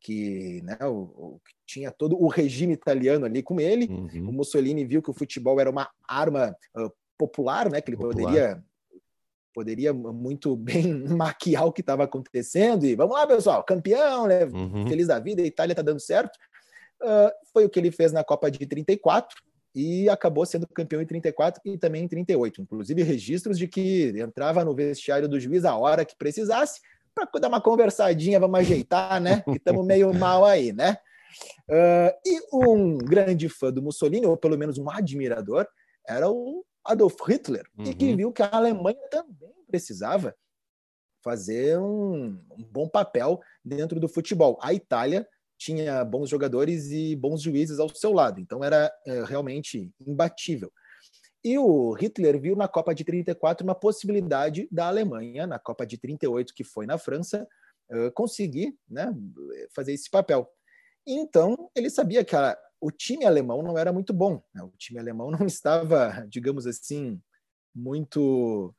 que, 0.00 0.62
né, 0.62 0.78
o, 0.82 0.94
o, 0.94 1.40
que 1.44 1.54
tinha 1.66 1.90
todo 1.90 2.20
o 2.20 2.28
regime 2.28 2.72
italiano 2.72 3.26
ali 3.26 3.42
com 3.42 3.60
ele. 3.60 3.86
Uhum. 3.86 4.28
O 4.28 4.32
Mussolini 4.32 4.84
viu 4.84 5.02
que 5.02 5.10
o 5.10 5.14
futebol 5.14 5.60
era 5.60 5.70
uma 5.70 5.90
arma 6.06 6.56
uh, 6.76 6.90
popular, 7.16 7.70
né, 7.70 7.80
que 7.80 7.90
ele 7.90 7.96
popular. 7.96 8.24
poderia 8.24 8.64
poderia 9.54 9.92
muito 9.92 10.54
bem 10.56 10.86
maquiar 11.08 11.66
o 11.66 11.72
que 11.72 11.80
estava 11.80 12.04
acontecendo 12.04 12.86
e 12.86 12.94
vamos 12.94 13.16
lá, 13.16 13.26
pessoal, 13.26 13.64
campeão, 13.64 14.28
né? 14.28 14.44
Uhum. 14.44 14.86
Feliz 14.86 15.08
da 15.08 15.18
vida, 15.18 15.42
a 15.42 15.46
Itália 15.46 15.72
está 15.72 15.82
dando 15.82 15.98
certo. 15.98 16.36
Uh, 17.02 17.30
foi 17.52 17.64
o 17.64 17.68
que 17.68 17.78
ele 17.78 17.90
fez 17.90 18.12
na 18.12 18.22
Copa 18.22 18.50
de 18.50 18.64
34 18.64 19.36
e 19.74 20.08
acabou 20.08 20.44
sendo 20.46 20.66
campeão 20.66 21.00
em 21.00 21.06
34 21.06 21.60
e 21.64 21.78
também 21.78 22.04
em 22.04 22.08
38. 22.08 22.62
Inclusive 22.62 23.02
registros 23.02 23.58
de 23.58 23.68
que 23.68 24.12
entrava 24.18 24.64
no 24.64 24.74
vestiário 24.74 25.28
do 25.28 25.38
juiz 25.38 25.64
a 25.64 25.76
hora 25.76 26.04
que 26.04 26.16
precisasse 26.16 26.80
para 27.14 27.40
dar 27.40 27.48
uma 27.48 27.60
conversadinha, 27.60 28.40
vamos 28.40 28.60
ajeitar, 28.60 29.20
né? 29.20 29.42
Que 29.44 29.56
estamos 29.56 29.84
meio 29.84 30.12
mal 30.14 30.44
aí, 30.44 30.72
né? 30.72 30.96
Uh, 31.68 32.10
e 32.24 32.40
um 32.52 32.98
grande 32.98 33.48
fã 33.48 33.72
do 33.72 33.82
Mussolini, 33.82 34.26
ou 34.26 34.36
pelo 34.36 34.56
menos 34.56 34.78
um 34.78 34.90
admirador, 34.90 35.66
era 36.06 36.30
o 36.30 36.64
Adolf 36.84 37.16
Hitler, 37.26 37.66
uhum. 37.76 37.84
e 37.84 37.94
que 37.94 38.10
uhum. 38.10 38.16
viu 38.16 38.32
que 38.32 38.42
a 38.42 38.50
Alemanha 38.50 38.98
também 39.10 39.52
precisava 39.66 40.34
fazer 41.22 41.78
um, 41.78 42.40
um, 42.50 42.64
bom 42.70 42.88
papel 42.88 43.40
dentro 43.64 44.00
do 44.00 44.08
futebol. 44.08 44.58
A 44.62 44.72
Itália 44.72 45.26
tinha 45.58 46.04
bons 46.04 46.30
jogadores 46.30 46.90
e 46.90 47.16
bons 47.16 47.42
juízes 47.42 47.78
ao 47.78 47.88
seu 47.88 48.12
lado, 48.12 48.40
então 48.40 48.62
era 48.62 48.90
é, 49.06 49.24
realmente 49.24 49.92
imbatível. 50.06 50.72
E 51.44 51.58
o 51.58 51.92
Hitler 51.92 52.40
viu 52.40 52.56
na 52.56 52.68
Copa 52.68 52.94
de 52.94 53.04
34 53.04 53.64
uma 53.64 53.74
possibilidade 53.74 54.68
da 54.70 54.88
Alemanha, 54.88 55.46
na 55.46 55.58
Copa 55.58 55.86
de 55.86 55.96
38, 55.96 56.52
que 56.54 56.64
foi 56.64 56.84
na 56.84 56.98
França, 56.98 57.46
uh, 57.90 58.10
conseguir 58.12 58.76
né, 58.88 59.14
fazer 59.74 59.92
esse 59.92 60.10
papel. 60.10 60.50
Então, 61.06 61.70
ele 61.74 61.90
sabia 61.90 62.24
que 62.24 62.34
a, 62.34 62.58
o 62.80 62.90
time 62.90 63.24
alemão 63.24 63.62
não 63.62 63.78
era 63.78 63.92
muito 63.92 64.12
bom. 64.12 64.42
Né? 64.52 64.62
O 64.62 64.72
time 64.76 64.98
alemão 64.98 65.30
não 65.30 65.46
estava, 65.46 66.26
digamos 66.28 66.66
assim, 66.66 67.20
muito 67.74 68.74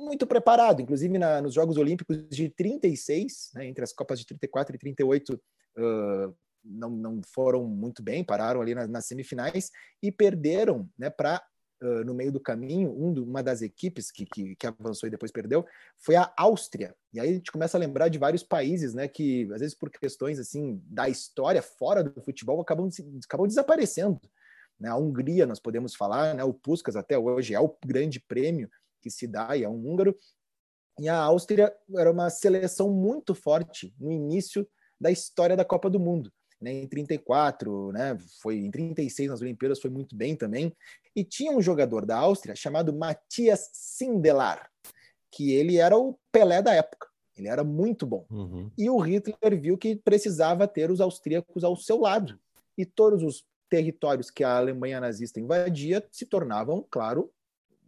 muito 0.00 0.26
preparado. 0.26 0.80
Inclusive, 0.80 1.18
na, 1.18 1.42
nos 1.42 1.54
Jogos 1.54 1.76
Olímpicos 1.76 2.26
de 2.28 2.48
36, 2.48 3.50
né, 3.54 3.66
entre 3.66 3.84
as 3.84 3.92
Copas 3.92 4.18
de 4.18 4.26
34 4.26 4.74
e 4.74 4.78
38, 4.78 5.40
uh, 5.78 6.34
não, 6.64 6.90
não 6.90 7.20
foram 7.22 7.64
muito 7.64 8.02
bem, 8.02 8.24
pararam 8.24 8.60
ali 8.60 8.74
nas, 8.74 8.88
nas 8.88 9.06
semifinais 9.06 9.70
e 10.02 10.10
perderam 10.10 10.88
né, 10.98 11.10
para 11.10 11.42
Uh, 11.82 12.04
no 12.04 12.12
meio 12.12 12.30
do 12.30 12.38
caminho, 12.38 12.94
um 12.94 13.10
do, 13.10 13.24
uma 13.24 13.42
das 13.42 13.62
equipes 13.62 14.10
que, 14.10 14.26
que, 14.26 14.54
que, 14.54 14.66
avançou 14.66 15.06
e 15.06 15.10
depois 15.10 15.32
perdeu 15.32 15.64
foi 15.96 16.14
a 16.14 16.30
Áustria. 16.36 16.94
E 17.10 17.18
aí 17.18 17.30
a 17.30 17.32
gente 17.32 17.50
começa 17.50 17.78
a 17.78 17.80
lembrar 17.80 18.08
de 18.08 18.18
vários 18.18 18.42
países, 18.42 18.92
né, 18.92 19.08
que 19.08 19.50
às 19.50 19.60
vezes 19.60 19.74
por 19.74 19.88
questões 19.88 20.38
assim 20.38 20.78
da 20.84 21.08
história 21.08 21.62
fora 21.62 22.04
do 22.04 22.20
futebol 22.20 22.60
acabam, 22.60 22.90
acabam 23.24 23.46
desaparecendo. 23.46 24.20
Né? 24.78 24.90
A 24.90 24.96
Hungria, 24.96 25.46
nós 25.46 25.58
podemos 25.58 25.94
falar, 25.94 26.34
né, 26.34 26.44
o 26.44 26.52
Puskas 26.52 26.96
até 26.96 27.18
hoje 27.18 27.54
é 27.54 27.60
o 27.60 27.74
grande 27.82 28.20
prêmio 28.20 28.70
que 29.00 29.10
se 29.10 29.26
dá 29.26 29.56
e 29.56 29.64
é 29.64 29.68
um 29.68 29.86
húngaro. 29.86 30.14
E 30.98 31.08
a 31.08 31.16
Áustria 31.16 31.74
era 31.96 32.10
uma 32.10 32.28
seleção 32.28 32.90
muito 32.90 33.34
forte 33.34 33.94
no 33.98 34.12
início 34.12 34.68
da 35.00 35.10
história 35.10 35.56
da 35.56 35.64
Copa 35.64 35.88
do 35.88 35.98
Mundo 35.98 36.32
né, 36.60 36.72
em 36.72 36.86
34, 36.86 37.92
né, 37.92 38.18
foi 38.42 38.58
em 38.58 38.70
36 38.70 39.30
nas 39.30 39.40
Olimpíadas 39.40 39.80
foi 39.80 39.90
muito 39.90 40.14
bem 40.14 40.36
também. 40.36 40.76
E 41.16 41.24
tinha 41.24 41.52
um 41.52 41.62
jogador 41.62 42.04
da 42.04 42.16
Áustria 42.16 42.54
chamado 42.54 42.92
Matthias 42.92 43.70
Sindelar, 43.72 44.70
que 45.30 45.52
ele 45.52 45.78
era 45.78 45.96
o 45.96 46.18
Pelé 46.30 46.60
da 46.62 46.74
época. 46.74 47.08
Ele 47.36 47.48
era 47.48 47.64
muito 47.64 48.06
bom. 48.06 48.26
Uhum. 48.30 48.70
E 48.76 48.90
o 48.90 48.98
Hitler 48.98 49.58
viu 49.58 49.78
que 49.78 49.96
precisava 49.96 50.68
ter 50.68 50.90
os 50.90 51.00
austríacos 51.00 51.64
ao 51.64 51.74
seu 51.74 51.98
lado. 51.98 52.38
E 52.76 52.84
todos 52.84 53.22
os 53.22 53.44
territórios 53.68 54.30
que 54.30 54.44
a 54.44 54.58
Alemanha 54.58 55.00
nazista 55.00 55.40
invadia 55.40 56.06
se 56.10 56.26
tornavam, 56.26 56.84
claro, 56.90 57.32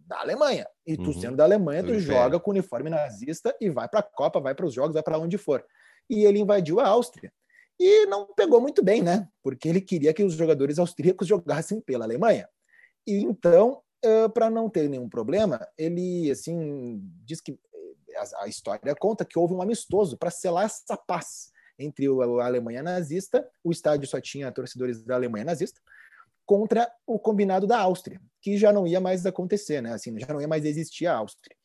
da 0.07 0.21
Alemanha. 0.21 0.67
E 0.87 0.97
tu 0.97 1.09
uhum. 1.09 1.21
sendo 1.21 1.37
da 1.37 1.45
Alemanha, 1.45 1.83
tu 1.83 1.99
joga 1.99 2.41
com 2.41 2.51
o 2.51 2.55
uniforme 2.55 2.89
nazista 2.89 3.55
e 3.61 3.69
vai 3.69 3.89
para 3.89 4.01
a 4.01 4.03
Copa, 4.03 4.41
vai 4.41 4.55
para 4.55 4.67
os 4.67 4.73
jogos, 4.73 4.95
vai 4.95 5.03
para 5.03 5.19
onde 5.19 5.37
for. 5.37 5.65
E 6.13 6.27
ele 6.27 6.41
invadiu 6.41 6.79
a 6.79 6.87
Áustria. 6.87 7.33
E 7.81 8.05
não 8.05 8.27
pegou 8.35 8.61
muito 8.61 8.85
bem, 8.85 9.03
né? 9.03 9.27
Porque 9.43 9.67
ele 9.67 9.81
queria 9.81 10.13
que 10.13 10.23
os 10.23 10.35
jogadores 10.35 10.79
austríacos 10.79 11.27
jogassem 11.27 11.81
pela 11.81 12.05
Alemanha. 12.05 12.47
E 13.07 13.23
então, 13.23 13.83
para 14.35 14.51
não 14.51 14.69
ter 14.69 14.91
nenhum 14.91 15.09
problema, 15.09 15.67
ele 15.79 16.31
assim 16.31 17.01
diz 17.25 17.41
que 17.41 17.53
eh, 17.53 18.23
a 18.41 18.47
história 18.47 18.95
conta 18.95 19.25
que 19.25 19.39
houve 19.39 19.55
um 19.55 19.63
amistoso 19.63 20.19
para 20.19 20.31
selar 20.31 20.67
essa 20.67 20.97
paz 20.97 21.51
entre 21.79 22.07
a 22.07 22.45
Alemanha 22.45 22.83
nazista, 22.83 23.49
o 23.65 23.73
estádio 23.73 24.07
só 24.07 24.21
tinha 24.21 24.53
torcedores 24.53 25.03
da 25.03 25.15
Alemanha 25.15 25.47
nazista, 25.47 25.81
contra 26.45 26.93
o 27.07 27.19
combinado 27.19 27.67
da 27.67 27.79
Áustria, 27.81 28.21
que 28.41 28.59
já 28.59 28.71
não 28.71 28.87
ia 28.87 29.01
mais 29.01 29.25
acontecer, 29.25 29.81
né? 29.81 29.95
Assim, 29.95 30.19
já 30.19 30.27
não 30.29 30.41
ia 30.41 30.47
mais 30.47 30.65
existir 30.67 31.07
a 31.07 31.17
Áustria. 31.17 31.57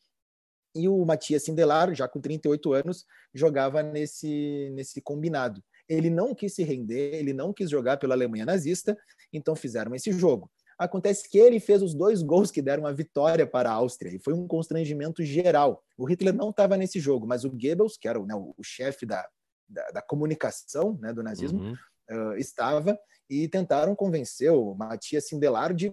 E 0.78 0.88
o 0.88 1.04
Matias 1.04 1.42
Sindelar, 1.42 1.92
já 1.94 2.06
com 2.06 2.20
38 2.20 2.72
anos, 2.72 3.04
jogava 3.34 3.82
nesse, 3.82 4.70
nesse 4.74 5.00
combinado. 5.00 5.62
Ele 5.88 6.08
não 6.08 6.34
quis 6.34 6.54
se 6.54 6.62
render, 6.62 7.14
ele 7.14 7.32
não 7.32 7.52
quis 7.52 7.68
jogar 7.68 7.96
pela 7.96 8.14
Alemanha 8.14 8.46
nazista, 8.46 8.96
então 9.32 9.56
fizeram 9.56 9.94
esse 9.94 10.12
jogo. 10.12 10.50
Acontece 10.78 11.28
que 11.28 11.36
ele 11.36 11.58
fez 11.58 11.82
os 11.82 11.92
dois 11.92 12.22
gols 12.22 12.52
que 12.52 12.62
deram 12.62 12.86
a 12.86 12.92
vitória 12.92 13.44
para 13.44 13.68
a 13.68 13.72
Áustria, 13.72 14.14
e 14.14 14.20
foi 14.20 14.32
um 14.32 14.46
constrangimento 14.46 15.24
geral. 15.24 15.82
O 15.96 16.04
Hitler 16.04 16.32
não 16.32 16.50
estava 16.50 16.76
nesse 16.76 17.00
jogo, 17.00 17.26
mas 17.26 17.44
o 17.44 17.50
Goebbels, 17.50 17.96
que 17.96 18.06
era 18.06 18.20
né, 18.24 18.34
o, 18.36 18.54
o 18.56 18.62
chefe 18.62 19.04
da, 19.04 19.26
da, 19.68 19.90
da, 19.90 20.02
comunicação 20.02 20.96
né, 21.00 21.12
do 21.12 21.20
nazismo, 21.20 21.60
uhum. 21.60 21.72
uh, 22.10 22.36
estava, 22.36 22.96
e 23.28 23.48
tentaram 23.48 23.96
convencer 23.96 24.52
o 24.52 24.72
Matias 24.74 25.26
Sindelar 25.26 25.74
de, 25.74 25.92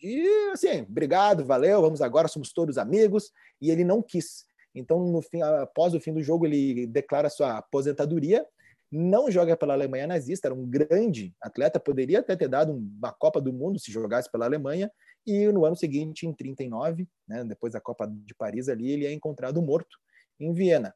de, 0.00 0.50
assim, 0.52 0.82
obrigado, 0.82 1.44
valeu, 1.44 1.80
vamos 1.80 2.00
agora, 2.00 2.28
somos 2.28 2.52
todos 2.52 2.78
amigos, 2.78 3.30
e 3.60 3.70
ele 3.70 3.84
não 3.84 4.02
quis. 4.02 4.44
Então, 4.74 5.00
no 5.00 5.20
fim, 5.20 5.42
após 5.42 5.94
o 5.94 6.00
fim 6.00 6.12
do 6.12 6.22
jogo, 6.22 6.46
ele 6.46 6.86
declara 6.86 7.28
sua 7.28 7.58
aposentadoria 7.58 8.46
não 8.90 9.30
joga 9.30 9.56
pela 9.56 9.74
Alemanha 9.74 10.06
nazista, 10.06 10.48
era 10.48 10.54
um 10.54 10.66
grande 10.66 11.32
atleta, 11.40 11.78
poderia 11.78 12.18
até 12.18 12.34
ter 12.34 12.48
dado 12.48 12.72
uma 12.72 13.12
Copa 13.12 13.40
do 13.40 13.52
Mundo 13.52 13.78
se 13.78 13.92
jogasse 13.92 14.30
pela 14.30 14.46
Alemanha, 14.46 14.90
e 15.24 15.46
no 15.52 15.64
ano 15.64 15.76
seguinte, 15.76 16.26
em 16.26 16.34
39, 16.34 17.08
né, 17.28 17.44
depois 17.44 17.72
da 17.72 17.80
Copa 17.80 18.06
de 18.08 18.34
Paris 18.34 18.68
ali, 18.68 18.90
ele 18.90 19.06
é 19.06 19.12
encontrado 19.12 19.62
morto 19.62 19.96
em 20.40 20.52
Viena. 20.52 20.94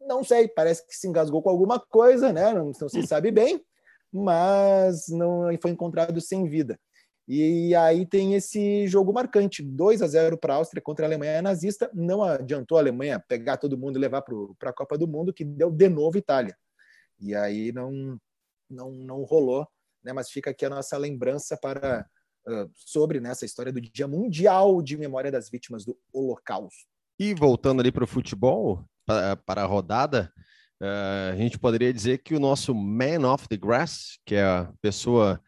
Não 0.00 0.22
sei, 0.22 0.46
parece 0.46 0.86
que 0.86 0.94
se 0.94 1.08
engasgou 1.08 1.42
com 1.42 1.48
alguma 1.48 1.80
coisa, 1.80 2.32
né, 2.32 2.52
não, 2.52 2.70
não 2.80 2.88
se 2.88 3.02
sabe 3.04 3.32
bem, 3.32 3.60
mas 4.12 5.08
não 5.08 5.48
foi 5.60 5.72
encontrado 5.72 6.20
sem 6.20 6.48
vida. 6.48 6.78
E 7.26 7.74
aí 7.74 8.04
tem 8.04 8.34
esse 8.34 8.86
jogo 8.86 9.12
marcante, 9.12 9.62
2 9.62 10.02
a 10.02 10.06
0 10.06 10.36
para 10.36 10.54
a 10.54 10.56
Áustria 10.56 10.82
contra 10.82 11.06
a 11.06 11.08
Alemanha 11.08 11.40
nazista. 11.40 11.90
Não 11.94 12.22
adiantou 12.22 12.76
a 12.76 12.80
Alemanha 12.80 13.18
pegar 13.26 13.56
todo 13.56 13.78
mundo 13.78 13.98
e 13.98 14.00
levar 14.00 14.22
para 14.58 14.70
a 14.70 14.74
Copa 14.74 14.98
do 14.98 15.08
Mundo, 15.08 15.32
que 15.32 15.44
deu 15.44 15.70
de 15.70 15.88
novo 15.88 16.18
Itália. 16.18 16.54
E 17.18 17.34
aí 17.34 17.72
não, 17.72 18.18
não, 18.68 18.90
não 18.90 19.22
rolou, 19.22 19.66
né? 20.02 20.12
mas 20.12 20.30
fica 20.30 20.50
aqui 20.50 20.66
a 20.66 20.70
nossa 20.70 20.98
lembrança 20.98 21.56
para 21.56 22.06
uh, 22.46 22.70
sobre 22.74 23.20
né, 23.20 23.32
história 23.42 23.72
do 23.72 23.80
Dia 23.80 24.06
Mundial 24.06 24.82
de 24.82 24.98
Memória 24.98 25.32
das 25.32 25.48
Vítimas 25.48 25.84
do 25.84 25.98
Holocausto. 26.12 26.84
E 27.18 27.32
voltando 27.32 27.80
ali 27.80 27.90
para 27.90 28.04
o 28.04 28.08
futebol, 28.08 28.84
para, 29.06 29.36
para 29.36 29.62
a 29.62 29.66
rodada, 29.66 30.30
uh, 30.82 31.32
a 31.32 31.36
gente 31.36 31.58
poderia 31.58 31.92
dizer 31.92 32.18
que 32.18 32.34
o 32.34 32.40
nosso 32.40 32.74
Man 32.74 33.32
of 33.32 33.48
the 33.48 33.56
Grass, 33.56 34.18
que 34.26 34.34
é 34.34 34.42
a 34.42 34.72
pessoa 34.82 35.40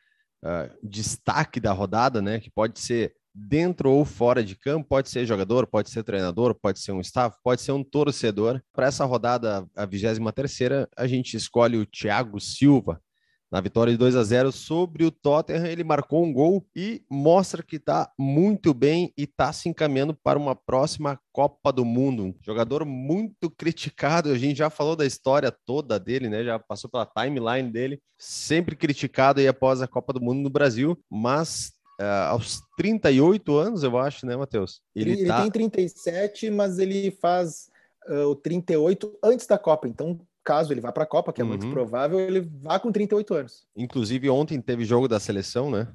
uh, 0.44 0.70
destaque 0.83 1.61
da 1.61 1.72
rodada, 1.72 2.20
né, 2.20 2.40
que 2.40 2.51
pode 2.51 2.79
ser 2.81 3.14
dentro 3.35 3.90
ou 3.90 4.05
fora 4.05 4.42
de 4.42 4.57
campo, 4.57 4.88
pode 4.88 5.11
ser 5.11 5.27
jogador, 5.27 5.66
pode 5.66 5.90
ser 5.90 6.03
treinador, 6.03 6.55
pode 6.55 6.81
ser 6.81 6.92
um 6.92 7.01
staff, 7.01 7.37
pode 7.44 7.61
ser 7.61 7.72
um 7.72 7.85
torcedor. 7.85 8.62
Para 8.72 8.87
essa 8.87 9.05
rodada, 9.05 9.66
a 9.77 9.85
23 9.85 10.35
terceira, 10.35 10.88
a 10.96 11.07
gente 11.07 11.37
escolhe 11.37 11.77
o 11.77 11.87
Thiago 11.87 12.40
Silva. 12.40 13.01
Na 13.50 13.61
vitória 13.61 13.92
de 13.92 13.96
2 13.96 14.16
a 14.16 14.24
0 14.24 14.50
sobre 14.50 15.04
o 15.04 15.11
Tottenham, 15.11 15.66
ele 15.66 15.85
marcou 15.85 16.24
um 16.24 16.32
gol 16.32 16.66
e 16.74 17.02
mostra 17.09 17.62
que 17.62 17.76
está 17.76 18.11
muito 18.18 18.74
bem 18.74 19.12
e 19.16 19.22
está 19.22 19.52
se 19.52 19.68
encaminhando 19.68 20.14
para 20.14 20.38
uma 20.38 20.56
próxima 20.56 21.20
Copa 21.32 21.72
do 21.72 21.85
Mundo. 21.85 22.24
Um 22.24 22.35
jogador 22.42 22.85
muito 22.85 23.48
criticado, 23.48 24.30
a 24.30 24.38
gente 24.38 24.59
já 24.59 24.68
falou 24.68 24.96
da 24.96 25.06
história 25.06 25.52
toda 25.52 25.98
dele, 25.98 26.28
né? 26.28 26.42
Já 26.42 26.59
passou 26.59 26.90
pela 26.90 27.06
timeline 27.06 27.70
dele, 27.70 28.00
sempre 28.18 28.74
criticado 28.74 29.38
aí 29.38 29.46
após 29.46 29.80
a 29.80 29.87
Copa 29.87 30.12
do 30.12 30.20
Mundo 30.20 30.40
no 30.40 30.50
Brasil, 30.50 30.98
mas 31.09 31.72
uh, 32.00 32.30
aos 32.30 32.62
38 32.76 33.56
anos, 33.56 33.82
eu 33.85 33.96
acho, 33.96 34.26
né, 34.26 34.37
Matheus? 34.37 34.80
Ele, 34.94 35.12
ele 35.12 35.26
tá... 35.26 35.42
tem 35.42 35.50
37, 35.52 36.50
mas 36.50 36.80
ele 36.80 37.12
faz 37.12 37.68
uh, 38.09 38.26
o 38.26 38.35
38 38.35 39.18
antes 39.22 39.46
da 39.46 39.56
Copa. 39.56 39.87
Então, 39.87 40.18
caso 40.46 40.72
ele 40.72 40.80
vá 40.80 40.92
para 40.92 41.02
a 41.02 41.06
Copa, 41.06 41.32
que 41.32 41.40
é 41.40 41.44
uhum. 41.44 41.50
muito 41.50 41.68
provável, 41.68 42.20
ele 42.20 42.40
vá 42.40 42.78
com 42.78 42.92
38 42.92 43.35
anos. 43.35 43.66
Inclusive, 43.76 44.30
ontem 44.30 44.61
teve 44.61 44.85
jogo 44.85 45.09
da 45.09 45.18
seleção, 45.18 45.70
né? 45.70 45.88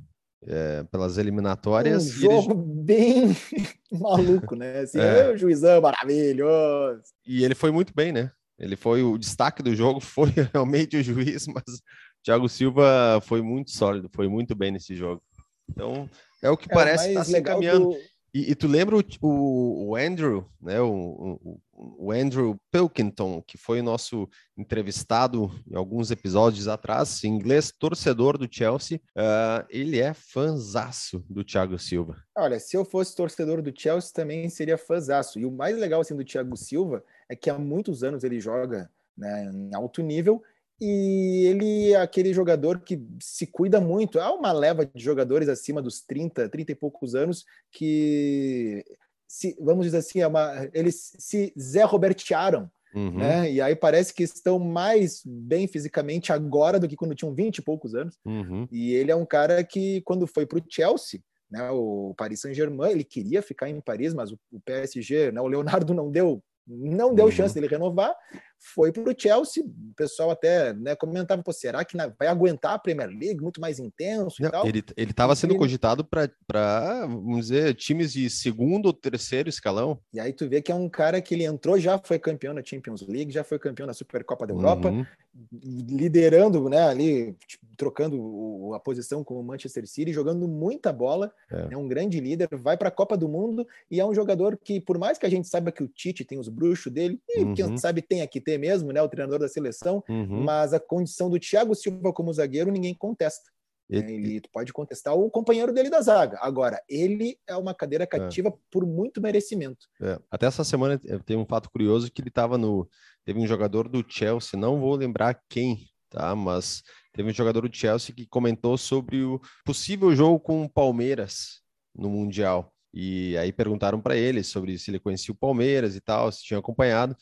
É, 0.46 0.84
pelas 0.92 1.18
eliminatórias. 1.18 2.08
Um 2.18 2.20
jogo 2.20 2.52
ele... 2.52 2.84
bem 2.84 3.38
maluco, 3.92 4.56
né? 4.56 4.80
Assim, 4.80 5.00
é. 5.00 5.32
o 5.32 5.38
juizão 5.38 5.82
maravilhoso. 5.82 7.04
E 7.26 7.46
ele 7.46 7.56
foi 7.56 7.72
muito 7.72 7.94
bem, 7.96 8.12
né? 8.12 8.32
Ele 8.60 8.76
foi 8.76 9.02
o 9.02 9.18
destaque 9.18 9.64
do 9.64 9.74
jogo, 9.74 10.02
foi 10.02 10.32
realmente 10.54 10.98
o 10.98 11.04
juiz, 11.04 11.48
mas 11.48 11.64
o 11.64 12.24
Thiago 12.24 12.50
Silva 12.50 13.22
foi 13.24 13.42
muito 13.42 13.72
sólido, 13.72 14.10
foi 14.14 14.28
muito 14.28 14.54
bem 14.54 14.72
nesse 14.72 14.96
jogo. 14.96 15.24
Então, 15.70 16.10
é 16.44 16.50
o 16.50 16.58
que 16.58 16.70
é, 16.70 16.76
parece 16.76 17.08
estar 17.08 17.22
tá 17.22 17.26
se 17.26 17.38
encaminhando. 17.38 17.90
Do... 17.92 17.98
E, 18.34 18.52
e, 18.52 18.56
tu 18.56 18.66
lembra 18.66 18.96
o, 18.96 19.04
o, 19.22 19.90
o 19.90 19.96
Andrew, 19.96 20.46
né? 20.62 20.80
O, 20.80 21.60
o, 21.74 22.12
Andrew 22.12 22.58
Pilkington, 22.72 23.42
que 23.42 23.58
foi 23.58 23.82
o 23.82 23.84
nosso 23.84 24.30
entrevistado 24.58 25.52
em 25.70 25.76
alguns 25.76 26.12
episódios 26.12 26.68
atrás, 26.68 27.24
inglês, 27.26 27.74
torcedor 27.78 28.38
do 28.38 28.48
Chelsea. 28.50 29.02
Uh, 29.18 29.66
ele 29.70 30.00
é 30.00 30.14
fãzaço 30.14 31.26
do 31.30 31.44
Thiago 31.44 31.78
Silva. 31.78 32.24
Olha, 32.38 32.60
se 32.60 32.78
eu 32.78 32.86
fosse 32.86 33.16
torcedor 33.16 33.62
do 33.62 33.74
Chelsea, 33.76 34.14
também 34.14 34.48
seria 34.50 34.78
fãzaço. 34.78 35.38
E 35.38 35.46
o 35.46 35.52
mais 35.52 35.78
legal 35.78 36.00
assim, 36.00 36.16
do 36.16 36.24
Thiago 36.24 36.56
Silva 36.56 37.04
é 37.28 37.36
que 37.36 37.50
há 37.50 37.60
muitos 37.60 38.04
anos 38.04 38.24
ele 38.24 38.40
joga 38.40 38.90
né, 39.18 39.52
em 39.54 39.76
alto 39.76 40.02
nível 40.02 40.42
e 40.82 41.46
ele 41.46 41.92
é 41.92 41.98
aquele 41.98 42.34
jogador 42.34 42.80
que 42.80 43.00
se 43.22 43.46
cuida 43.46 43.80
muito. 43.80 44.20
Há 44.20 44.34
uma 44.34 44.52
leva 44.52 44.86
de 44.86 45.04
jogadores 45.04 45.48
acima 45.48 45.82
dos 45.82 46.02
30, 46.02 46.50
30 46.50 46.72
e 46.72 46.76
poucos 46.76 47.14
anos 47.14 47.46
que, 47.72 48.84
se, 49.28 49.56
vamos 49.62 49.86
dizer 49.86 50.00
assim, 50.00 50.22
é 50.22 50.28
uma, 50.28 50.68
eles 50.74 51.14
se 51.20 51.54
Zé 51.58 51.84
Robertearam 51.84 52.70
Uhum. 52.94 53.18
Né? 53.18 53.52
E 53.52 53.62
aí 53.62 53.76
parece 53.76 54.14
que 54.14 54.24
estão 54.24 54.60
mais 54.60 55.22
bem 55.26 55.68
fisicamente 55.68 56.32
agora 56.32 56.80
do 56.80 56.88
que 56.88 56.96
quando 56.96 57.16
tinham 57.16 57.34
20 57.34 57.58
e 57.58 57.62
poucos 57.62 57.96
anos. 57.96 58.18
Uhum. 58.26 58.68
E 58.72 58.94
ele 58.94 59.12
é 59.12 59.16
um 59.16 59.26
cara 59.26 59.64
que, 59.64 60.02
quando 60.02 60.28
foi 60.28 60.46
para 60.46 60.60
o 60.60 60.64
Chelsea, 60.70 61.22
né, 61.50 61.70
o 61.72 62.14
Paris 62.18 62.42
Saint-Germain, 62.42 62.92
ele 62.92 63.04
queria 63.04 63.42
ficar 63.42 63.70
em 63.70 63.80
Paris, 63.82 64.14
mas 64.14 64.32
o, 64.32 64.40
o 64.52 64.60
PSG, 64.62 65.32
né, 65.32 65.42
o 65.42 65.48
Leonardo 65.48 65.94
não 65.94 66.10
deu 66.10 66.42
não 66.68 67.14
deu 67.14 67.26
uhum. 67.26 67.32
chance 67.32 67.54
dele 67.54 67.68
renovar, 67.68 68.16
foi 68.62 68.92
para 68.92 69.12
o 69.12 69.16
Chelsea. 69.18 69.64
O 69.64 69.94
pessoal 69.96 70.32
até 70.32 70.72
né, 70.74 70.96
comentava: 70.96 71.42
Pô, 71.42 71.52
será 71.52 71.84
que 71.84 71.98
vai 72.18 72.28
aguentar 72.28 72.76
a 72.76 72.80
Premier 72.80 73.10
League 73.10 73.42
muito 73.42 73.60
mais 73.60 73.80
intenso 73.80 74.42
e? 74.42 74.46
Ele 74.68 74.84
estava 74.98 75.36
sendo 75.36 75.52
ele... 75.54 75.60
cogitado 75.60 76.06
para, 76.06 77.06
vamos 77.08 77.48
dizer, 77.48 77.74
times 77.76 78.14
de 78.14 78.30
segundo 78.30 78.86
ou 78.86 78.94
terceiro 78.94 79.50
escalão. 79.50 80.00
E 80.14 80.20
aí 80.20 80.32
tu 80.32 80.48
vê 80.48 80.62
que 80.62 80.72
é 80.72 80.76
um 80.76 80.88
cara 80.88 81.22
que 81.22 81.34
ele 81.34 81.44
entrou, 81.44 81.80
já 81.80 81.98
foi 81.98 82.20
campeão 82.20 82.54
da 82.54 82.64
Champions 82.64 83.02
League, 83.02 83.32
já 83.32 83.44
foi 83.44 83.58
campeão 83.58 83.88
da 83.88 83.94
Supercopa 83.94 84.46
da 84.46 84.54
Europa, 84.54 84.90
uhum. 84.90 85.06
liderando 85.52 86.70
né, 86.70 86.88
ali, 86.88 87.36
tipo, 87.48 87.66
trocando 87.82 88.74
a 88.76 88.80
posição 88.80 89.24
com 89.24 89.40
o 89.40 89.44
Manchester 89.44 89.88
City, 89.88 90.14
jogando 90.14 90.48
muita 90.48 90.94
bola. 90.94 91.34
É, 91.52 91.70
é 91.72 91.78
um 91.78 91.88
grande 91.88 92.20
líder, 92.20 92.48
vai 92.52 92.78
para 92.78 92.90
a 92.90 92.92
Copa 92.92 93.18
do 93.18 93.28
Mundo 93.28 93.68
e 93.90 94.00
é 94.00 94.06
um 94.06 94.14
jogador 94.14 94.56
que, 94.56 94.80
por 94.80 95.00
mais 95.00 95.18
que 95.18 95.26
a 95.26 95.30
gente 95.30 95.48
saiba 95.48 95.72
que 95.72 95.84
o 95.84 95.88
Tite 95.88 96.24
tem 96.24 96.38
os 96.38 96.48
bruxos 96.48 96.94
dele, 96.94 97.20
e 97.28 97.44
uhum. 97.44 97.54
quem 97.56 97.78
sabe 97.78 98.02
tem 98.02 98.22
aqui 98.22 98.40
mesmo, 98.58 98.92
né, 98.92 99.02
o 99.02 99.10
treinador 99.10 99.40
da 99.40 99.48
seleção, 99.48 100.04
uhum. 100.08 100.44
mas 100.44 100.74
a 100.74 100.80
condição 100.80 101.30
do 101.30 101.40
Thiago 101.40 101.76
Silva 101.76 102.14
como 102.14 102.34
zagueiro 102.34 102.72
ninguém 102.72 102.94
contesta. 102.94 103.50
Né, 103.92 104.00
ele, 104.00 104.14
ele 104.14 104.42
pode 104.52 104.72
contestar 104.72 105.14
o 105.14 105.30
companheiro 105.30 105.74
dele 105.74 105.90
da 105.90 106.02
zaga. 106.02 106.38
Agora, 106.42 106.82
ele 106.88 107.38
é 107.46 107.56
uma 107.56 107.74
cadeira 107.74 108.06
é. 108.06 108.08
cativa 108.08 108.50
é. 108.50 108.54
por 108.72 108.86
muito 108.86 109.22
merecimento. 109.22 109.86
É. 110.02 110.18
Até 110.32 110.46
essa 110.46 110.64
semana 110.64 111.00
tem 111.26 111.36
um 111.36 111.46
fato 111.46 111.70
curioso 111.70 112.10
que 112.10 112.22
ele 112.22 112.30
estava 112.30 112.58
no. 112.58 112.90
Teve 113.26 113.40
um 113.40 113.48
jogador 113.48 113.90
do 113.90 114.04
Chelsea, 114.08 114.60
não 114.60 114.80
vou 114.80 114.96
lembrar 114.96 115.40
quem, 115.50 115.88
tá? 116.10 116.34
Mas 116.36 116.82
teve 117.14 117.30
um 117.30 117.34
jogador 117.34 117.68
do 117.68 117.76
Chelsea 117.76 118.16
que 118.16 118.26
comentou 118.26 118.78
sobre 118.78 119.24
o 119.24 119.40
possível 119.66 120.16
jogo 120.16 120.40
com 120.40 120.64
o 120.64 120.70
Palmeiras 120.70 121.62
no 121.94 122.10
Mundial. 122.10 122.74
E 122.94 123.38
aí 123.38 123.52
perguntaram 123.52 124.02
para 124.02 124.18
ele 124.18 124.44
sobre 124.44 124.78
se 124.78 124.92
ele 124.92 125.00
conhecia 125.00 125.34
o 125.34 125.38
Palmeiras 125.38 125.96
e 125.96 126.02
tal, 126.02 126.32
se 126.32 126.44
tinha 126.44 126.60
acompanhado. 126.60 127.16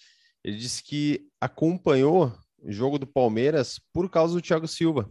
Ele 0.43 0.57
disse 0.57 0.83
que 0.83 1.27
acompanhou 1.39 2.33
o 2.61 2.71
jogo 2.71 2.97
do 2.97 3.07
Palmeiras 3.07 3.79
por 3.93 4.09
causa 4.09 4.33
do 4.33 4.41
Thiago 4.41 4.67
Silva. 4.67 5.09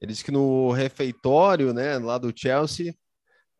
Ele 0.00 0.12
disse 0.12 0.24
que 0.24 0.30
no 0.30 0.70
refeitório, 0.70 1.72
né, 1.72 1.98
lá 1.98 2.18
do 2.18 2.32
Chelsea, 2.34 2.94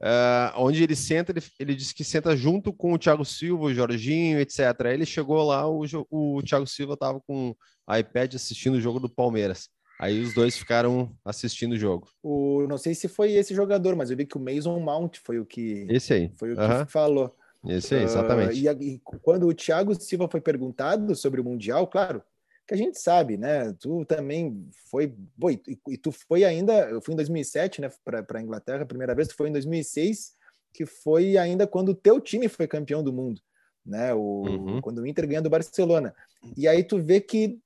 uh, 0.02 0.52
onde 0.56 0.82
ele 0.82 0.94
senta, 0.94 1.32
ele, 1.32 1.42
ele 1.58 1.74
disse 1.74 1.94
que 1.94 2.04
senta 2.04 2.36
junto 2.36 2.72
com 2.72 2.92
o 2.92 2.98
Thiago 2.98 3.24
Silva, 3.24 3.64
o 3.64 3.74
Jorginho, 3.74 4.38
etc. 4.40 4.60
Aí 4.84 4.94
ele 4.94 5.06
chegou 5.06 5.42
lá, 5.44 5.68
o, 5.68 5.84
o 6.10 6.42
Thiago 6.42 6.66
Silva 6.66 6.94
estava 6.94 7.20
com 7.20 7.54
o 7.86 7.94
iPad 7.96 8.34
assistindo 8.34 8.74
o 8.74 8.80
jogo 8.80 9.00
do 9.00 9.08
Palmeiras. 9.08 9.68
Aí 10.00 10.20
os 10.20 10.34
dois 10.34 10.56
ficaram 10.56 11.16
assistindo 11.24 11.72
o 11.72 11.78
jogo. 11.78 12.08
O, 12.22 12.66
não 12.68 12.76
sei 12.76 12.94
se 12.94 13.06
foi 13.06 13.32
esse 13.32 13.54
jogador, 13.54 13.94
mas 13.94 14.10
eu 14.10 14.16
vi 14.16 14.26
que 14.26 14.36
o 14.36 14.40
Mason 14.40 14.78
Mount 14.80 15.18
foi 15.24 15.38
o 15.38 15.46
que. 15.46 15.86
Esse 15.88 16.12
aí. 16.12 16.32
Foi 16.36 16.52
o 16.52 16.56
que 16.56 16.92
falou. 16.92 17.34
Esse 17.66 17.94
aí, 17.94 18.02
exatamente. 18.02 18.52
Uh, 18.52 18.82
e, 18.82 18.94
e, 18.94 18.98
quando 18.98 19.46
o 19.46 19.54
Thiago 19.54 19.94
Silva 19.94 20.28
foi 20.28 20.40
perguntado 20.40 21.14
sobre 21.14 21.40
o 21.40 21.44
Mundial, 21.44 21.86
claro, 21.86 22.22
que 22.66 22.74
a 22.74 22.76
gente 22.76 22.98
sabe, 22.98 23.36
né? 23.36 23.72
Tu 23.74 24.04
também 24.04 24.68
foi. 24.90 25.14
Bom, 25.36 25.50
e, 25.50 25.60
e 25.88 25.96
tu 25.96 26.10
foi 26.10 26.44
ainda. 26.44 26.72
Eu 26.88 27.00
fui 27.00 27.12
em 27.12 27.16
2007, 27.16 27.80
né, 27.80 27.90
para 28.04 28.38
a 28.38 28.42
Inglaterra, 28.42 28.82
a 28.82 28.86
primeira 28.86 29.14
vez, 29.14 29.28
tu 29.28 29.36
foi 29.36 29.48
em 29.48 29.52
2006, 29.52 30.34
que 30.72 30.86
foi 30.86 31.36
ainda 31.36 31.66
quando 31.66 31.90
o 31.90 31.94
teu 31.94 32.20
time 32.20 32.48
foi 32.48 32.66
campeão 32.66 33.02
do 33.02 33.12
mundo, 33.12 33.40
né? 33.84 34.14
O, 34.14 34.42
uhum. 34.46 34.80
Quando 34.80 34.98
o 34.98 35.06
Inter 35.06 35.26
ganha 35.26 35.42
do 35.42 35.50
Barcelona. 35.50 36.14
E 36.56 36.66
aí 36.66 36.82
tu 36.82 37.02
vê 37.02 37.20
que 37.20 37.58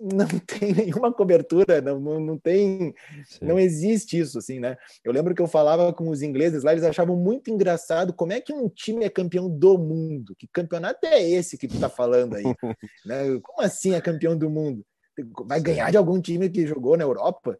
não 0.00 0.26
tem 0.46 0.72
nenhuma 0.72 1.12
cobertura, 1.12 1.80
não, 1.82 2.00
não, 2.00 2.18
não 2.18 2.38
tem, 2.38 2.94
Sim. 3.26 3.44
não 3.44 3.58
existe 3.58 4.18
isso, 4.18 4.38
assim, 4.38 4.58
né? 4.58 4.76
Eu 5.04 5.12
lembro 5.12 5.34
que 5.34 5.42
eu 5.42 5.46
falava 5.46 5.92
com 5.92 6.08
os 6.08 6.22
ingleses 6.22 6.62
lá, 6.64 6.72
eles 6.72 6.84
achavam 6.84 7.16
muito 7.16 7.50
engraçado 7.50 8.14
como 8.14 8.32
é 8.32 8.40
que 8.40 8.52
um 8.52 8.68
time 8.68 9.04
é 9.04 9.10
campeão 9.10 9.48
do 9.48 9.76
mundo, 9.76 10.34
que 10.36 10.48
campeonato 10.48 11.06
é 11.06 11.22
esse 11.22 11.58
que 11.58 11.68
tu 11.68 11.78
tá 11.78 11.90
falando 11.90 12.36
aí, 12.36 12.44
né? 13.04 13.38
Como 13.42 13.60
assim 13.60 13.94
é 13.94 14.00
campeão 14.00 14.36
do 14.36 14.48
mundo? 14.48 14.84
Vai 15.44 15.60
ganhar 15.60 15.90
de 15.90 15.98
algum 15.98 16.18
time 16.20 16.48
que 16.48 16.66
jogou 16.66 16.96
na 16.96 17.04
Europa? 17.04 17.58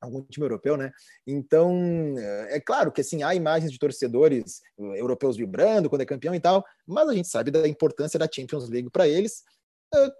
algum 0.00 0.20
time 0.24 0.44
europeu, 0.44 0.76
né? 0.76 0.90
Então, 1.24 2.16
é 2.48 2.58
claro 2.58 2.90
que 2.90 3.00
assim 3.00 3.22
há 3.22 3.36
imagens 3.36 3.70
de 3.70 3.78
torcedores 3.78 4.60
europeus 4.76 5.36
vibrando 5.36 5.88
quando 5.88 6.02
é 6.02 6.04
campeão 6.04 6.34
e 6.34 6.40
tal, 6.40 6.64
mas 6.84 7.08
a 7.08 7.14
gente 7.14 7.28
sabe 7.28 7.52
da 7.52 7.68
importância 7.68 8.18
da 8.18 8.28
Champions 8.28 8.68
League 8.68 8.90
para 8.90 9.06
eles 9.06 9.44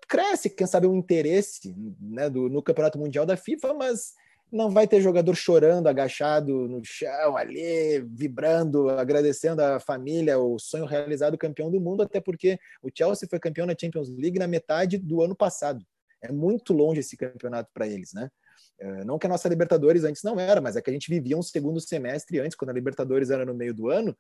cresce, 0.08 0.50
quem 0.50 0.66
sabe, 0.66 0.86
o 0.86 0.94
interesse 0.94 1.74
né, 2.00 2.28
do, 2.28 2.48
no 2.48 2.62
Campeonato 2.62 2.98
Mundial 2.98 3.24
da 3.24 3.36
FIFA, 3.36 3.74
mas 3.74 4.14
não 4.52 4.70
vai 4.70 4.86
ter 4.86 5.00
jogador 5.00 5.34
chorando, 5.34 5.86
agachado 5.86 6.68
no 6.68 6.84
chão 6.84 7.36
ali, 7.36 8.00
vibrando, 8.00 8.90
agradecendo 8.90 9.62
a 9.62 9.80
família, 9.80 10.38
o 10.38 10.58
sonho 10.58 10.84
realizado 10.84 11.38
campeão 11.38 11.70
do 11.70 11.80
mundo, 11.80 12.02
até 12.02 12.20
porque 12.20 12.58
o 12.82 12.90
Chelsea 12.94 13.26
foi 13.28 13.38
campeão 13.38 13.66
na 13.66 13.74
Champions 13.78 14.10
League 14.10 14.38
na 14.38 14.46
metade 14.46 14.98
do 14.98 15.22
ano 15.22 15.34
passado. 15.34 15.82
É 16.20 16.30
muito 16.30 16.74
longe 16.74 17.00
esse 17.00 17.16
campeonato 17.16 17.70
para 17.72 17.86
eles, 17.86 18.12
né? 18.12 18.30
É, 18.78 19.04
não 19.04 19.18
que 19.18 19.26
a 19.26 19.30
nossa 19.30 19.48
Libertadores 19.48 20.04
antes 20.04 20.22
não 20.22 20.38
era, 20.38 20.60
mas 20.60 20.76
é 20.76 20.82
que 20.82 20.90
a 20.90 20.92
gente 20.92 21.08
vivia 21.08 21.36
um 21.36 21.42
segundo 21.42 21.80
semestre 21.80 22.38
antes, 22.38 22.56
quando 22.56 22.70
a 22.70 22.74
Libertadores 22.74 23.30
era 23.30 23.44
no 23.44 23.54
meio 23.54 23.72
do 23.72 23.88
ano, 23.88 24.16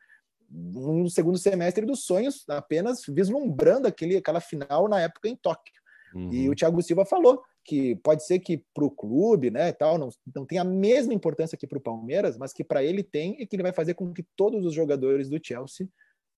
um 0.54 1.08
segundo 1.08 1.38
semestre 1.38 1.86
dos 1.86 2.04
sonhos, 2.04 2.44
apenas 2.48 3.02
vislumbrando 3.08 3.88
aquele, 3.88 4.16
aquela 4.16 4.40
final 4.40 4.88
na 4.88 5.00
época 5.00 5.28
em 5.28 5.36
Tóquio. 5.36 5.72
Uhum. 6.14 6.32
E 6.32 6.48
o 6.50 6.54
Thiago 6.54 6.82
Silva 6.82 7.06
falou 7.06 7.42
que 7.64 7.96
pode 7.96 8.26
ser 8.26 8.40
que 8.40 8.64
para 8.74 8.84
o 8.84 8.90
clube, 8.90 9.50
né, 9.50 9.72
tal, 9.72 9.96
não, 9.96 10.08
não 10.34 10.44
tem 10.44 10.58
a 10.58 10.64
mesma 10.64 11.14
importância 11.14 11.56
que 11.56 11.66
para 11.66 11.78
o 11.78 11.82
Palmeiras, 11.82 12.36
mas 12.36 12.52
que 12.52 12.64
para 12.64 12.82
ele 12.82 13.02
tem 13.02 13.40
e 13.40 13.46
que 13.46 13.56
ele 13.56 13.62
vai 13.62 13.72
fazer 13.72 13.94
com 13.94 14.12
que 14.12 14.24
todos 14.36 14.66
os 14.66 14.74
jogadores 14.74 15.28
do 15.28 15.40
Chelsea 15.42 15.88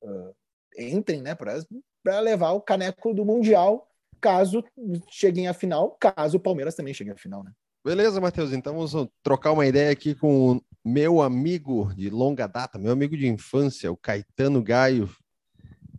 uh, 0.02 0.34
entrem, 0.78 1.22
né, 1.22 1.34
para 1.34 2.20
levar 2.20 2.52
o 2.52 2.60
caneco 2.60 3.14
do 3.14 3.24
mundial, 3.24 3.88
caso 4.20 4.62
cheguem 5.10 5.48
à 5.48 5.54
final, 5.54 5.96
caso 5.98 6.36
o 6.36 6.40
Palmeiras 6.40 6.74
também 6.74 6.94
chegue 6.94 7.10
à 7.10 7.16
final, 7.16 7.42
né? 7.42 7.52
Beleza, 7.84 8.20
Matheus. 8.20 8.52
Então 8.52 8.74
vamos 8.74 9.08
trocar 9.22 9.52
uma 9.52 9.66
ideia 9.66 9.90
aqui 9.90 10.14
com 10.14 10.58
meu 10.84 11.22
amigo 11.22 11.92
de 11.94 12.10
longa 12.10 12.46
data, 12.46 12.78
meu 12.78 12.92
amigo 12.92 13.16
de 13.16 13.26
infância, 13.26 13.90
o 13.90 13.96
Caetano 13.96 14.62
Gaio, 14.62 15.08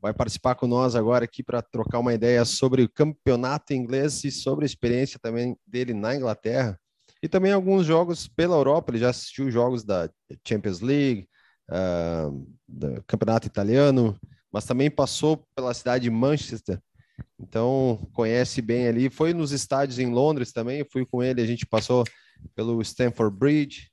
vai 0.01 0.13
participar 0.13 0.53
com 0.53 0.67
nós 0.67 0.95
agora 0.95 1.25
aqui 1.25 1.41
para 1.41 1.61
trocar 1.61 1.99
uma 1.99 2.13
ideia 2.13 2.45
sobre 2.45 2.83
o 2.83 2.89
campeonato 2.89 3.73
inglês 3.73 4.23
e 4.23 4.29
sobre 4.29 4.63
a 4.63 4.67
experiência 4.67 5.19
também 5.19 5.57
dele 5.65 5.93
na 5.93 6.15
Inglaterra 6.15 6.79
e 7.23 7.27
também 7.27 7.51
alguns 7.51 7.87
jogos 7.87 8.27
pela 8.27 8.55
Europa. 8.55 8.91
Ele 8.91 8.99
já 8.99 9.09
assistiu 9.09 9.49
jogos 9.49 9.83
da 9.83 10.07
Champions 10.47 10.79
League, 10.79 11.27
uh, 11.71 12.47
do 12.67 13.03
campeonato 13.07 13.47
italiano, 13.47 14.15
mas 14.51 14.65
também 14.65 14.91
passou 14.91 15.43
pela 15.55 15.73
cidade 15.73 16.03
de 16.03 16.11
Manchester. 16.11 16.79
Então 17.39 18.07
conhece 18.13 18.61
bem 18.61 18.87
ali. 18.87 19.09
Foi 19.09 19.33
nos 19.33 19.51
estádios 19.51 19.97
em 19.97 20.11
Londres 20.11 20.51
também. 20.51 20.85
Fui 20.91 21.03
com 21.03 21.23
ele. 21.23 21.41
A 21.41 21.47
gente 21.47 21.65
passou 21.65 22.03
pelo 22.53 22.79
Stamford 22.81 23.35
Bridge, 23.35 23.89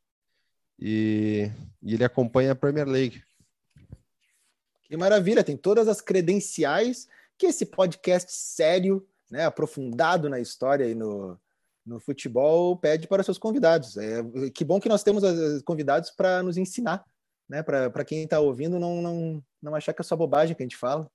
e, 0.84 1.48
e 1.80 1.94
ele 1.94 2.04
acompanha 2.04 2.52
a 2.52 2.56
Premier 2.56 2.88
League. 2.88 3.22
Que 4.82 4.96
maravilha, 4.96 5.44
tem 5.44 5.56
todas 5.56 5.86
as 5.86 6.00
credenciais 6.00 7.08
que 7.38 7.46
esse 7.46 7.64
podcast 7.64 8.32
sério, 8.32 9.06
né, 9.30 9.44
aprofundado 9.44 10.28
na 10.28 10.40
história 10.40 10.88
e 10.88 10.94
no, 10.94 11.38
no 11.86 12.00
futebol 12.00 12.76
pede 12.76 13.06
para 13.06 13.22
seus 13.22 13.38
convidados. 13.38 13.96
É, 13.96 14.22
que 14.52 14.64
bom 14.64 14.80
que 14.80 14.88
nós 14.88 15.04
temos 15.04 15.22
convidados 15.64 16.10
para 16.10 16.42
nos 16.42 16.56
ensinar, 16.56 17.04
né? 17.48 17.62
Para 17.62 18.04
quem 18.04 18.24
está 18.24 18.40
ouvindo 18.40 18.80
não, 18.80 19.00
não, 19.00 19.44
não 19.62 19.74
achar 19.76 19.92
que 19.92 20.02
é 20.02 20.04
só 20.04 20.16
bobagem 20.16 20.56
que 20.56 20.62
a 20.62 20.66
gente 20.66 20.76
fala. 20.76 21.08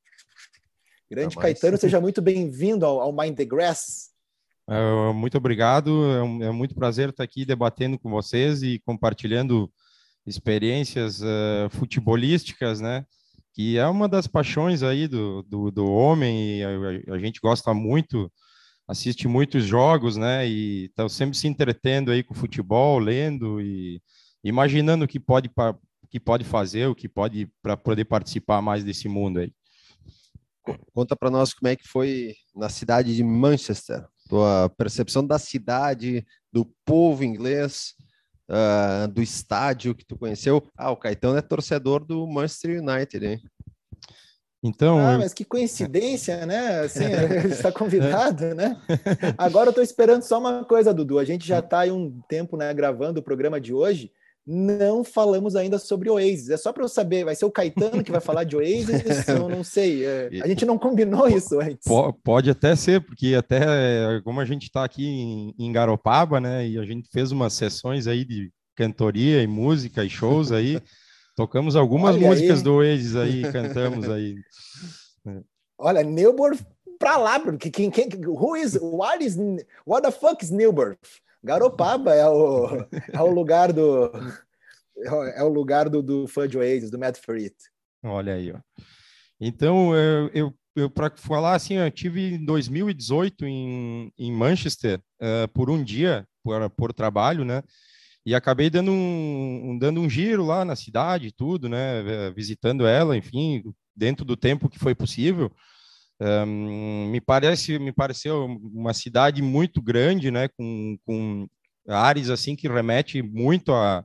Grande 1.12 1.36
ah, 1.38 1.42
Caetano, 1.42 1.76
seja 1.78 2.00
muito 2.00 2.22
bem-vindo 2.22 2.86
ao, 2.86 3.02
ao 3.02 3.14
Mind 3.14 3.36
the 3.36 3.46
Grass. 3.46 4.12
Uh, 4.70 5.14
muito 5.14 5.38
obrigado, 5.38 6.12
é, 6.12 6.22
um, 6.22 6.44
é 6.44 6.52
muito 6.52 6.76
prazer 6.76 7.10
estar 7.10 7.24
aqui 7.24 7.46
debatendo 7.46 7.98
com 7.98 8.10
vocês 8.10 8.62
e 8.62 8.80
compartilhando 8.80 9.72
experiências 10.26 11.22
uh, 11.22 11.70
futebolísticas, 11.70 12.82
né? 12.82 13.06
Que 13.54 13.78
é 13.78 13.88
uma 13.88 14.10
das 14.10 14.28
paixões 14.28 14.84
aí 14.84 15.08
do, 15.08 15.42
do, 15.44 15.72
do 15.72 15.86
homem, 15.86 16.64
a, 16.66 17.14
a, 17.14 17.18
gente 17.18 17.40
gosta 17.40 17.74
muito, 17.74 18.30
assiste 18.86 19.26
muitos 19.26 19.64
jogos, 19.64 20.18
né? 20.18 20.46
E 20.46 20.88
está 20.88 21.08
sempre 21.08 21.38
se 21.38 21.48
entretendo 21.48 22.12
aí 22.12 22.22
com 22.22 22.34
o 22.34 22.38
futebol, 22.38 23.00
lendo 23.00 23.62
e 23.62 24.02
imaginando 24.44 25.06
o 25.06 25.08
que 25.08 25.20
pode, 25.20 25.50
que 26.10 26.20
pode 26.20 26.44
fazer, 26.44 26.88
o 26.88 26.96
que 26.96 27.08
pode 27.08 27.50
para 27.62 27.78
poder 27.78 28.04
participar 28.04 28.62
mais 28.62 28.84
desse 28.84 29.08
mundo 29.08 29.40
aí. 29.40 29.54
Conta 30.94 31.16
para 31.16 31.32
nós 31.32 31.54
como 31.54 31.70
é 31.70 31.76
que 31.78 31.88
foi 31.88 32.34
na 32.54 32.68
cidade 32.68 33.16
de 33.16 33.24
Manchester 33.24 34.06
tua 34.28 34.70
percepção 34.78 35.26
da 35.26 35.40
cidade, 35.40 36.26
do 36.52 36.66
povo 36.86 37.24
inglês, 37.24 37.94
uh, 38.50 39.08
do 39.08 39.22
estádio 39.22 39.96
que 39.96 40.06
tu 40.06 40.18
conheceu. 40.18 40.64
Ah, 40.78 40.92
o 40.92 40.98
Caetano 40.98 41.38
é 41.38 41.42
torcedor 41.42 42.06
do 42.06 42.26
Manchester 42.28 42.82
United, 42.82 43.26
hein? 43.26 43.42
Então, 44.64 45.00
ah, 45.00 45.20
mas 45.20 45.34
que 45.34 45.46
coincidência, 45.46 46.46
né? 46.46 46.82
Assim, 46.82 47.06
ele 47.06 47.54
está 47.54 47.72
convidado, 47.72 48.56
né? 48.56 48.82
Agora 49.38 49.68
eu 49.68 49.72
estou 49.72 49.84
esperando 49.84 50.24
só 50.24 50.40
uma 50.40 50.66
coisa, 50.66 50.94
Dudu. 50.94 51.20
A 51.20 51.26
gente 51.26 51.48
já 51.48 51.60
está 51.60 51.82
aí 51.82 51.92
um 51.92 52.20
tempo 52.28 52.58
né, 52.58 52.74
gravando 52.74 53.20
o 53.20 53.24
programa 53.24 53.62
de 53.62 53.74
hoje. 53.74 54.12
Não 54.50 55.04
falamos 55.04 55.58
ainda 55.58 55.78
sobre 55.78 56.10
Oasis. 56.10 56.50
É 56.50 56.56
só 56.56 56.72
para 56.72 56.82
eu 56.82 56.88
saber, 56.88 57.26
vai 57.26 57.36
ser 57.36 57.44
o 57.44 57.52
Caetano 57.52 58.02
que 58.02 58.12
vai 58.12 58.22
falar 58.22 58.46
de 58.46 58.56
Oasis? 58.56 58.88
eu 59.28 59.50
não 59.50 59.62
sei. 59.62 60.06
É, 60.06 60.30
a 60.42 60.48
gente 60.48 60.66
não 60.66 60.78
combinou 60.78 61.28
isso 61.28 61.60
antes. 61.60 61.86
Pode 62.24 62.50
até 62.50 62.74
ser, 62.74 63.02
porque 63.02 63.36
até 63.36 63.60
como 64.24 64.40
a 64.40 64.46
gente 64.46 64.64
está 64.64 64.86
aqui 64.86 65.06
em, 65.06 65.54
em 65.60 65.72
Garopaba, 65.74 66.40
né? 66.40 66.66
E 66.66 66.80
a 66.80 66.86
gente 66.86 67.10
fez 67.12 67.34
umas 67.34 67.52
sessões 67.52 68.08
aí 68.08 68.24
de 68.24 68.50
cantoria 68.74 69.44
e 69.44 69.48
música 69.48 70.06
e 70.06 70.10
shows 70.10 70.54
aí. 70.54 70.80
Tocamos 71.36 71.76
algumas 71.76 72.16
Olha 72.16 72.30
músicas 72.30 72.60
aí. 72.60 72.64
do 72.64 72.74
Oasis 72.76 73.16
aí, 73.18 73.52
cantamos 73.52 74.10
aí. 74.10 74.36
Olha, 75.78 76.04
Newburgh 76.04 76.58
pra 76.98 77.18
lá, 77.18 77.40
porque 77.40 77.70
quem, 77.70 77.92
quem, 77.92 78.10
who 78.26 78.56
is, 78.56 78.78
what 78.82 79.24
is, 79.24 79.38
what 79.86 80.02
the 80.02 80.12
fuck 80.12 80.44
is 80.44 80.50
Newburgh? 80.50 80.98
Garopaba 81.44 82.14
é 82.14 82.28
o, 82.28 82.68
é 83.14 83.22
o 83.22 83.32
lugar 83.32 83.72
do, 83.72 84.12
é 85.36 85.44
o 85.44 85.50
lugar 85.50 85.90
do, 85.90 86.02
do 86.02 86.28
fã 86.28 86.48
Oasis, 86.56 86.92
do 86.92 87.00
Matt 87.00 87.18
Frit. 87.18 87.56
Olha 88.04 88.34
aí, 88.34 88.52
ó. 88.52 88.60
Então, 89.40 89.96
eu, 89.96 90.30
eu, 90.34 90.54
eu 90.76 90.90
para 90.90 91.12
falar 91.16 91.56
assim, 91.56 91.76
eu 91.76 91.92
tive 91.92 92.34
em 92.34 92.46
2018 92.46 93.46
em, 93.46 94.12
em 94.18 94.32
Manchester 94.32 95.00
uh, 95.22 95.48
por 95.54 95.70
um 95.70 95.84
dia, 95.84 96.28
por, 96.44 96.70
por 96.72 96.94
trabalho, 96.94 97.46
né? 97.46 97.62
e 98.28 98.36
acabei 98.36 98.70
dando 98.70 98.92
um, 98.92 99.78
dando 99.80 100.02
um 100.02 100.10
giro 100.10 100.46
lá 100.46 100.66
na 100.66 100.76
cidade, 100.76 101.32
tudo, 101.32 101.70
né, 101.70 102.00
eh, 102.06 102.32
visitando 102.32 102.86
ela, 102.86 103.16
enfim, 103.16 103.64
dentro 103.96 104.26
do 104.26 104.36
tempo 104.36 104.68
que 104.68 104.78
foi 104.78 104.94
possível. 104.94 105.50
Um, 106.20 107.10
me 107.12 107.22
parece, 107.22 107.78
me 107.78 107.92
pareceu 107.92 108.46
uma 108.46 108.94
cidade 108.94 109.42
muito 109.42 109.82
grande, 109.82 110.32
né, 110.32 110.48
com, 110.48 110.98
com 111.06 111.48
áreas 111.88 112.30
assim 112.30 112.56
que 112.56 112.68
remete 112.68 113.22
muito 113.22 113.72
à, 113.72 114.04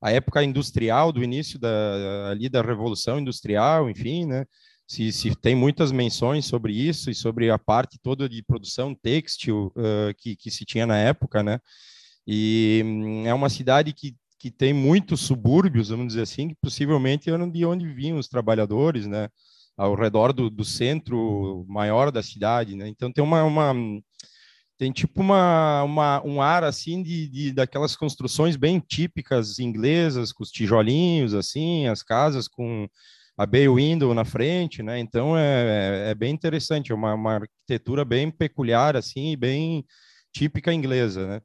à 0.00 0.10
época 0.10 0.42
industrial 0.42 1.12
do 1.12 1.22
início 1.22 1.58
da 1.58 2.30
ali 2.30 2.48
da 2.48 2.62
revolução 2.62 3.18
industrial, 3.18 3.90
enfim, 3.90 4.24
né. 4.26 4.44
Se, 4.86 5.12
se 5.12 5.36
tem 5.36 5.54
muitas 5.54 5.92
menções 5.92 6.46
sobre 6.46 6.72
isso 6.72 7.10
e 7.10 7.14
sobre 7.14 7.48
a 7.48 7.58
parte 7.58 7.96
toda 8.02 8.28
de 8.28 8.42
produção 8.42 8.92
têxtil 8.92 9.72
uh, 9.76 10.12
que, 10.18 10.34
que 10.34 10.50
se 10.50 10.64
tinha 10.64 10.86
na 10.86 10.96
época, 10.98 11.42
né. 11.42 11.60
E 12.26 12.82
hum, 12.84 13.26
é 13.26 13.34
uma 13.34 13.48
cidade 13.48 13.92
que, 13.92 14.16
que 14.38 14.50
tem 14.50 14.72
muitos 14.72 15.20
subúrbios, 15.20 15.90
vamos 15.90 16.08
dizer 16.08 16.22
assim, 16.22 16.48
que 16.48 16.56
possivelmente 16.60 17.30
eram 17.30 17.48
de 17.48 17.64
onde 17.64 17.86
vinham 17.92 18.18
os 18.18 18.28
trabalhadores, 18.28 19.06
né? 19.06 19.28
Ao 19.80 19.94
redor 19.94 20.32
do, 20.32 20.50
do 20.50 20.64
centro 20.64 21.64
maior 21.68 22.10
da 22.10 22.22
cidade, 22.22 22.76
né? 22.76 22.86
Então 22.88 23.10
tem 23.10 23.24
uma, 23.24 23.42
uma 23.44 23.74
tem 24.76 24.90
tipo 24.92 25.20
uma, 25.20 25.82
uma, 25.82 26.22
um 26.26 26.40
ar 26.40 26.64
assim 26.64 27.02
de, 27.02 27.28
de 27.28 27.52
daquelas 27.52 27.96
construções 27.96 28.56
bem 28.56 28.78
típicas 28.80 29.58
inglesas, 29.58 30.32
com 30.32 30.42
os 30.42 30.50
tijolinhos 30.50 31.34
assim, 31.34 31.86
as 31.86 32.02
casas 32.02 32.48
com 32.48 32.88
a 33.36 33.46
bay 33.46 33.68
window 33.68 34.12
na 34.14 34.24
frente, 34.24 34.82
né? 34.82 34.98
Então 34.98 35.36
é, 35.36 36.08
é, 36.08 36.10
é 36.10 36.14
bem 36.14 36.32
interessante, 36.32 36.92
é 36.92 36.94
uma, 36.94 37.14
uma 37.14 37.34
arquitetura 37.36 38.04
bem 38.04 38.30
peculiar 38.30 38.96
assim, 38.96 39.36
bem 39.36 39.84
típica 40.32 40.72
inglesa, 40.72 41.26
né? 41.26 41.40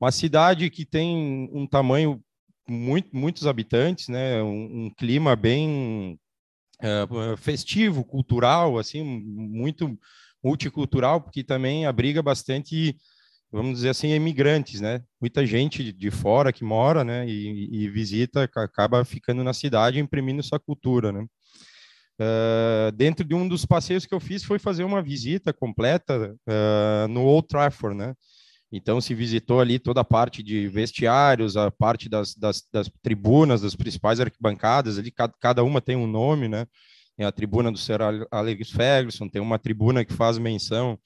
Uma 0.00 0.10
cidade 0.12 0.70
que 0.70 0.84
tem 0.84 1.48
um 1.52 1.66
tamanho 1.66 2.20
muito, 2.68 3.08
muitos 3.12 3.46
habitantes, 3.46 4.08
né? 4.08 4.42
Um, 4.42 4.86
um 4.86 4.90
clima 4.96 5.36
bem 5.36 6.18
uh, 6.82 7.36
festivo, 7.36 8.04
cultural, 8.04 8.78
assim, 8.78 9.02
muito 9.02 9.98
multicultural, 10.42 11.20
porque 11.20 11.44
também 11.44 11.86
abriga 11.86 12.20
bastante, 12.22 12.96
vamos 13.50 13.74
dizer 13.76 13.90
assim, 13.90 14.12
imigrantes, 14.12 14.80
né? 14.80 15.02
Muita 15.20 15.46
gente 15.46 15.92
de 15.92 16.10
fora 16.10 16.52
que 16.52 16.64
mora, 16.64 17.04
né? 17.04 17.26
E, 17.28 17.84
e 17.84 17.88
visita, 17.88 18.50
acaba 18.56 19.04
ficando 19.04 19.44
na 19.44 19.52
cidade, 19.52 20.00
imprimindo 20.00 20.42
sua 20.42 20.58
cultura, 20.58 21.12
né? 21.12 21.24
Uh, 22.20 22.92
dentro 22.92 23.24
de 23.24 23.34
um 23.34 23.48
dos 23.48 23.64
passeios 23.64 24.04
que 24.04 24.14
eu 24.14 24.20
fiz 24.20 24.44
foi 24.44 24.58
fazer 24.58 24.84
uma 24.84 25.02
visita 25.02 25.52
completa 25.52 26.36
uh, 26.46 27.08
no 27.08 27.22
Old 27.22 27.48
Trafford, 27.48 27.96
né? 27.96 28.14
Então, 28.72 29.02
se 29.02 29.14
visitou 29.14 29.60
ali 29.60 29.78
toda 29.78 30.00
a 30.00 30.04
parte 30.04 30.42
de 30.42 30.66
vestiários, 30.66 31.58
a 31.58 31.70
parte 31.70 32.08
das, 32.08 32.34
das, 32.34 32.66
das 32.72 32.90
tribunas, 33.02 33.60
das 33.60 33.76
principais 33.76 34.18
arquibancadas, 34.18 34.98
ali 34.98 35.10
cada, 35.10 35.34
cada, 35.38 35.62
uma 35.62 35.82
tem 35.82 35.94
um 35.94 36.06
nome, 36.06 36.48
né? 36.48 36.66
Tem 37.14 37.26
a 37.26 37.30
tribuna 37.30 37.70
do 37.70 37.76
Sir 37.76 37.98
Alex 38.30 38.70
Ferguson, 38.70 39.28
tem 39.28 39.42
uma 39.42 39.58
tribuna 39.58 40.06
que 40.06 40.14
faz 40.14 40.38
menção 40.38 40.98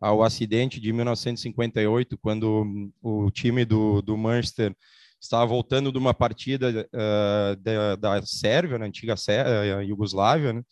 ao 0.00 0.24
acidente 0.24 0.80
de 0.80 0.92
1958, 0.92 2.18
quando 2.18 2.90
o 3.00 3.30
time 3.30 3.64
do, 3.64 4.02
do 4.02 4.16
Manchester 4.16 4.74
estava 5.20 5.46
voltando 5.46 5.92
de 5.92 5.98
uma 5.98 6.12
partida 6.12 6.88
uh, 6.92 7.56
da, 7.62 7.94
da 7.94 8.26
Sérvia, 8.26 8.78
na 8.78 8.86
antiga 8.86 9.16
Sérvia, 9.16 9.78
uh, 9.78 9.82
Iugoslávia, 9.82 10.54
né? 10.54 10.62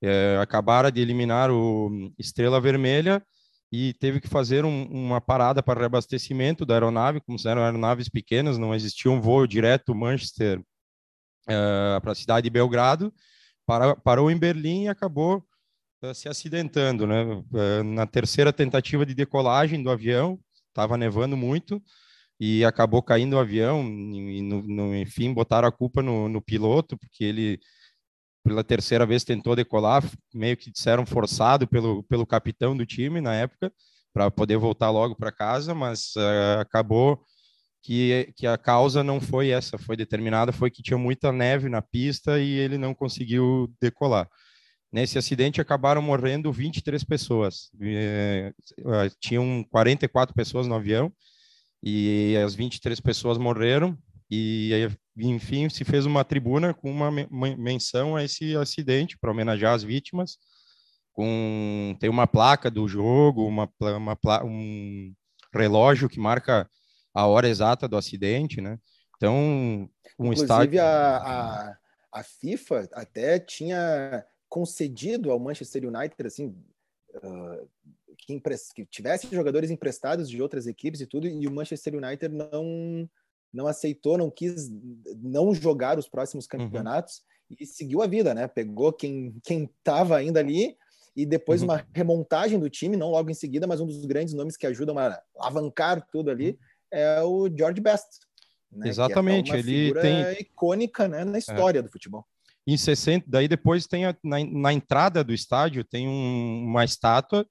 Uh, 0.00 0.40
acabaram 0.40 0.92
de 0.92 1.00
eliminar 1.00 1.50
o 1.50 2.12
Estrela 2.16 2.60
Vermelha 2.60 3.20
e 3.70 3.92
teve 3.94 4.20
que 4.20 4.28
fazer 4.28 4.64
um, 4.64 4.84
uma 4.84 5.20
parada 5.20 5.62
para 5.62 5.80
reabastecimento 5.80 6.64
da 6.64 6.74
aeronave, 6.74 7.20
como 7.20 7.38
eram 7.46 7.62
aeronaves 7.62 8.08
pequenas, 8.08 8.56
não 8.56 8.74
existia 8.74 9.10
um 9.10 9.20
voo 9.20 9.46
direto 9.46 9.94
Manchester 9.94 10.58
uh, 10.60 12.00
para 12.00 12.12
a 12.12 12.14
cidade 12.14 12.44
de 12.44 12.50
Belgrado, 12.50 13.12
para, 13.66 13.94
parou 13.96 14.30
em 14.30 14.38
Berlim 14.38 14.84
e 14.84 14.88
acabou 14.88 15.44
uh, 16.02 16.14
se 16.14 16.28
acidentando, 16.28 17.06
né? 17.06 17.24
Uh, 17.24 17.84
na 17.84 18.06
terceira 18.06 18.52
tentativa 18.52 19.04
de 19.04 19.14
decolagem 19.14 19.82
do 19.82 19.90
avião, 19.90 20.38
estava 20.68 20.96
nevando 20.96 21.36
muito 21.36 21.82
e 22.40 22.64
acabou 22.64 23.02
caindo 23.02 23.34
o 23.34 23.38
avião 23.38 23.82
e, 23.82 24.40
no, 24.40 24.62
no, 24.62 24.96
enfim, 24.96 25.34
botaram 25.34 25.68
a 25.68 25.72
culpa 25.72 26.02
no, 26.02 26.28
no 26.28 26.40
piloto, 26.40 26.96
porque 26.96 27.24
ele 27.24 27.60
pela 28.48 28.64
terceira 28.64 29.04
vez 29.04 29.24
tentou 29.24 29.54
decolar, 29.54 30.02
meio 30.34 30.56
que 30.56 30.70
disseram 30.70 31.04
forçado 31.04 31.68
pelo, 31.68 32.02
pelo 32.04 32.26
capitão 32.26 32.74
do 32.74 32.86
time 32.86 33.20
na 33.20 33.34
época, 33.34 33.70
para 34.10 34.30
poder 34.30 34.56
voltar 34.56 34.90
logo 34.90 35.14
para 35.14 35.30
casa, 35.30 35.74
mas 35.74 36.14
uh, 36.16 36.60
acabou 36.60 37.22
que, 37.82 38.32
que 38.34 38.46
a 38.46 38.56
causa 38.56 39.04
não 39.04 39.20
foi 39.20 39.50
essa, 39.50 39.76
foi 39.76 39.96
determinada, 39.96 40.50
foi 40.50 40.70
que 40.70 40.82
tinha 40.82 40.96
muita 40.96 41.30
neve 41.30 41.68
na 41.68 41.82
pista 41.82 42.40
e 42.40 42.50
ele 42.52 42.78
não 42.78 42.94
conseguiu 42.94 43.70
decolar. 43.80 44.26
Nesse 44.90 45.18
acidente 45.18 45.60
acabaram 45.60 46.00
morrendo 46.00 46.50
23 46.50 47.04
pessoas. 47.04 47.70
Uh, 47.74 49.10
tinham 49.20 49.62
44 49.70 50.34
pessoas 50.34 50.66
no 50.66 50.74
avião 50.74 51.12
e 51.82 52.34
as 52.42 52.54
23 52.54 52.98
pessoas 52.98 53.36
morreram 53.36 53.96
e 54.30 54.88
enfim 55.16 55.68
se 55.68 55.84
fez 55.84 56.04
uma 56.06 56.24
tribuna 56.24 56.74
com 56.74 56.90
uma 56.90 57.10
menção 57.56 58.14
a 58.14 58.22
esse 58.22 58.56
acidente 58.56 59.18
para 59.18 59.30
homenagear 59.30 59.74
as 59.74 59.82
vítimas. 59.82 60.38
Com 61.12 61.96
tem 61.98 62.08
uma 62.08 62.26
placa 62.26 62.70
do 62.70 62.86
jogo 62.86 63.46
uma, 63.46 63.68
uma 63.80 64.16
um 64.44 65.12
relógio 65.52 66.08
que 66.08 66.20
marca 66.20 66.68
a 67.12 67.26
hora 67.26 67.48
exata 67.48 67.88
do 67.88 67.96
acidente 67.96 68.60
né? 68.60 68.78
Então 69.16 69.34
um 70.18 70.26
Inclusive, 70.26 70.42
estádio 70.42 70.82
a, 70.82 71.16
a, 71.16 71.78
a 72.12 72.22
FIFA 72.22 72.88
até 72.92 73.38
tinha 73.38 74.24
concedido 74.48 75.30
ao 75.30 75.40
Manchester 75.40 75.84
United 75.84 76.26
assim 76.26 76.54
uh, 77.16 77.68
que, 78.16 78.40
que 78.74 78.86
tivesse 78.86 79.34
jogadores 79.34 79.70
emprestados 79.70 80.28
de 80.28 80.40
outras 80.40 80.66
equipes 80.66 81.00
e 81.00 81.06
tudo 81.06 81.26
e 81.26 81.46
o 81.46 81.52
Manchester 81.52 81.94
United 81.96 82.34
não 82.34 83.08
não 83.52 83.66
aceitou, 83.66 84.18
não 84.18 84.30
quis 84.30 84.70
não 85.22 85.54
jogar 85.54 85.98
os 85.98 86.08
próximos 86.08 86.44
uhum. 86.44 86.58
campeonatos 86.58 87.22
uhum. 87.50 87.56
e 87.60 87.66
seguiu 87.66 88.02
a 88.02 88.06
vida, 88.06 88.34
né? 88.34 88.46
Pegou 88.46 88.92
quem 88.92 89.34
quem 89.42 89.64
estava 89.64 90.16
ainda 90.16 90.40
ali 90.40 90.76
e 91.16 91.26
depois 91.26 91.62
uhum. 91.62 91.68
uma 91.68 91.86
remontagem 91.92 92.58
do 92.58 92.70
time, 92.70 92.96
não 92.96 93.10
logo 93.10 93.30
em 93.30 93.34
seguida, 93.34 93.66
mas 93.66 93.80
um 93.80 93.86
dos 93.86 94.04
grandes 94.04 94.34
nomes 94.34 94.56
que 94.56 94.66
ajudam 94.66 94.98
a 94.98 95.20
alavancar 95.36 96.06
tudo 96.12 96.30
ali 96.30 96.50
uhum. 96.50 96.56
é 96.92 97.22
o 97.22 97.48
George 97.56 97.80
Best. 97.80 98.20
Né? 98.70 98.88
Exatamente, 98.88 99.52
é 99.52 99.58
ele 99.58 99.94
tem 99.94 100.40
icônica 100.40 101.08
né, 101.08 101.24
na 101.24 101.38
história 101.38 101.78
é. 101.78 101.82
do 101.82 101.90
futebol. 101.90 102.26
Em 102.66 102.76
60, 102.76 103.24
daí 103.26 103.48
depois 103.48 103.86
tem 103.86 104.04
a, 104.04 104.14
na, 104.22 104.44
na 104.44 104.72
entrada 104.74 105.24
do 105.24 105.32
estádio 105.32 105.82
tem 105.82 106.06
um, 106.06 106.66
uma 106.66 106.84
estátua 106.84 107.46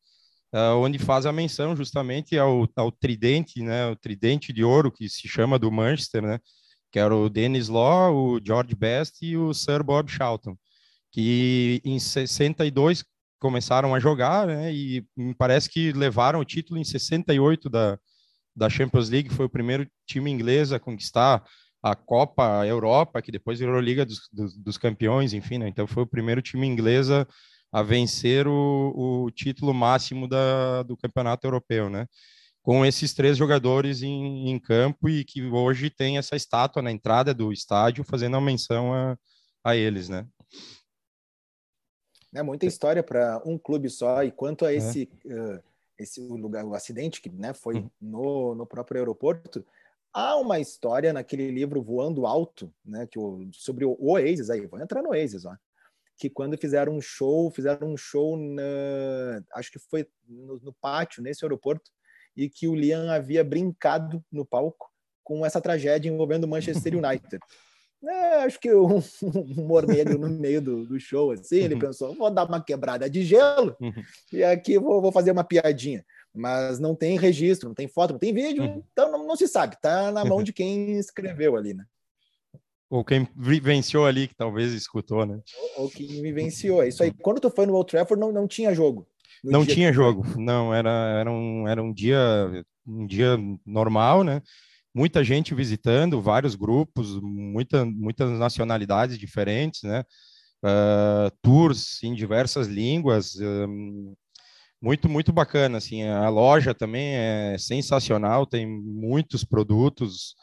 uh, 0.54 0.78
onde 0.78 0.98
faz 0.98 1.26
a 1.26 1.32
menção 1.32 1.76
justamente 1.76 2.38
ao, 2.38 2.68
ao, 2.76 2.92
tridente, 2.92 3.62
né, 3.62 3.88
o 3.88 3.96
tridente 3.96 4.54
de 4.54 4.64
ouro 4.64 4.92
que 4.92 5.10
se 5.10 5.28
chama 5.28 5.60
do 5.60 5.72
Manchester, 5.72 6.22
né, 6.22 6.40
que 6.92 7.00
era 7.00 7.16
o 7.16 7.30
Dennis 7.30 7.68
Law, 7.68 8.16
o 8.16 8.40
George 8.44 8.76
Best 8.76 9.26
e 9.26 9.38
o 9.38 9.54
Sir 9.54 9.84
Bob 9.84 10.10
Charlton, 10.10 10.58
que 11.12 11.82
em 11.84 12.00
62 12.00 13.04
começaram 13.40 13.94
a 13.94 14.00
jogar, 14.00 14.48
né, 14.48 14.74
e 14.74 15.06
me 15.16 15.34
parece 15.34 15.70
que 15.70 15.92
levaram 15.92 16.40
o 16.40 16.46
título 16.46 16.80
em 16.80 16.84
68 16.84 17.70
da, 17.70 18.00
da 18.56 18.70
Champions 18.70 19.10
League, 19.10 19.30
foi 19.30 19.46
o 19.46 19.50
primeiro 19.50 19.88
time 20.06 20.32
inglês 20.32 20.72
a 20.72 20.80
conquistar 20.80 21.44
a 21.82 21.96
Copa 21.96 22.66
Europa, 22.66 23.22
que 23.22 23.32
depois 23.32 23.60
virou 23.60 23.80
Liga 23.80 24.06
dos, 24.06 24.28
dos, 24.34 24.58
dos 24.58 24.78
Campeões, 24.78 25.34
enfim, 25.34 25.60
né? 25.60 25.68
então 25.68 25.86
foi 25.86 26.04
o 26.04 26.08
primeiro 26.08 26.42
time 26.42 26.66
inglês 26.66 27.12
a, 27.12 27.26
a 27.72 27.82
vencer 27.84 28.48
o, 28.48 29.24
o 29.26 29.32
título 29.32 29.74
máximo 29.74 30.28
da, 30.28 30.84
do 30.84 30.96
campeonato 30.96 31.46
europeu, 31.46 31.90
né? 31.90 32.08
Com 32.62 32.86
esses 32.86 33.14
três 33.14 33.38
jogadores 33.38 34.02
em, 34.02 34.50
em, 34.50 34.60
campo 34.60 35.08
e 35.08 35.24
que 35.24 35.44
hoje 35.44 35.90
tem 35.90 36.18
essa 36.18 36.36
estátua 36.36 36.82
na 36.82 36.92
entrada 36.92 37.34
do 37.34 37.52
estádio 37.54 38.04
fazendo 38.04 38.36
a 38.38 38.42
menção 38.42 38.94
a, 38.94 39.18
a 39.64 39.76
eles, 39.76 40.10
né? 40.10 40.28
É 42.36 42.44
muita 42.44 42.66
história 42.66 43.02
para 43.02 43.42
um 43.46 43.58
clube 43.58 43.90
só 43.90 44.24
e 44.24 44.32
quanto 44.32 44.66
a 44.66 44.74
é. 44.74 44.76
esse 44.76 45.10
é. 45.26 45.34
uh, 45.34 45.64
esse 45.98 46.22
lugar, 46.22 46.64
o 46.66 46.76
acidente 46.76 47.22
que 47.22 47.30
né, 47.30 47.54
foi 47.54 47.76
uhum. 47.76 47.90
no, 48.00 48.56
no 48.56 48.66
próprio 48.66 49.00
aeroporto, 49.00 49.66
há 50.14 50.36
uma 50.38 50.60
história 50.60 51.12
naquele 51.12 51.50
livro 51.50 51.82
Voando 51.82 52.26
Alto, 52.26 52.72
né, 52.86 53.08
que 53.08 53.18
o, 53.18 53.48
sobre 53.52 53.84
o 53.84 53.98
Oasis, 54.00 54.50
aí, 54.50 54.66
vou 54.68 54.80
entrar 54.80 55.02
no 55.02 55.10
Oasis, 55.10 55.46
ó, 55.46 55.56
que 56.18 56.30
quando 56.30 56.58
fizeram 56.58 56.96
um 56.96 57.02
show, 57.02 57.52
fizeram 57.52 57.94
um 57.94 57.98
show, 57.98 58.36
na, 58.36 59.42
acho 59.54 59.72
que 59.72 59.80
foi 59.80 60.08
no, 60.28 60.60
no 60.60 60.74
pátio, 60.74 61.22
nesse 61.22 61.46
aeroporto, 61.46 61.92
e 62.36 62.50
que 62.50 62.68
o 62.68 62.76
Liam 62.76 63.10
havia 63.10 63.44
brincado 63.44 64.24
no 64.32 64.46
palco 64.46 64.92
com 65.24 65.46
essa 65.46 65.62
tragédia 65.62 66.10
envolvendo 66.10 66.46
o 66.46 66.48
Manchester 66.48 66.94
United. 66.98 67.40
É, 68.04 68.44
acho 68.44 68.60
que 68.60 68.74
um, 68.74 68.98
um 69.24 69.62
humor 69.62 69.88
negro 69.88 70.20
no 70.20 70.30
meio 70.30 70.62
do, 70.62 70.86
do, 70.86 71.00
show, 71.00 71.32
assim, 71.32 71.58
ele 71.58 71.74
uhum. 71.74 71.80
pensou, 71.80 72.16
vou 72.16 72.30
dar 72.30 72.46
uma 72.46 72.64
quebrada 72.64 73.10
de 73.10 73.24
gelo 73.24 73.76
uhum. 73.82 73.92
e 74.32 74.44
aqui 74.44 74.78
vou, 74.78 75.02
vou, 75.02 75.12
fazer 75.12 75.32
uma 75.32 75.44
piadinha. 75.44 76.06
Mas 76.34 76.80
não 76.80 76.94
tem 76.94 77.18
registro, 77.18 77.68
não 77.68 77.76
tem 77.76 77.88
foto, 77.88 78.12
não 78.12 78.20
tem 78.20 78.34
vídeo, 78.34 78.64
uhum. 78.64 78.84
então 78.92 79.12
não, 79.12 79.26
não, 79.26 79.36
se 79.36 79.48
sabe, 79.48 79.76
tá 79.82 80.12
na 80.12 80.24
mão 80.24 80.42
de 80.44 80.54
quem 80.54 80.98
escreveu 81.00 81.56
ali, 81.56 81.74
né? 81.74 81.86
Ou 82.90 83.04
quem 83.04 83.28
vivenciou 83.36 84.06
ali, 84.06 84.28
que 84.28 84.36
talvez 84.36 84.72
escutou, 84.74 85.26
né? 85.26 85.40
Ou, 85.78 85.84
ou 85.84 85.90
quem 85.90 86.08
vivenciou, 86.22 86.82
é 86.82 86.88
isso 86.88 87.04
aí. 87.04 87.12
Quando 87.12 87.42
tu 87.42 87.50
foi 87.50 87.66
no 87.66 87.74
Old 87.74 87.90
Trafford, 87.90 88.20
não, 88.20 88.32
não 88.32 88.48
tinha 88.48 88.74
jogo? 88.74 89.08
Não 89.44 89.66
tinha 89.66 89.94
jogo, 89.94 90.26
não, 90.36 90.74
era, 90.74 90.90
era, 91.20 91.32
um, 91.32 91.68
era 91.68 91.82
um 91.82 91.94
dia 91.94 92.18
um 92.86 93.06
dia 93.06 93.38
normal, 93.66 94.24
né? 94.24 94.42
muita 94.98 95.24
gente 95.24 95.54
visitando, 95.54 96.20
vários 96.20 96.56
grupos, 96.56 97.22
muita, 97.22 97.86
muitas 97.86 98.32
nacionalidades 98.32 99.20
diferentes, 99.20 99.84
né? 99.84 100.04
Uh, 100.64 101.30
tours 101.40 102.02
em 102.02 102.16
diversas 102.16 102.66
línguas, 102.66 103.36
um, 103.40 104.16
muito, 104.82 105.08
muito 105.08 105.32
bacana, 105.32 105.78
assim, 105.78 106.04
a 106.04 106.28
loja 106.30 106.74
também 106.74 107.14
é 107.14 107.56
sensacional, 107.60 108.48
tem 108.48 108.66
muitos 108.66 109.44
produtos 109.44 110.34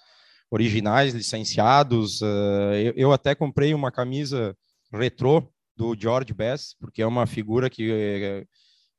originais, 0.55 1.13
licenciados, 1.13 2.21
uh, 2.23 2.75
eu, 2.75 2.93
eu, 2.97 3.13
até 3.13 3.35
comprei 3.35 3.75
uma 3.75 3.91
camisa 3.91 4.57
retrô 4.93 5.43
do 5.77 5.97
George 5.99 6.33
Best, 6.33 6.77
porque 6.79 7.03
é 7.03 7.07
uma 7.07 7.27
figura 7.27 7.69
que 7.69 7.91
é, 7.91 8.45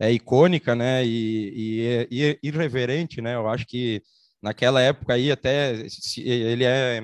é 0.07 0.11
icônica, 0.11 0.75
né, 0.75 1.05
e, 1.05 2.07
e, 2.11 2.39
e 2.43 2.47
irreverente, 2.47 3.21
né, 3.21 3.35
eu 3.35 3.47
acho 3.47 3.65
que 3.65 4.03
naquela 4.41 4.81
época 4.81 5.13
aí 5.13 5.31
até 5.31 5.85
ele 6.17 6.65
é 6.65 7.01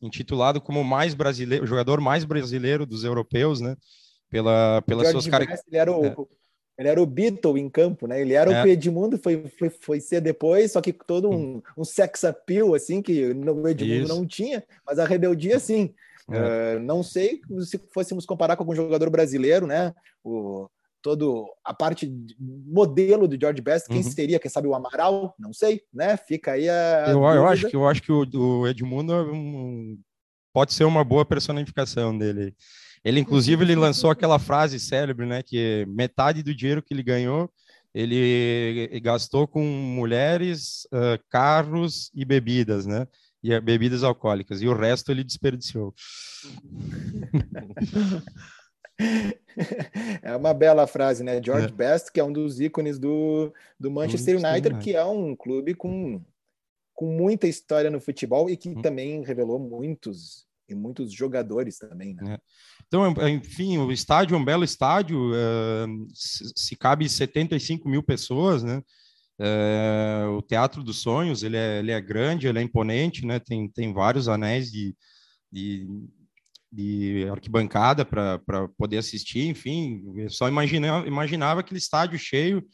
intitulado 0.00 0.60
como 0.60 0.84
mais 0.84 1.12
brasileiro, 1.12 1.64
o 1.64 1.66
jogador 1.66 2.00
mais 2.00 2.24
brasileiro 2.24 2.86
dos 2.86 3.02
europeus, 3.02 3.60
né? 3.60 3.76
Pela, 4.30 4.80
pelas 4.82 5.10
suas 5.10 5.26
características. 5.26 5.72
Ele 5.72 5.80
era 5.80 5.92
o, 5.92 6.06
é. 6.06 6.14
Ele 6.78 6.88
era 6.88 7.02
o 7.02 7.06
Beatle 7.06 7.58
em 7.58 7.68
campo, 7.68 8.06
né? 8.06 8.20
Ele 8.20 8.34
era 8.34 8.52
é. 8.52 8.60
o 8.60 8.62
que 8.62 8.68
o 8.68 8.72
Edmundo 8.72 9.18
foi, 9.18 9.44
foi, 9.58 9.68
foi 9.68 10.00
ser 10.00 10.20
depois, 10.20 10.70
só 10.70 10.80
que 10.80 10.92
todo 10.92 11.28
um, 11.28 11.60
um 11.76 11.84
sex 11.84 12.22
appeal, 12.22 12.72
assim, 12.72 13.02
que 13.02 13.34
no 13.34 13.68
Edmundo 13.68 14.04
Isso. 14.04 14.14
não 14.14 14.24
tinha, 14.24 14.62
mas 14.86 15.00
a 15.00 15.04
rebeldia, 15.04 15.58
sim. 15.58 15.92
É. 16.30 16.76
Uh, 16.76 16.80
não 16.80 17.02
sei 17.02 17.40
se 17.62 17.80
fôssemos 17.92 18.24
comparar 18.24 18.54
com 18.54 18.62
algum 18.62 18.76
jogador 18.76 19.10
brasileiro, 19.10 19.66
né? 19.66 19.92
O, 20.22 20.68
todo 21.02 21.48
a 21.64 21.74
parte 21.74 22.12
modelo 22.38 23.26
do 23.26 23.38
George 23.40 23.60
Best, 23.60 23.88
quem 23.88 23.96
uhum. 23.96 24.02
seria, 24.02 24.38
quem 24.38 24.50
sabe 24.50 24.68
o 24.68 24.74
Amaral, 24.74 25.34
não 25.38 25.52
sei, 25.52 25.82
né? 25.92 26.16
Fica 26.16 26.52
aí 26.52 26.68
a. 26.68 27.06
Eu, 27.08 27.24
eu 27.24 27.46
acho 27.46 27.68
que 27.68 27.74
eu 27.76 27.88
acho 27.88 28.02
que 28.02 28.12
o, 28.12 28.24
o 28.60 28.68
Edmundo 28.68 29.12
é 29.12 29.22
um, 29.22 29.98
pode 30.52 30.72
ser 30.74 30.84
uma 30.84 31.02
boa 31.02 31.24
personificação 31.24 32.16
dele. 32.16 32.54
Ele 33.04 33.20
inclusive 33.20 33.64
ele 33.64 33.76
lançou 33.76 34.10
aquela 34.10 34.38
frase 34.38 34.78
célebre, 34.78 35.26
né, 35.26 35.42
que 35.42 35.86
metade 35.88 36.42
do 36.42 36.54
dinheiro 36.54 36.82
que 36.82 36.92
ele 36.92 37.02
ganhou 37.02 37.50
ele 37.94 39.00
gastou 39.00 39.48
com 39.48 39.62
mulheres, 39.62 40.86
uh, 40.86 41.22
carros 41.28 42.10
e 42.14 42.24
bebidas, 42.24 42.86
né? 42.86 43.06
E 43.42 43.58
bebidas 43.60 44.04
alcoólicas. 44.04 44.62
E 44.62 44.68
o 44.68 44.74
resto 44.74 45.10
ele 45.10 45.24
desperdiciou. 45.24 45.94
é 50.22 50.36
uma 50.36 50.52
bela 50.52 50.86
frase, 50.86 51.24
né? 51.24 51.42
George 51.42 51.68
é. 51.68 51.70
Best, 51.70 52.12
que 52.12 52.20
é 52.20 52.24
um 52.24 52.32
dos 52.32 52.60
ícones 52.60 52.98
do, 52.98 53.52
do 53.78 53.90
Manchester 53.90 54.36
United, 54.36 54.68
United, 54.68 54.84
que 54.84 54.94
é 54.94 55.04
um 55.04 55.34
clube 55.34 55.74
com, 55.74 56.20
com 56.94 57.06
muita 57.06 57.46
história 57.46 57.90
no 57.90 58.00
futebol 58.00 58.50
e 58.50 58.56
que 58.56 58.68
hum. 58.68 58.82
também 58.82 59.22
revelou 59.22 59.58
muitos 59.58 60.46
e 60.68 60.74
muitos 60.74 61.12
jogadores 61.12 61.78
também, 61.78 62.14
né? 62.14 62.34
É. 62.34 62.38
Então, 62.86 63.14
enfim, 63.28 63.78
o 63.78 63.90
estádio 63.92 64.34
é 64.34 64.38
um 64.38 64.44
belo 64.44 64.64
estádio, 64.64 65.30
uh, 65.30 66.08
se, 66.14 66.76
cabe 66.76 67.08
75 67.08 67.88
mil 67.88 68.02
pessoas, 68.02 68.62
né? 68.62 68.82
Uh, 69.40 70.32
o 70.36 70.42
Teatro 70.42 70.82
dos 70.82 71.00
Sonhos, 71.00 71.42
ele 71.42 71.56
é, 71.56 71.78
ele 71.78 71.92
é 71.92 72.00
grande, 72.00 72.48
ele 72.48 72.58
é 72.58 72.62
imponente, 72.62 73.24
né? 73.24 73.38
Tem, 73.38 73.68
tem 73.68 73.92
vários 73.92 74.28
anéis 74.28 74.70
de, 74.70 74.96
de, 75.50 75.86
de 76.72 77.28
arquibancada 77.30 78.04
para 78.04 78.68
poder 78.76 78.98
assistir, 78.98 79.46
enfim, 79.46 80.02
eu 80.16 80.30
só 80.30 80.48
imaginava, 80.48 81.06
imaginava 81.06 81.60
aquele 81.60 81.78
estádio 81.78 82.18
cheio 82.18 82.64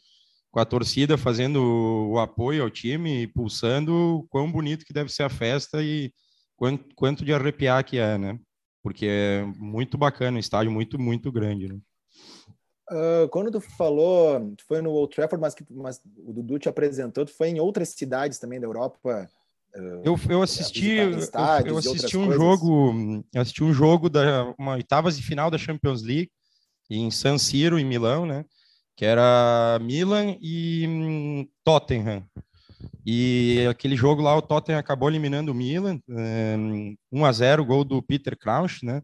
com 0.51 0.59
a 0.61 0.65
torcida 0.65 1.17
fazendo 1.17 1.61
o 2.09 2.17
apoio 2.17 2.63
ao 2.63 2.69
time, 2.69 3.27
pulsando, 3.27 4.25
quão 4.29 4.49
bonito 4.49 4.85
que 4.85 4.93
deve 4.93 5.11
ser 5.11 5.23
a 5.23 5.29
festa 5.29 5.83
e 5.83 6.13
quanto, 6.55 6.95
quanto 6.95 7.25
de 7.25 7.33
arrepiar 7.33 7.83
que 7.83 7.97
é, 7.97 8.17
né? 8.17 8.39
Porque 8.83 9.07
é 9.07 9.43
muito 9.57 9.97
bacana, 9.97 10.37
um 10.37 10.39
estádio 10.39 10.71
muito, 10.71 10.99
muito 10.99 11.31
grande, 11.31 11.67
né? 11.67 11.79
Uh, 12.91 13.27
quando 13.29 13.49
tu 13.49 13.59
falou, 13.59 14.53
tu 14.55 14.63
foi 14.67 14.79
no 14.79 14.91
Old 14.91 15.15
Trafford, 15.15 15.41
mas, 15.41 15.55
que, 15.55 15.65
mas 15.71 15.99
o 16.17 16.31
Dudu 16.31 16.59
te 16.59 16.69
apresentou, 16.69 17.25
tu 17.25 17.33
foi 17.33 17.49
em 17.49 17.59
outras 17.59 17.89
cidades 17.89 18.37
também 18.37 18.59
da 18.59 18.67
Europa, 18.67 19.27
eu, 20.03 20.17
eu 20.29 20.41
assisti, 20.41 20.91
eu, 20.91 21.19
eu 21.65 21.77
assisti 21.77 22.15
um 22.15 22.25
coisas. 22.27 22.41
jogo, 22.41 23.25
assisti 23.35 23.63
um 23.63 23.73
jogo 23.73 24.09
da 24.09 24.53
uma 24.57 24.73
oitavas 24.73 25.17
de 25.17 25.23
final 25.23 25.51
da 25.51 25.57
Champions 25.57 26.01
League 26.01 26.31
em 26.89 27.11
San 27.11 27.37
Siro, 27.37 27.77
em 27.77 27.83
Milão, 27.83 28.25
né? 28.25 28.45
Que 28.95 29.03
era 29.03 29.77
Milan 29.81 30.37
e 30.39 30.87
hum, 30.87 31.47
Tottenham. 31.63 32.25
E 33.05 33.67
aquele 33.69 33.95
jogo 33.95 34.21
lá, 34.21 34.35
o 34.35 34.41
Tottenham 34.41 34.79
acabou 34.79 35.09
eliminando 35.09 35.51
o 35.51 35.55
Milan, 35.55 35.99
um, 36.09 36.95
1 37.11 37.25
a 37.25 37.31
0 37.31 37.63
gol 37.63 37.83
do 37.83 38.01
Peter 38.01 38.35
Crouch, 38.35 38.83
né? 38.83 39.01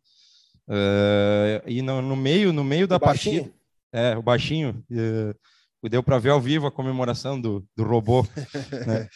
Uh, 0.68 1.62
e 1.68 1.82
no, 1.82 2.02
no, 2.02 2.16
meio, 2.16 2.52
no 2.52 2.64
meio 2.64 2.88
da 2.88 3.00
partida, 3.00 3.52
é, 3.94 4.18
o 4.18 4.22
baixinho, 4.22 4.84
uh, 4.90 5.90
deu 5.90 6.02
para 6.02 6.18
ver 6.18 6.30
ao 6.30 6.42
vivo 6.42 6.66
a 6.66 6.72
comemoração 6.72 7.40
do, 7.40 7.64
do 7.76 7.84
robô. 7.84 8.26
né? 8.88 9.08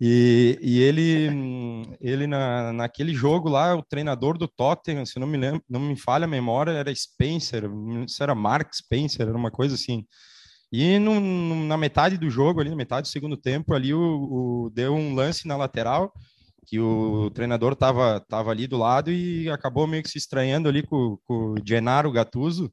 e, 0.00 0.58
e 0.62 0.80
ele, 0.80 1.96
ele 2.00 2.26
na, 2.26 2.72
naquele 2.72 3.12
jogo 3.12 3.48
lá, 3.48 3.74
o 3.74 3.82
treinador 3.82 4.38
do 4.38 4.48
Tottenham, 4.48 5.04
se 5.04 5.18
não 5.18 5.26
me 5.26 5.36
lembro, 5.36 5.62
não 5.68 5.80
me 5.80 5.96
falha 5.96 6.24
a 6.24 6.28
memória, 6.28 6.70
era 6.70 6.94
Spencer, 6.94 7.64
se 8.06 8.22
era 8.22 8.34
Mark 8.34 8.72
Spencer, 8.72 9.26
era 9.26 9.36
uma 9.36 9.50
coisa 9.50 9.74
assim. 9.74 10.06
E 10.72 10.98
no, 10.98 11.18
no, 11.20 11.66
na 11.66 11.76
metade 11.76 12.16
do 12.16 12.30
jogo, 12.30 12.60
ali 12.60 12.70
na 12.70 12.76
metade 12.76 13.08
do 13.08 13.12
segundo 13.12 13.36
tempo, 13.36 13.74
ali 13.74 13.92
o, 13.92 14.66
o 14.66 14.70
deu 14.70 14.94
um 14.94 15.14
lance 15.14 15.46
na 15.46 15.56
lateral 15.56 16.12
que 16.66 16.78
o 16.78 17.30
treinador 17.30 17.72
estava 17.72 18.20
tava 18.20 18.50
ali 18.52 18.66
do 18.68 18.76
lado 18.76 19.10
e 19.10 19.50
acabou 19.50 19.86
meio 19.88 20.04
que 20.04 20.10
se 20.10 20.18
estranhando 20.18 20.68
ali 20.68 20.82
com, 20.82 21.18
com 21.26 21.54
o 21.54 21.56
Gennaro 21.66 22.12
Gattuso, 22.12 22.72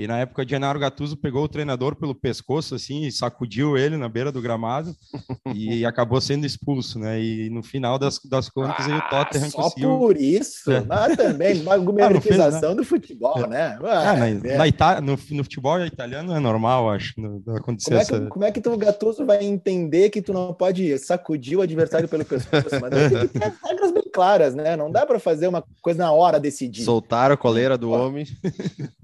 e 0.00 0.06
na 0.06 0.18
época, 0.18 0.46
Gennaro 0.46 0.78
Gattuso 0.78 1.16
pegou 1.16 1.44
o 1.44 1.48
treinador 1.48 1.94
pelo 1.94 2.14
pescoço, 2.14 2.74
assim, 2.74 3.06
e 3.06 3.12
sacudiu 3.12 3.76
ele 3.76 3.96
na 3.96 4.08
beira 4.08 4.32
do 4.32 4.40
gramado 4.40 4.94
e 5.54 5.84
acabou 5.84 6.20
sendo 6.20 6.46
expulso, 6.46 6.98
né? 6.98 7.20
E 7.20 7.50
no 7.50 7.62
final 7.62 7.98
das, 7.98 8.18
das 8.24 8.48
contas, 8.48 8.86
ah, 8.86 8.92
aí 8.92 8.98
o 8.98 9.10
Tottenham 9.10 9.50
só 9.50 9.62
conseguiu... 9.62 9.98
por 9.98 10.16
isso? 10.16 10.70
É. 10.70 10.80
Mas 10.80 11.16
também, 11.16 11.60
uma 11.60 11.76
gumerização 11.76 12.72
ah, 12.72 12.74
do 12.74 12.84
futebol, 12.84 13.44
é. 13.44 13.46
né? 13.46 13.78
Ah, 13.82 14.16
na, 14.16 14.28
é. 14.28 14.56
na 14.56 14.66
Itália, 14.66 15.00
no, 15.00 15.18
no, 15.30 15.44
futebol 15.44 15.78
italiano 15.84 16.34
é 16.34 16.40
normal, 16.40 16.90
acho, 16.90 17.14
acontecer 17.56 17.90
como 17.90 18.00
é 18.00 18.04
que, 18.04 18.14
essa... 18.14 18.26
Como 18.26 18.44
é 18.44 18.52
que 18.52 18.60
tu, 18.60 18.72
o 18.72 18.78
Gattuso 18.78 19.26
vai 19.26 19.44
entender 19.44 20.10
que 20.10 20.22
tu 20.22 20.32
não 20.32 20.54
pode 20.54 20.98
sacudir 20.98 21.58
o 21.58 21.62
adversário 21.62 22.08
pelo 22.08 22.24
pescoço? 22.24 22.68
Mas 22.80 22.90
tem 22.90 23.28
que 23.28 23.38
ter 23.38 23.52
regras 23.64 23.92
bem 24.10 24.12
claras, 24.12 24.54
né? 24.54 24.76
Não 24.76 24.90
dá 24.90 25.06
para 25.06 25.20
fazer 25.20 25.46
uma 25.46 25.64
coisa 25.80 26.00
na 26.00 26.12
hora 26.12 26.40
decidir. 26.40 26.82
Soltar 26.82 27.30
a 27.30 27.36
coleira 27.36 27.78
do 27.78 27.90
homem. 27.90 28.26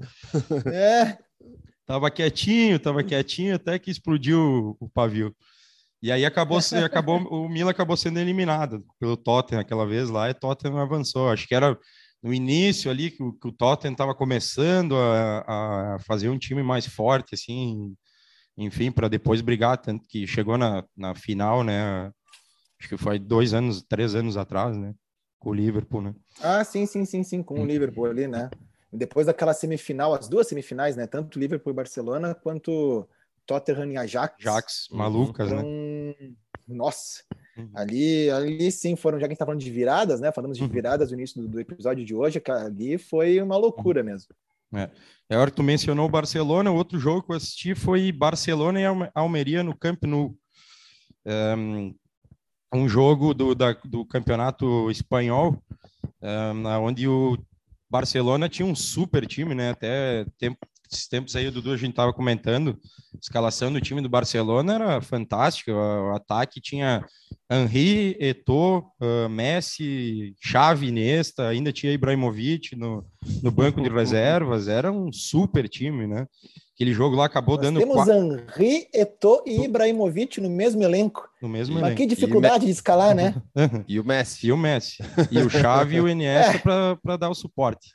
É. 0.66 1.16
Tava 1.86 2.10
quietinho, 2.10 2.78
tava 2.78 3.02
quietinho, 3.02 3.54
até 3.54 3.78
que 3.78 3.90
explodiu 3.90 4.76
o 4.78 4.88
pavio. 4.88 5.34
E 6.02 6.12
aí 6.12 6.26
acabou, 6.26 6.58
acabou 6.84 7.18
o 7.18 7.48
Milan 7.48 7.70
acabou 7.70 7.96
sendo 7.96 8.18
eliminado 8.18 8.84
pelo 8.98 9.16
Tottenham 9.16 9.60
aquela 9.60 9.86
vez 9.86 10.10
lá, 10.10 10.28
e 10.28 10.34
Tottenham 10.34 10.78
avançou. 10.78 11.30
Acho 11.30 11.46
que 11.46 11.54
era 11.54 11.78
no 12.22 12.34
início 12.34 12.90
ali, 12.90 13.10
que 13.10 13.22
o, 13.22 13.32
que 13.32 13.48
o 13.48 13.52
Tottenham 13.52 13.92
estava 13.92 14.14
começando 14.14 14.96
a, 14.96 15.94
a, 15.94 15.98
fazer 16.00 16.28
um 16.28 16.38
time 16.38 16.62
mais 16.62 16.86
forte, 16.86 17.34
assim, 17.34 17.94
enfim, 18.58 18.90
para 18.90 19.08
depois 19.08 19.40
brigar, 19.40 19.78
tanto 19.78 20.06
que 20.08 20.26
chegou 20.26 20.58
na, 20.58 20.84
na 20.94 21.14
final, 21.14 21.64
né? 21.64 22.10
Acho 22.78 22.88
que 22.88 22.96
foi 22.96 23.18
dois 23.18 23.54
anos, 23.54 23.82
três 23.82 24.14
anos 24.14 24.36
atrás, 24.36 24.76
né? 24.76 24.94
Com 25.38 25.50
o 25.50 25.54
Liverpool, 25.54 26.02
né? 26.02 26.14
Ah, 26.40 26.62
sim, 26.64 26.86
sim, 26.86 27.04
sim, 27.04 27.22
sim, 27.22 27.42
com 27.42 27.60
o 27.60 27.66
Liverpool 27.66 28.06
ali, 28.06 28.26
né? 28.26 28.50
Depois 28.92 29.26
daquela 29.26 29.52
semifinal, 29.52 30.14
as 30.14 30.28
duas 30.28 30.46
semifinais, 30.46 30.96
né? 30.96 31.06
Tanto 31.06 31.38
Liverpool 31.38 31.72
e 31.72 31.76
Barcelona, 31.76 32.34
quanto 32.34 33.08
Tottenham 33.46 33.92
e 33.92 33.96
Ajax. 33.96 34.34
Ajax, 34.40 34.88
malucas, 34.90 35.50
né? 35.50 35.58
então, 35.58 36.28
né? 36.28 36.34
Nossa, 36.68 37.22
uhum. 37.56 37.70
ali, 37.74 38.28
ali 38.28 38.72
sim 38.72 38.96
foram, 38.96 39.20
já 39.20 39.26
que 39.26 39.30
a 39.30 39.34
gente 39.34 39.38
tá 39.38 39.46
falando 39.46 39.60
de 39.60 39.70
viradas, 39.70 40.20
né? 40.20 40.32
Falamos 40.32 40.56
de 40.56 40.64
uhum. 40.64 40.68
viradas 40.68 41.10
no 41.10 41.16
início 41.16 41.40
do, 41.40 41.48
do 41.48 41.60
episódio 41.60 42.04
de 42.04 42.14
hoje, 42.14 42.42
ali 42.48 42.98
foi 42.98 43.40
uma 43.40 43.56
loucura 43.56 44.00
uhum. 44.00 44.06
mesmo. 44.06 44.34
É. 44.74 44.90
É 45.28 45.36
hora 45.36 45.50
que 45.50 45.56
tu 45.56 45.62
mencionou 45.62 46.06
o 46.06 46.10
Barcelona, 46.10 46.70
outro 46.70 46.98
jogo 46.98 47.22
que 47.22 47.32
eu 47.32 47.36
assisti 47.36 47.74
foi 47.74 48.10
Barcelona 48.12 48.80
e 48.80 48.84
Almeria 49.14 49.62
no 49.62 49.76
Camp 49.76 50.02
Nou. 50.04 50.36
Um, 51.24 51.94
um 52.72 52.88
jogo 52.88 53.32
do, 53.32 53.54
da, 53.54 53.72
do 53.84 54.04
campeonato 54.04 54.90
espanhol, 54.90 55.62
um, 56.22 56.66
onde 56.82 57.08
o 57.08 57.38
Barcelona 57.88 58.48
tinha 58.48 58.66
um 58.66 58.74
super 58.74 59.26
time, 59.26 59.54
né? 59.54 59.70
Até 59.70 60.26
tempo, 60.38 60.58
esses 60.90 61.08
tempos 61.08 61.34
aí, 61.36 61.46
o 61.46 61.52
Dudu, 61.52 61.72
a 61.72 61.76
gente 61.76 61.90
estava 61.90 62.12
comentando, 62.12 62.78
a 63.14 63.18
escalação 63.20 63.72
do 63.72 63.80
time 63.80 64.00
do 64.00 64.08
Barcelona 64.08 64.74
era 64.74 65.00
fantástica, 65.00 65.72
o, 65.72 66.14
ataque 66.14 66.60
tinha 66.60 67.04
Henri, 67.50 68.16
Eto'o, 68.20 68.84
uh, 69.00 69.28
Messi, 69.28 70.34
Xavi, 70.40 70.90
Nesta, 70.90 71.48
ainda 71.48 71.72
tinha 71.72 71.92
Ibrahimovic 71.92 72.76
no, 72.76 73.04
no 73.42 73.50
banco 73.50 73.80
de 73.80 73.88
reservas, 73.88 74.68
era 74.68 74.90
um 74.92 75.12
super 75.12 75.68
time, 75.68 76.06
né? 76.06 76.26
Aquele 76.76 76.92
jogo 76.92 77.16
lá 77.16 77.24
acabou 77.24 77.56
Nós 77.56 77.64
dando... 77.64 77.80
temos 77.80 77.94
quatro... 77.94 78.12
Henri, 78.14 78.86
Eto'o 78.92 79.42
e 79.46 79.64
Ibrahimovic 79.64 80.42
no 80.42 80.50
mesmo 80.50 80.82
elenco. 80.82 81.26
No 81.40 81.48
mesmo 81.48 81.76
Mas 81.76 81.84
elenco. 81.84 81.96
que 81.96 82.06
dificuldade 82.06 82.66
de 82.66 82.70
escalar, 82.70 83.14
né? 83.14 83.34
e 83.88 83.98
o 83.98 84.04
Messi. 84.04 84.48
E 84.48 84.52
o 84.52 84.58
Messi. 84.58 84.98
E 85.30 85.38
o 85.38 85.48
Xavi 85.48 85.96
e 85.96 86.00
o 86.02 86.08
Iniesta 86.08 86.58
é. 86.68 86.96
para 86.96 87.16
dar 87.16 87.30
o 87.30 87.34
suporte. 87.34 87.88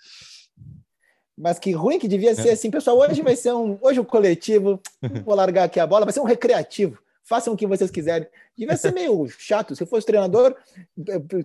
Mas 1.42 1.58
que 1.58 1.72
ruim 1.72 1.98
que 1.98 2.08
devia 2.08 2.36
ser 2.36 2.50
é. 2.50 2.52
assim, 2.52 2.70
pessoal. 2.70 3.00
Hoje 3.00 3.24
vai 3.24 3.36
ser 3.36 3.52
um. 3.52 3.76
Hoje 3.82 4.00
o 4.00 4.06
coletivo, 4.06 4.80
vou 5.26 5.34
largar 5.34 5.64
aqui 5.64 5.80
a 5.80 5.88
bola, 5.88 6.06
vai 6.06 6.14
ser 6.14 6.20
um 6.20 6.26
recreativo. 6.26 7.00
Façam 7.24 7.54
o 7.54 7.58
que 7.58 7.66
vocês 7.66 7.90
quiserem. 7.90 8.28
Devia 8.56 8.78
ser 8.78 8.94
meio 8.94 9.28
chato. 9.28 9.76
Se 9.76 9.82
eu 9.82 9.88
fosse 9.88 10.06
treinador, 10.06 10.56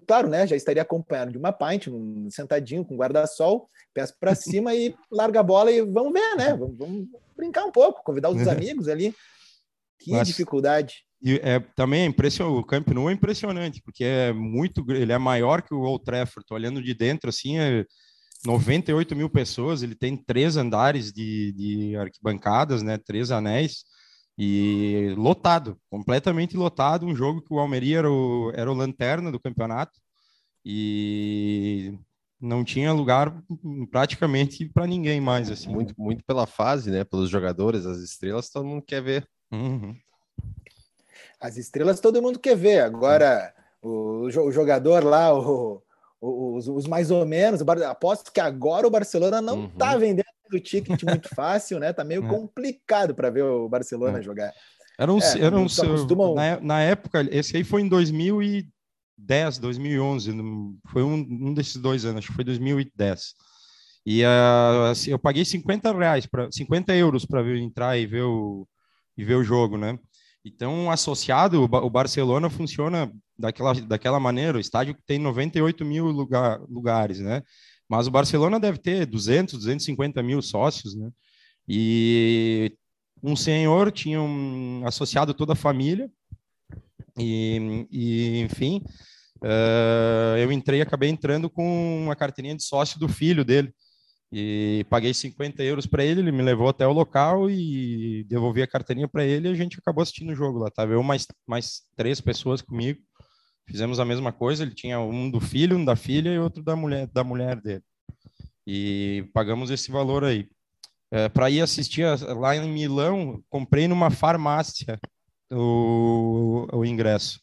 claro, 0.07 0.29
né? 0.29 0.47
Já 0.47 0.55
estaria 0.55 0.83
acompanhado 0.83 1.33
de 1.33 1.39
uma 1.39 1.51
pint, 1.51 1.87
um, 1.87 2.29
sentadinho 2.31 2.85
com 2.85 2.97
guarda-sol, 2.97 3.71
pés 3.95 4.11
para 4.11 4.35
cima 4.37 4.75
e 4.75 4.95
larga 5.11 5.41
a 5.41 5.43
bola 5.43 5.73
e 5.73 5.81
vamos 5.81 6.13
ver, 6.13 6.37
né? 6.37 6.55
Vamos, 6.55 6.77
vamos 6.77 7.07
brincar 7.35 7.65
um 7.65 7.73
pouco, 7.73 8.05
convidar 8.05 8.29
os 8.29 8.47
amigos 8.49 8.89
ali. 8.89 9.15
Que 9.99 10.23
dificuldade. 10.25 11.07
E 11.23 11.41
é, 11.43 11.59
também 11.75 12.03
é 12.03 12.05
impressionante, 12.05 12.59
o 12.59 12.65
Camp 12.65 12.89
Nou 12.89 13.09
é 13.09 13.15
impressionante, 13.15 13.81
porque 13.83 14.05
é 14.05 14.33
muito, 14.33 14.85
ele 14.93 15.13
é 15.13 15.19
maior 15.19 15.63
que 15.63 15.73
o 15.73 15.81
Old 15.81 16.05
Trafford, 16.05 16.47
olhando 16.51 16.83
de 16.83 16.93
dentro, 16.93 17.31
assim, 17.31 17.59
é, 17.59 17.87
98 18.45 19.17
mil 19.17 19.31
pessoas, 19.31 19.83
ele 19.83 19.95
tem 19.95 20.17
três 20.17 20.57
andares 20.57 21.13
de, 21.13 21.53
de 21.53 21.97
arquibancadas, 21.97 22.83
né? 22.83 22.99
Três 22.99 23.31
anéis 23.31 23.85
e 24.39 25.15
lotado, 25.17 25.79
completamente 25.91 26.57
lotado. 26.57 27.07
Um 27.07 27.15
jogo 27.15 27.43
que 27.43 27.53
o 27.53 27.59
Almeria 27.59 27.99
era 27.99 28.11
o, 28.11 28.53
era 28.55 28.71
o 28.71 28.75
lanterna 28.75 29.33
do 29.33 29.41
campeonato 29.41 29.99
e 30.65 31.99
não 32.41 32.65
tinha 32.65 32.93
lugar 32.93 33.43
praticamente 33.91 34.67
para 34.67 34.87
ninguém 34.87 35.21
mais 35.21 35.51
assim. 35.51 35.71
Muito, 35.71 35.95
muito 35.97 36.25
pela 36.25 36.47
fase, 36.47 36.91
né? 36.91 37.05
Pelos 37.05 37.31
jogadores, 37.31 37.87
as 37.87 37.99
estrelas, 37.99 38.51
todo 38.51 38.67
mundo 38.67 38.83
quer 38.83 39.03
ver. 39.03 39.29
Uhum. 39.51 39.97
As 41.41 41.57
estrelas 41.57 42.01
todo 42.01 42.21
mundo 42.21 42.39
quer 42.39 42.57
ver. 42.57 42.81
Agora 42.81 43.55
o, 43.81 44.27
o 44.27 44.53
jogador 44.53 45.05
lá, 45.05 45.33
o 45.33 45.83
os, 46.27 46.69
os, 46.69 46.87
mais 46.87 47.11
ou 47.11 47.25
menos. 47.25 47.61
Aposto 47.63 48.33
que 48.33 48.41
agora 48.41 48.87
o 48.87 48.91
Barcelona 48.91 49.41
não 49.41 49.67
está 49.67 49.95
uhum. 49.95 50.01
vendendo 50.01 50.27
o 50.53 50.61
ticket 50.61 51.03
muito 51.03 51.29
fácil, 51.35 51.79
né? 51.79 51.93
Tá 51.93 52.05
meio 52.05 52.25
é. 52.27 52.29
complicado 52.29 53.15
para 53.15 53.31
ver 53.31 53.43
o 53.43 53.69
Barcelona 53.69 54.19
é. 54.19 54.23
jogar. 54.23 54.53
Era 54.99 55.13
um, 55.13 55.19
é, 55.19 55.39
era 55.41 55.59
um 55.59 55.67
na, 56.35 56.61
na, 56.61 56.81
época, 56.81 57.27
esse 57.31 57.55
aí 57.55 57.63
foi 57.63 57.83
em 57.83 57.89
2010, 57.89 59.59
2011, 59.59 60.33
foi 60.87 61.03
um, 61.03 61.15
um 61.15 61.53
desses 61.53 61.77
dois 61.77 62.07
anos, 62.07 62.21
acho 62.21 62.29
que 62.29 62.35
foi 62.35 62.45
2010. 62.45 63.35
E 64.07 64.23
uh, 64.23 64.91
assim, 64.91 65.11
eu 65.11 65.19
paguei 65.19 65.45
50 65.45 65.93
reais 65.93 66.25
para 66.25 66.51
50 66.51 66.95
euros 66.95 67.27
para 67.27 67.43
entrar 67.59 67.99
e 67.99 68.07
ver 68.07 68.23
o 68.23 68.67
e 69.19 69.25
ver 69.25 69.35
o 69.35 69.45
jogo, 69.45 69.77
né? 69.77 69.99
Então, 70.47 70.89
associado, 70.93 71.65
o 71.65 71.91
Barcelona 71.91 72.49
funciona 72.49 73.13
daquela, 73.37 73.75
daquela 73.75 74.21
maneira. 74.21 74.57
O 74.57 74.61
estádio 74.61 74.97
tem 75.05 75.19
98 75.19 75.85
mil 75.85 76.07
lugar, 76.07 76.61
lugares, 76.69 77.19
né? 77.19 77.43
Mas 77.89 78.07
o 78.07 78.13
Barcelona 78.13 78.61
deve 78.61 78.79
ter 78.79 79.07
200, 79.07 79.55
250 79.55 80.23
mil 80.23 80.41
sócios, 80.41 80.95
né? 80.95 81.11
E 81.69 82.73
um 83.21 83.35
senhor 83.35 83.91
tinha 83.91 84.23
um, 84.23 84.87
associado 84.87 85.35
toda 85.35 85.55
a 85.55 85.57
família. 85.57 86.09
E, 87.19 87.89
e 87.91 88.41
enfim, 88.43 88.85
uh, 89.43 90.37
eu 90.39 90.53
entrei, 90.53 90.81
acabei 90.81 91.11
entrando 91.11 91.51
com 91.51 92.05
uma 92.05 92.15
carteirinha 92.15 92.55
de 92.55 92.63
sócio 92.63 93.01
do 93.01 93.09
filho 93.09 93.45
dele 93.45 93.75
e 94.39 94.85
paguei 94.91 95.15
50 95.15 95.63
euros 95.63 95.87
para 95.87 96.05
ele, 96.05 96.21
ele 96.21 96.31
me 96.31 96.43
levou 96.43 96.69
até 96.69 96.87
o 96.87 96.93
local 96.93 97.51
e 97.51 98.23
devolvi 98.29 98.61
a 98.61 98.67
carteirinha 98.67 99.09
para 99.09 99.25
ele 99.25 99.49
e 99.49 99.51
a 99.51 99.55
gente 99.55 99.79
acabou 99.79 100.03
assistindo 100.03 100.31
o 100.31 100.35
jogo 100.35 100.59
lá, 100.59 100.71
tava 100.71 100.93
eu 100.93 101.03
mais, 101.03 101.27
mais 101.47 101.85
três 101.97 102.21
pessoas 102.21 102.61
comigo, 102.61 103.01
fizemos 103.67 103.99
a 103.99 104.05
mesma 104.05 104.35
coisa, 104.35 104.63
ele 104.63 104.75
tinha 104.75 105.01
um 105.01 105.31
do 105.31 105.41
filho, 105.41 105.79
um 105.79 105.85
da 105.87 105.97
filha 105.97 106.29
e 106.29 106.39
outro 106.39 106.63
da 106.63 106.77
mulher, 106.77 107.07
da 107.07 107.25
mulher 107.25 107.59
dele. 107.63 107.83
E 108.67 109.27
pagamos 109.33 109.71
esse 109.71 109.91
valor 109.91 110.23
aí. 110.23 110.47
É, 111.11 111.31
para 111.31 111.49
ir 111.49 111.63
assistir 111.63 112.05
lá 112.37 112.55
em 112.55 112.69
Milão, 112.69 113.43
comprei 113.49 113.89
numa 113.89 114.11
farmácia 114.11 115.01
o, 115.51 116.67
o 116.71 116.85
ingresso. 116.85 117.41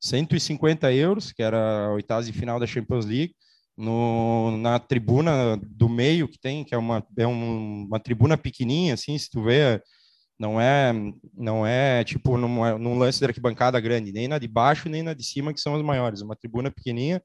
150 0.00 0.92
euros, 0.92 1.30
que 1.30 1.40
era 1.40 1.86
a 1.86 1.92
oitava 1.92 2.24
de 2.24 2.32
final 2.32 2.58
da 2.58 2.66
Champions 2.66 3.06
League, 3.06 3.32
no, 3.76 4.56
na 4.58 4.78
tribuna 4.78 5.58
do 5.62 5.88
meio 5.88 6.28
que 6.28 6.38
tem, 6.38 6.64
que 6.64 6.74
é 6.74 6.78
uma, 6.78 7.04
é 7.16 7.26
um, 7.26 7.84
uma 7.86 8.00
tribuna 8.00 8.36
pequenininha, 8.36 8.94
assim, 8.94 9.16
se 9.16 9.30
tu 9.30 9.42
vê, 9.42 9.82
não 10.38 10.60
é, 10.60 10.92
não 11.34 11.66
é 11.66 12.04
tipo 12.04 12.36
num, 12.36 12.78
num 12.78 12.98
lance 12.98 13.18
de 13.18 13.24
arquibancada 13.24 13.80
grande, 13.80 14.12
nem 14.12 14.28
na 14.28 14.38
de 14.38 14.48
baixo, 14.48 14.88
nem 14.88 15.02
na 15.02 15.14
de 15.14 15.24
cima, 15.24 15.52
que 15.52 15.60
são 15.60 15.74
as 15.74 15.82
maiores, 15.82 16.20
uma 16.20 16.36
tribuna 16.36 16.70
pequenininha, 16.70 17.22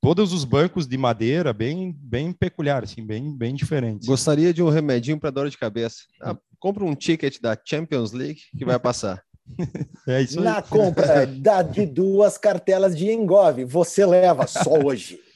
todos 0.00 0.32
os 0.32 0.44
bancos 0.44 0.86
de 0.86 0.98
madeira, 0.98 1.52
bem, 1.52 1.96
bem 1.96 2.32
peculiar, 2.32 2.82
assim, 2.82 3.06
bem, 3.06 3.36
bem 3.36 3.54
diferentes. 3.54 4.06
Gostaria 4.06 4.52
de 4.52 4.62
um 4.62 4.68
remedinho 4.68 5.18
para 5.18 5.30
dor 5.30 5.48
de 5.48 5.56
cabeça. 5.56 5.98
Ah, 6.20 6.36
compra 6.58 6.84
um 6.84 6.94
ticket 6.94 7.40
da 7.40 7.56
Champions 7.64 8.12
League 8.12 8.40
que 8.58 8.64
vai 8.64 8.78
passar. 8.78 9.22
é 10.06 10.22
isso 10.22 10.38
aí. 10.38 10.44
Na 10.44 10.60
compra 10.60 11.26
da, 11.26 11.62
de 11.62 11.86
duas 11.86 12.36
cartelas 12.38 12.96
de 12.96 13.10
Engove, 13.10 13.64
você 13.64 14.04
leva 14.04 14.46
só 14.46 14.74
hoje. 14.74 15.18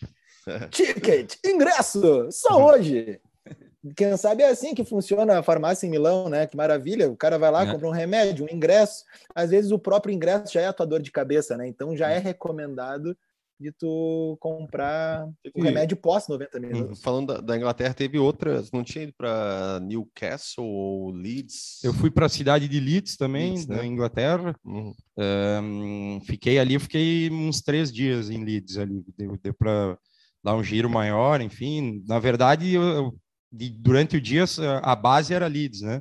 Ticket, 0.70 1.34
ingresso, 1.44 2.28
só 2.30 2.72
hoje. 2.72 3.20
Quem 3.96 4.16
sabe 4.16 4.42
é 4.42 4.48
assim 4.48 4.74
que 4.74 4.84
funciona 4.84 5.38
a 5.38 5.42
farmácia 5.42 5.86
em 5.86 5.90
Milão, 5.90 6.28
né? 6.28 6.46
Que 6.46 6.56
maravilha. 6.56 7.10
O 7.10 7.16
cara 7.16 7.38
vai 7.38 7.50
lá, 7.50 7.62
é. 7.62 7.70
compra 7.70 7.86
um 7.86 7.92
remédio, 7.92 8.44
um 8.44 8.54
ingresso. 8.54 9.04
Às 9.34 9.50
vezes 9.50 9.70
o 9.70 9.78
próprio 9.78 10.12
ingresso 10.12 10.52
já 10.52 10.60
é 10.60 10.66
a 10.66 10.72
tua 10.72 10.86
dor 10.86 11.00
de 11.00 11.12
cabeça, 11.12 11.56
né? 11.56 11.68
Então 11.68 11.96
já 11.96 12.10
é 12.10 12.18
recomendado 12.18 13.16
de 13.58 13.72
tu 13.72 14.36
comprar 14.38 15.26
o 15.54 15.62
remédio 15.62 15.96
pós 15.96 16.28
90 16.28 16.60
minutos. 16.60 17.00
Falando 17.00 17.34
da, 17.34 17.40
da, 17.40 17.56
Inglaterra, 17.56 17.94
teve 17.94 18.18
outras, 18.18 18.70
não 18.70 18.84
tinha 18.84 19.04
ido 19.04 19.14
para 19.16 19.80
Newcastle 19.80 20.66
ou 20.66 21.10
Leeds? 21.10 21.82
Eu 21.82 21.94
fui 21.94 22.10
para 22.10 22.26
a 22.26 22.28
cidade 22.28 22.68
de 22.68 22.78
Leeds 22.78 23.16
também, 23.16 23.52
Leeds, 23.52 23.66
né? 23.66 23.76
na 23.76 23.86
Inglaterra. 23.86 24.54
Uhum. 24.62 24.94
Um, 25.18 26.20
fiquei 26.26 26.58
ali, 26.58 26.78
fiquei 26.78 27.30
uns 27.30 27.62
três 27.62 27.90
dias 27.90 28.28
em 28.28 28.44
Leeds 28.44 28.76
ali, 28.76 29.02
deu, 29.16 29.38
deu 29.42 29.54
para 29.54 29.98
dar 30.46 30.54
um 30.54 30.62
giro 30.62 30.88
maior, 30.88 31.40
enfim. 31.40 32.04
Na 32.06 32.20
verdade, 32.20 32.72
eu, 32.72 33.12
de, 33.50 33.68
durante 33.68 34.16
o 34.16 34.20
dia 34.20 34.44
a 34.80 34.94
base 34.94 35.34
era 35.34 35.48
Leeds, 35.48 35.80
né? 35.80 36.00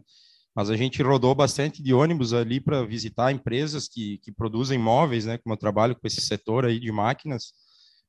Mas 0.56 0.70
a 0.70 0.78
gente 0.78 1.02
rodou 1.02 1.34
bastante 1.34 1.82
de 1.82 1.96
ônibus 1.96 2.32
ali 2.32 2.62
para 2.62 2.86
visitar 2.86 3.32
empresas 3.32 3.88
que, 3.88 4.20
que 4.20 4.32
produzem 4.32 4.78
móveis, 4.78 5.26
né? 5.26 5.40
Como 5.40 5.54
eu 5.54 5.58
trabalho 5.58 5.96
com 5.96 6.06
esse 6.06 6.22
setor 6.22 6.64
aí 6.64 6.80
de 6.80 6.92
máquinas. 6.92 7.54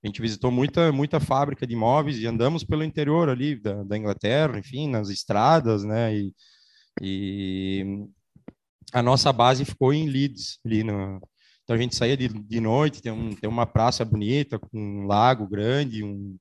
A 0.04 0.06
gente 0.06 0.20
visitou 0.20 0.50
muita, 0.50 0.92
muita 0.92 1.18
fábrica 1.18 1.66
de 1.66 1.74
móveis 1.74 2.18
e 2.18 2.26
andamos 2.26 2.62
pelo 2.62 2.84
interior 2.84 3.30
ali 3.30 3.56
da, 3.56 3.82
da 3.82 3.96
Inglaterra, 3.96 4.58
enfim, 4.58 4.90
nas 4.90 5.08
estradas, 5.08 5.84
né? 5.84 6.14
E, 6.14 6.34
e 7.00 8.06
a 8.92 9.02
nossa 9.02 9.32
base 9.32 9.64
ficou 9.64 9.90
em 9.90 10.06
Leeds, 10.06 10.58
ali 10.66 10.84
no, 10.84 11.18
então 11.66 11.74
a 11.74 11.78
gente 11.80 11.96
saía 11.96 12.16
de, 12.16 12.28
de 12.28 12.60
noite, 12.60 13.02
tem, 13.02 13.10
um, 13.10 13.34
tem 13.34 13.50
uma 13.50 13.66
praça 13.66 14.04
bonita, 14.04 14.56
com 14.56 14.78
um 14.78 15.04
lago 15.04 15.48
grande, 15.48 16.04
um, 16.04 16.36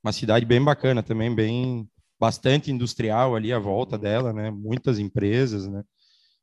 uma 0.00 0.12
cidade 0.12 0.46
bem 0.46 0.62
bacana 0.62 1.02
também, 1.02 1.34
bem 1.34 1.88
bastante 2.20 2.70
industrial 2.70 3.34
ali 3.34 3.52
à 3.52 3.58
volta 3.58 3.98
dela, 3.98 4.32
né? 4.32 4.48
Muitas 4.48 5.00
empresas, 5.00 5.66
né? 5.66 5.82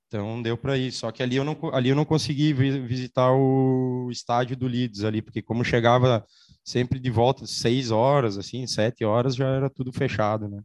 Então 0.08 0.42
deu 0.42 0.58
para 0.58 0.78
ir. 0.78 0.92
Só 0.92 1.10
que 1.10 1.24
ali 1.24 1.38
eu 1.38 1.46
não 1.46 1.58
ali 1.72 1.88
eu 1.88 1.96
não 1.96 2.04
consegui 2.04 2.52
visitar 2.52 3.32
o 3.32 4.10
estádio 4.12 4.58
do 4.58 4.68
Leeds 4.68 5.06
ali, 5.06 5.22
porque 5.22 5.42
como 5.42 5.64
chegava 5.64 6.26
sempre 6.66 7.00
de 7.00 7.10
volta 7.10 7.48
seis 7.48 7.92
horas, 7.92 8.38
assim, 8.38 8.68
sete 8.68 9.06
horas 9.06 9.36
já 9.38 9.48
era 9.48 9.70
tudo 9.70 9.94
fechado, 9.94 10.50
né? 10.50 10.62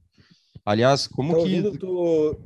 Aliás, 0.65 1.07
como 1.07 1.33
Tô 1.33 1.45
que 1.45 1.79
tu... 1.79 2.37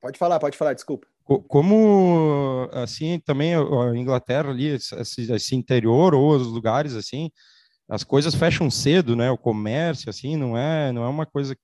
pode 0.00 0.18
falar, 0.18 0.40
pode 0.40 0.56
falar, 0.56 0.74
desculpa. 0.74 1.06
Como 1.26 2.68
assim 2.72 3.18
também 3.18 3.54
a 3.54 3.96
Inglaterra 3.96 4.50
ali, 4.50 4.68
esse, 4.68 5.32
esse 5.32 5.56
interior 5.56 6.14
ou 6.14 6.36
os 6.36 6.46
lugares 6.46 6.94
assim, 6.94 7.30
as 7.88 8.04
coisas 8.04 8.34
fecham 8.34 8.70
cedo, 8.70 9.16
né? 9.16 9.28
O 9.28 9.36
comércio 9.36 10.08
assim 10.08 10.36
não 10.36 10.56
é 10.56 10.92
não 10.92 11.02
é 11.02 11.08
uma 11.08 11.26
coisa, 11.26 11.56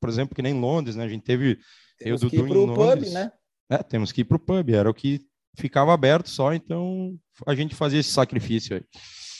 por 0.00 0.08
exemplo, 0.08 0.36
que 0.36 0.42
nem 0.42 0.54
Londres, 0.54 0.94
né? 0.94 1.04
A 1.04 1.08
gente 1.08 1.24
teve 1.24 1.58
Temos 1.98 2.22
eu, 2.22 2.30
que 2.30 2.36
ir 2.36 2.46
pro 2.46 2.64
Londres, 2.64 3.08
pub, 3.08 3.14
né? 3.14 3.32
É, 3.68 3.82
temos 3.82 4.12
que 4.12 4.20
ir 4.20 4.24
para 4.24 4.36
o 4.36 4.40
pub, 4.40 4.70
era 4.70 4.88
o 4.88 4.94
que 4.94 5.20
ficava 5.56 5.92
aberto 5.92 6.30
só, 6.30 6.54
então 6.54 7.18
a 7.44 7.56
gente 7.56 7.74
fazia 7.74 7.98
esse 7.98 8.10
sacrifício 8.10 8.76
aí. 8.76 8.84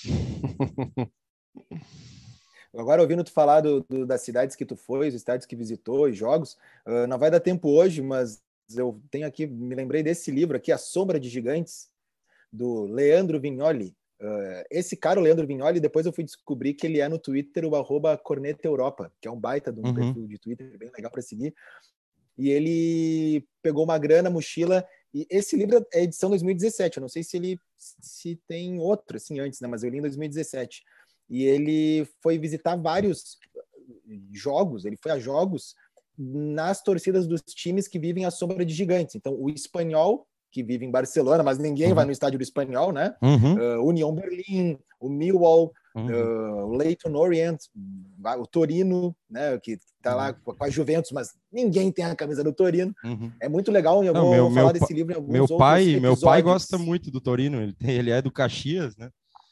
Agora, 2.76 3.00
ouvindo 3.00 3.24
tu 3.24 3.32
falar 3.32 3.60
do, 3.60 3.84
do, 3.88 4.04
das 4.06 4.22
cidades 4.22 4.54
que 4.54 4.66
tu 4.66 4.76
foi, 4.76 5.08
os 5.08 5.14
estádios 5.14 5.46
que 5.46 5.56
visitou 5.56 6.08
e 6.08 6.12
jogos, 6.12 6.56
uh, 6.86 7.06
não 7.08 7.18
vai 7.18 7.30
dar 7.30 7.40
tempo 7.40 7.68
hoje, 7.68 8.02
mas 8.02 8.42
eu 8.74 9.00
tenho 9.10 9.26
aqui, 9.26 9.46
me 9.46 9.74
lembrei 9.74 10.02
desse 10.02 10.30
livro 10.30 10.56
aqui, 10.56 10.70
A 10.72 10.78
Sombra 10.78 11.18
de 11.18 11.28
Gigantes, 11.28 11.88
do 12.52 12.84
Leandro 12.84 13.40
Vignoli. 13.40 13.96
Uh, 14.20 14.64
esse 14.70 14.96
cara, 14.96 15.20
o 15.20 15.22
Leandro 15.22 15.46
Vignoli, 15.46 15.78
depois 15.78 16.04
eu 16.04 16.12
fui 16.12 16.24
descobrir 16.24 16.74
que 16.74 16.86
ele 16.86 17.00
é 17.00 17.08
no 17.08 17.18
Twitter 17.18 17.64
o 17.64 17.76
arroba 17.76 18.18
Corneta 18.18 18.66
Europa, 18.66 19.12
que 19.20 19.28
é 19.28 19.30
um 19.30 19.38
baita 19.38 19.72
de 19.72 19.80
um 19.80 19.86
uhum. 19.86 19.94
perfil 19.94 20.26
de 20.26 20.38
Twitter 20.38 20.76
bem 20.78 20.90
legal 20.94 21.10
para 21.10 21.22
seguir 21.22 21.54
e 22.38 22.50
ele 22.50 23.44
pegou 23.60 23.82
uma 23.82 23.98
grana, 23.98 24.30
mochila, 24.30 24.86
e 25.12 25.26
esse 25.28 25.56
livro 25.56 25.84
é 25.92 26.04
edição 26.04 26.30
2017, 26.30 26.98
eu 26.98 27.00
não 27.00 27.08
sei 27.08 27.24
se 27.24 27.36
ele 27.36 27.60
se 27.76 28.40
tem 28.46 28.78
outro 28.78 29.16
assim 29.16 29.40
antes, 29.40 29.60
né, 29.60 29.66
mas 29.66 29.82
eu 29.82 29.90
li 29.90 29.98
em 29.98 30.02
2017. 30.02 30.84
E 31.28 31.44
ele 31.44 32.08
foi 32.22 32.38
visitar 32.38 32.76
vários 32.76 33.38
jogos, 34.32 34.84
ele 34.84 34.96
foi 34.96 35.12
a 35.12 35.18
jogos 35.18 35.74
nas 36.18 36.82
torcidas 36.82 37.26
dos 37.26 37.40
times 37.42 37.86
que 37.86 37.98
vivem 37.98 38.24
à 38.24 38.30
sombra 38.30 38.64
de 38.64 38.74
gigantes. 38.74 39.14
Então, 39.14 39.34
o 39.38 39.48
espanhol, 39.48 40.26
que 40.50 40.62
vive 40.62 40.84
em 40.84 40.90
Barcelona, 40.90 41.42
mas 41.42 41.58
ninguém 41.58 41.90
uhum. 41.90 41.94
vai 41.94 42.04
no 42.04 42.12
estádio 42.12 42.38
do 42.38 42.42
espanhol, 42.42 42.92
né? 42.92 43.14
Uhum. 43.22 43.54
Uh, 43.54 43.86
União 43.86 44.14
Berlim, 44.14 44.78
o 44.98 45.08
Millwall, 45.08 45.72
uhum. 45.94 46.06
uh, 46.06 46.66
o 46.66 46.76
Leighton 46.76 47.14
Orient, 47.14 47.58
o 48.38 48.46
Torino, 48.46 49.14
né, 49.30 49.58
que 49.58 49.72
está 49.72 50.14
lá 50.14 50.34
uhum. 50.46 50.54
com 50.54 50.64
a 50.64 50.70
Juventus, 50.70 51.12
mas 51.12 51.34
ninguém 51.52 51.92
tem 51.92 52.04
a 52.04 52.16
camisa 52.16 52.42
do 52.42 52.52
Torino. 52.52 52.94
Uhum. 53.04 53.30
É 53.40 53.48
muito 53.48 53.70
legal, 53.70 54.02
eu 54.02 54.14
Não, 54.14 54.22
vou 54.22 54.32
meu, 54.32 54.50
falar 54.50 54.72
meu, 54.72 54.80
desse 54.80 54.92
livro 54.92 55.12
em 55.12 55.16
alguns 55.16 55.32
meu 55.32 55.46
pai, 55.46 56.00
Meu 56.00 56.18
pai 56.18 56.42
gosta 56.42 56.78
muito 56.78 57.10
do 57.10 57.20
Torino, 57.20 57.60
ele, 57.60 57.74
tem, 57.74 57.90
ele 57.90 58.10
é 58.10 58.22
do 58.22 58.30
Caxias, 58.30 58.96
né? 58.96 59.10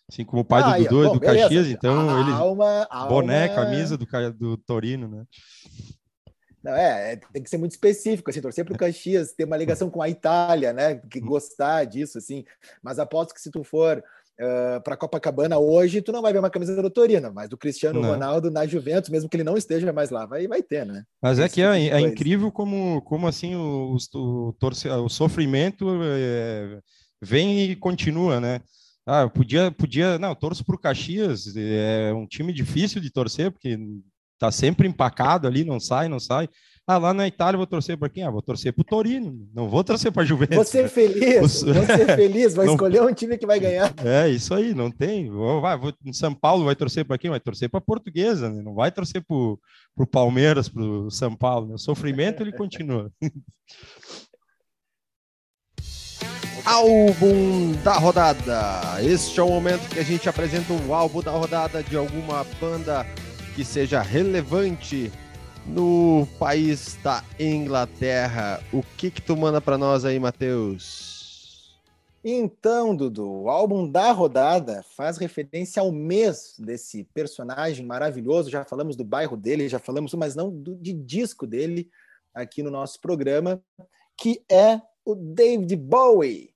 Assim 0.09 0.25
como 0.25 0.43
o 0.43 0.45
pai 0.45 0.63
ah, 0.63 0.79
do 0.79 0.85
Dudu 0.85 1.05
é 1.05 1.13
do 1.13 1.21
beleza. 1.21 1.43
Caxias, 1.43 1.67
então 1.69 2.09
a 2.09 2.21
ele 2.21 2.31
alma, 2.31 2.89
boné, 3.09 3.49
alma... 3.49 3.55
camisa 3.55 3.99
do, 3.99 4.07
do 4.33 4.57
Torino, 4.57 5.09
né? 5.09 5.25
Não, 6.67 6.75
é, 6.75 7.13
é, 7.13 7.17
tem 7.33 7.45
que 7.45 7.49
ser 7.49 7.59
muito 7.59 7.71
específico, 7.71 8.29
assim, 8.29 8.41
torcer 8.41 8.65
para 8.65 8.75
o 8.75 8.77
Caxias, 8.77 9.33
ter 9.33 9.45
uma 9.45 9.57
ligação 9.57 9.89
com 9.89 10.03
a 10.03 10.09
Itália, 10.09 10.73
né? 10.73 10.97
Que 10.97 11.21
uhum. 11.21 11.27
gostar 11.27 11.85
disso, 11.85 12.19
assim. 12.19 12.45
Mas 12.83 12.99
aposto 12.99 13.33
que 13.33 13.41
se 13.41 13.53
tu 13.53 13.63
for 13.63 13.99
uh, 13.99 14.83
para 14.83 14.97
Copacabana 14.97 15.59
hoje, 15.59 16.03
tu 16.03 16.11
não 16.11 16.21
vai 16.21 16.33
ver 16.33 16.41
uma 16.41 16.51
camisa 16.51 16.83
do 16.83 16.91
Torino, 16.91 17.33
mas 17.33 17.49
do 17.49 17.57
Cristiano 17.57 18.01
não. 18.01 18.11
Ronaldo 18.11 18.51
na 18.51 18.67
Juventus, 18.67 19.11
mesmo 19.11 19.29
que 19.29 19.37
ele 19.37 19.45
não 19.45 19.57
esteja 19.57 19.93
mais 19.93 20.11
lá, 20.11 20.27
vai, 20.27 20.49
vai 20.49 20.61
ter, 20.61 20.85
né? 20.85 21.05
Mas 21.23 21.39
é 21.39 21.49
que 21.49 21.63
é, 21.63 21.73
tipo 21.79 21.95
é 21.95 22.01
incrível 22.01 22.51
como, 22.51 23.01
como 23.03 23.29
assim 23.29 23.55
o, 23.55 23.97
o, 24.17 24.53
torce, 24.59 24.89
o 24.89 25.09
sofrimento 25.09 25.87
é, 26.03 26.81
vem 27.23 27.61
e 27.61 27.77
continua, 27.77 28.41
né? 28.41 28.61
Ah, 29.07 29.29
podia, 29.29 29.71
podia, 29.71 30.19
não, 30.19 30.35
torço 30.35 30.65
para 30.65 30.75
o 30.75 30.81
Caxias, 30.81 31.55
é 31.57 32.13
um 32.13 32.27
time 32.27 32.53
difícil 32.53 33.01
de 33.01 33.09
torcer, 33.09 33.53
porque 33.53 33.79
tá 34.39 34.51
sempre 34.51 34.89
empacado 34.89 35.47
ali, 35.47 35.65
não 35.65 35.81
sai, 35.81 36.09
não 36.09 36.21
sai. 36.21 36.49
Ah, 36.89 36.99
lá 36.99 37.13
na 37.13 37.27
Itália 37.27 37.59
vou 37.59 37.67
torcer 37.67 37.99
para 37.99 38.09
quem? 38.09 38.23
Ah, 38.23 38.31
vou 38.31 38.41
torcer 38.41 38.73
para 38.73 38.83
o 38.83 38.85
Torino, 38.85 39.37
não 39.53 39.69
vou 39.69 39.83
torcer 39.83 40.13
para 40.13 40.23
a 40.23 40.25
Juventus. 40.25 40.57
Você 40.57 40.83
é 40.83 40.89
feliz, 40.89 41.63
você 41.63 42.03
é 42.03 42.15
feliz, 42.15 42.55
vai 42.55 42.67
não... 42.67 42.75
escolher 42.75 43.03
um 43.03 43.13
time 43.13 43.37
que 43.37 43.45
vai 43.45 43.59
ganhar. 43.59 43.93
É, 44.05 44.29
isso 44.29 44.55
aí, 44.55 44.73
não 44.73 44.89
tem. 44.89 45.29
Vou, 45.29 45.61
vai, 45.61 45.77
vou, 45.77 45.93
em 46.05 46.13
São 46.13 46.33
Paulo 46.33 46.65
vai 46.65 46.77
torcer 46.77 47.05
para 47.05 47.19
quem? 47.19 47.29
Vai 47.29 47.41
torcer 47.41 47.69
para 47.69 47.79
a 47.79 47.85
Portuguesa, 47.85 48.49
né? 48.49 48.63
não 48.63 48.73
vai 48.73 48.93
torcer 48.93 49.21
para 49.27 49.35
o 49.37 50.07
Palmeiras, 50.07 50.69
para 50.69 50.81
o 50.81 51.11
São 51.11 51.35
Paulo. 51.35 51.67
Né? 51.67 51.75
O 51.75 51.79
sofrimento 51.79 52.41
ele 52.41 52.53
continua. 52.53 53.11
álbum 56.65 57.73
da 57.85 57.95
rodada. 57.95 59.03
Este 59.03 59.39
é 59.39 59.43
o 59.43 59.49
momento 59.49 59.89
que 59.89 60.01
a 60.01 60.05
gente 60.05 60.29
apresenta 60.29 60.73
um 60.73 60.93
álbum 60.93 61.21
da 61.21 61.31
rodada 61.31 61.83
de 61.83 61.97
alguma 61.97 62.45
banda 62.61 63.07
que 63.57 63.65
seja 63.65 64.03
relevante 64.03 65.11
no 65.67 66.29
país 66.39 66.99
da 67.03 67.25
Inglaterra. 67.41 68.63
O 68.71 68.83
que 68.99 69.11
que 69.11 69.23
tu 69.23 69.35
manda 69.35 69.63
para 69.63 69.79
nós 69.79 70.05
aí, 70.05 70.21
Matheus? 70.21 71.75
Então, 72.23 72.95
Dudu, 72.95 73.45
o 73.45 73.49
álbum 73.49 73.91
da 73.91 74.13
rodada 74.13 74.85
faz 74.95 75.17
referência 75.17 75.81
ao 75.81 75.91
mês 75.91 76.55
desse 76.59 77.05
personagem 77.15 77.87
maravilhoso. 77.87 78.51
Já 78.51 78.63
falamos 78.63 78.95
do 78.95 79.05
bairro 79.05 79.39
dele, 79.39 79.71
já 79.71 79.79
falamos, 79.79 80.13
mas 80.13 80.37
não 80.37 80.51
do, 80.51 80.77
de 80.77 80.93
disco 80.93 81.47
dele 81.47 81.89
aqui 82.35 82.63
no 82.63 82.71
nosso 82.71 83.01
programa, 83.01 83.59
que 84.19 84.43
é 84.51 84.83
o 85.03 85.15
David 85.15 85.75
Bowie, 85.77 86.51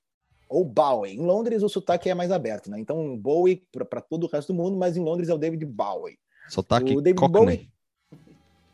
ou 0.51 0.67
Bowie. 0.67 1.15
Em 1.15 1.23
Londres 1.23 1.63
o 1.63 1.69
sotaque 1.69 2.11
é 2.11 2.15
mais 2.15 2.31
aberto, 2.31 2.71
né? 2.71 2.79
Então 2.79 3.17
Bowie 3.17 3.67
para 3.73 4.03
todo 4.03 4.25
o 4.25 4.29
resto 4.29 4.53
do 4.53 4.57
mundo, 4.63 4.77
mas 4.77 4.99
em 4.99 5.03
Londres 5.03 5.31
é 5.31 5.35
o 5.35 5.39
David 5.39 5.65
Bowie. 5.65 6.19
Sotaque 6.51 6.97
o 6.97 7.01
David 7.01 7.19
Cockney. 7.19 7.41
Bowie 7.41 7.71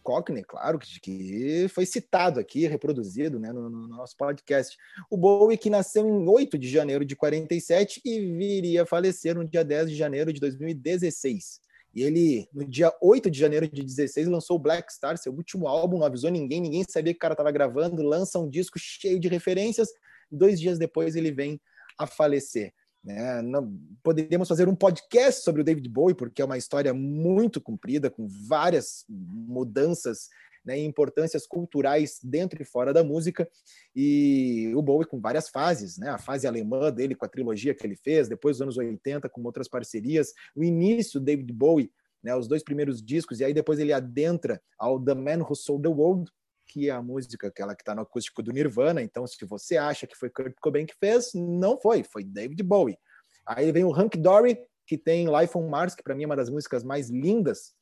Cockney, 0.06 0.44
claro, 0.44 0.78
que, 0.78 1.00
que 1.00 1.66
foi 1.68 1.84
citado 1.84 2.38
aqui, 2.38 2.64
reproduzido 2.68 3.40
né, 3.40 3.52
no, 3.52 3.68
no, 3.68 3.88
nosso 3.88 4.16
podcast. 4.16 4.76
O 5.10 5.16
Bowie, 5.16 5.58
que 5.58 5.68
nasceu 5.68 6.06
em 6.06 6.28
8 6.28 6.56
de 6.56 6.68
janeiro 6.68 7.04
de 7.04 7.16
47 7.16 8.00
e 8.04 8.20
viria 8.20 8.84
a 8.84 8.86
falecer 8.86 9.34
no 9.34 9.44
dia 9.44 9.64
10 9.64 9.90
de 9.90 9.96
janeiro 9.96 10.32
de 10.32 10.38
2016. 10.38 11.60
E 11.92 12.02
ele, 12.02 12.48
no 12.52 12.64
dia 12.64 12.94
8 13.02 13.28
de 13.28 13.36
janeiro 13.36 13.66
de 13.66 13.82
16, 13.82 14.28
lançou 14.28 14.60
Black 14.60 14.92
Star, 14.92 15.18
seu 15.18 15.32
último 15.32 15.66
álbum, 15.66 15.98
não 15.98 16.06
avisou 16.06 16.30
ninguém, 16.30 16.60
ninguém 16.60 16.84
sabia 16.88 17.12
que 17.12 17.18
o 17.18 17.20
cara 17.20 17.34
estava 17.34 17.50
gravando, 17.50 18.00
lança 18.02 18.38
um 18.38 18.48
disco 18.48 18.78
cheio 18.78 19.18
de 19.18 19.26
referências. 19.26 19.88
Dois 20.30 20.60
dias 20.60 20.78
depois 20.78 21.16
ele 21.16 21.32
vem 21.32 21.60
a 21.98 22.06
falecer. 22.06 22.72
Né? 23.06 23.40
Não, 23.40 23.72
poderíamos 24.02 24.48
fazer 24.48 24.68
um 24.68 24.74
podcast 24.74 25.44
sobre 25.44 25.60
o 25.60 25.64
David 25.64 25.88
Bowie, 25.88 26.16
porque 26.16 26.42
é 26.42 26.44
uma 26.44 26.58
história 26.58 26.92
muito 26.92 27.60
comprida, 27.60 28.10
com 28.10 28.26
várias 28.26 29.04
mudanças 29.08 30.28
né, 30.64 30.76
e 30.76 30.84
importâncias 30.84 31.46
culturais 31.46 32.18
dentro 32.20 32.60
e 32.60 32.64
fora 32.64 32.92
da 32.92 33.04
música. 33.04 33.48
E 33.94 34.72
o 34.74 34.82
Bowie 34.82 35.06
com 35.06 35.20
várias 35.20 35.48
fases, 35.48 35.96
né? 35.98 36.10
a 36.10 36.18
fase 36.18 36.48
alemã 36.48 36.90
dele 36.90 37.14
com 37.14 37.24
a 37.24 37.28
trilogia 37.28 37.72
que 37.72 37.86
ele 37.86 37.94
fez, 37.94 38.28
depois 38.28 38.56
dos 38.56 38.62
anos 38.62 38.76
80 38.76 39.28
com 39.28 39.40
outras 39.44 39.68
parcerias, 39.68 40.32
o 40.56 40.64
início 40.64 41.20
do 41.20 41.26
David 41.26 41.52
Bowie, 41.52 41.92
né, 42.20 42.34
os 42.34 42.48
dois 42.48 42.64
primeiros 42.64 43.00
discos, 43.00 43.38
e 43.38 43.44
aí 43.44 43.54
depois 43.54 43.78
ele 43.78 43.92
adentra 43.92 44.60
ao 44.76 45.00
The 45.00 45.14
Man 45.14 45.44
Who 45.44 45.54
Sold 45.54 45.82
the 45.84 45.88
World, 45.88 46.28
que 46.76 46.90
a 46.90 47.00
música, 47.00 47.46
aquela 47.46 47.74
que 47.74 47.80
está 47.80 47.94
no 47.94 48.02
acústico 48.02 48.42
do 48.42 48.52
Nirvana. 48.52 49.00
Então, 49.00 49.26
se 49.26 49.42
você 49.46 49.78
acha 49.78 50.06
que 50.06 50.14
foi 50.14 50.28
Kurt 50.28 50.54
Cobain 50.60 50.84
que 50.84 50.94
fez, 51.00 51.30
não 51.34 51.80
foi, 51.80 52.04
foi 52.04 52.22
David 52.22 52.62
Bowie. 52.62 52.98
Aí 53.46 53.72
vem 53.72 53.82
o 53.82 53.94
Hank 53.94 54.18
Dory, 54.18 54.58
que 54.86 54.98
tem 54.98 55.26
Life 55.26 55.56
on 55.56 55.70
Mars, 55.70 55.94
que 55.94 56.02
para 56.02 56.14
mim 56.14 56.24
é 56.24 56.26
uma 56.26 56.36
das 56.36 56.50
músicas 56.50 56.84
mais 56.84 57.08
lindas 57.08 57.74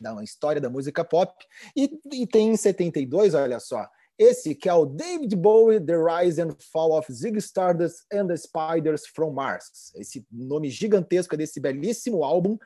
da 0.00 0.24
história 0.24 0.58
da 0.58 0.70
música 0.70 1.04
pop. 1.04 1.34
E, 1.76 2.00
e 2.14 2.26
tem 2.26 2.48
em 2.48 2.56
72, 2.56 3.34
olha 3.34 3.60
só, 3.60 3.86
esse 4.18 4.54
que 4.54 4.70
é 4.70 4.74
o 4.74 4.86
David 4.86 5.36
Bowie, 5.36 5.84
The 5.84 5.96
Rise 5.96 6.40
and 6.40 6.56
Fall 6.72 6.96
of 6.96 7.12
Zig 7.12 7.36
Stardust 7.38 8.06
and 8.10 8.28
the 8.28 8.36
Spiders 8.38 9.06
from 9.06 9.32
Mars. 9.32 9.92
Esse 9.96 10.26
nome 10.32 10.70
gigantesco 10.70 11.36
desse 11.36 11.60
belíssimo 11.60 12.24
álbum 12.24 12.56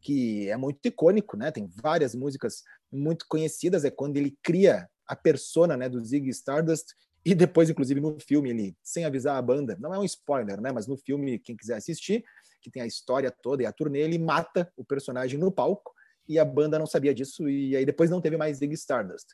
que 0.00 0.48
é 0.48 0.56
muito 0.56 0.86
icônico, 0.86 1.36
né? 1.36 1.50
Tem 1.50 1.68
várias 1.82 2.14
músicas 2.14 2.62
muito 2.90 3.26
conhecidas. 3.28 3.84
É 3.84 3.90
quando 3.90 4.16
ele 4.16 4.36
cria 4.42 4.88
a 5.10 5.16
persona, 5.16 5.76
né, 5.76 5.88
do 5.88 6.02
Zig 6.04 6.28
Stardust 6.28 6.94
e 7.24 7.34
depois, 7.34 7.68
inclusive, 7.68 8.00
no 8.00 8.16
filme, 8.20 8.50
ele, 8.50 8.76
sem 8.80 9.04
avisar 9.04 9.36
a 9.36 9.42
banda, 9.42 9.76
não 9.80 9.92
é 9.92 9.98
um 9.98 10.04
spoiler, 10.04 10.60
né? 10.60 10.70
Mas 10.72 10.86
no 10.86 10.96
filme, 10.96 11.36
quem 11.40 11.56
quiser 11.56 11.74
assistir, 11.74 12.24
que 12.62 12.70
tem 12.70 12.80
a 12.80 12.86
história 12.86 13.28
toda 13.42 13.64
e 13.64 13.66
a 13.66 13.72
turnê, 13.72 13.98
ele 13.98 14.18
mata 14.18 14.72
o 14.76 14.84
personagem 14.84 15.36
no 15.36 15.50
palco 15.50 15.92
e 16.28 16.38
a 16.38 16.44
banda 16.44 16.78
não 16.78 16.86
sabia 16.86 17.12
disso 17.12 17.48
e 17.48 17.74
aí 17.74 17.84
depois 17.84 18.08
não 18.08 18.20
teve 18.20 18.36
mais 18.36 18.58
Zig 18.58 18.72
Stardust. 18.74 19.26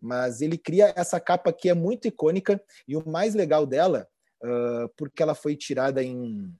Mas 0.00 0.40
ele 0.40 0.56
cria 0.56 0.92
essa 0.94 1.18
capa 1.18 1.52
que 1.52 1.68
é 1.68 1.74
muito 1.74 2.06
icônica 2.06 2.62
e 2.86 2.96
o 2.96 3.06
mais 3.08 3.34
legal 3.34 3.66
dela, 3.66 4.06
uh, 4.40 4.88
porque 4.96 5.20
ela 5.20 5.34
foi 5.34 5.56
tirada 5.56 6.00
em, 6.00 6.54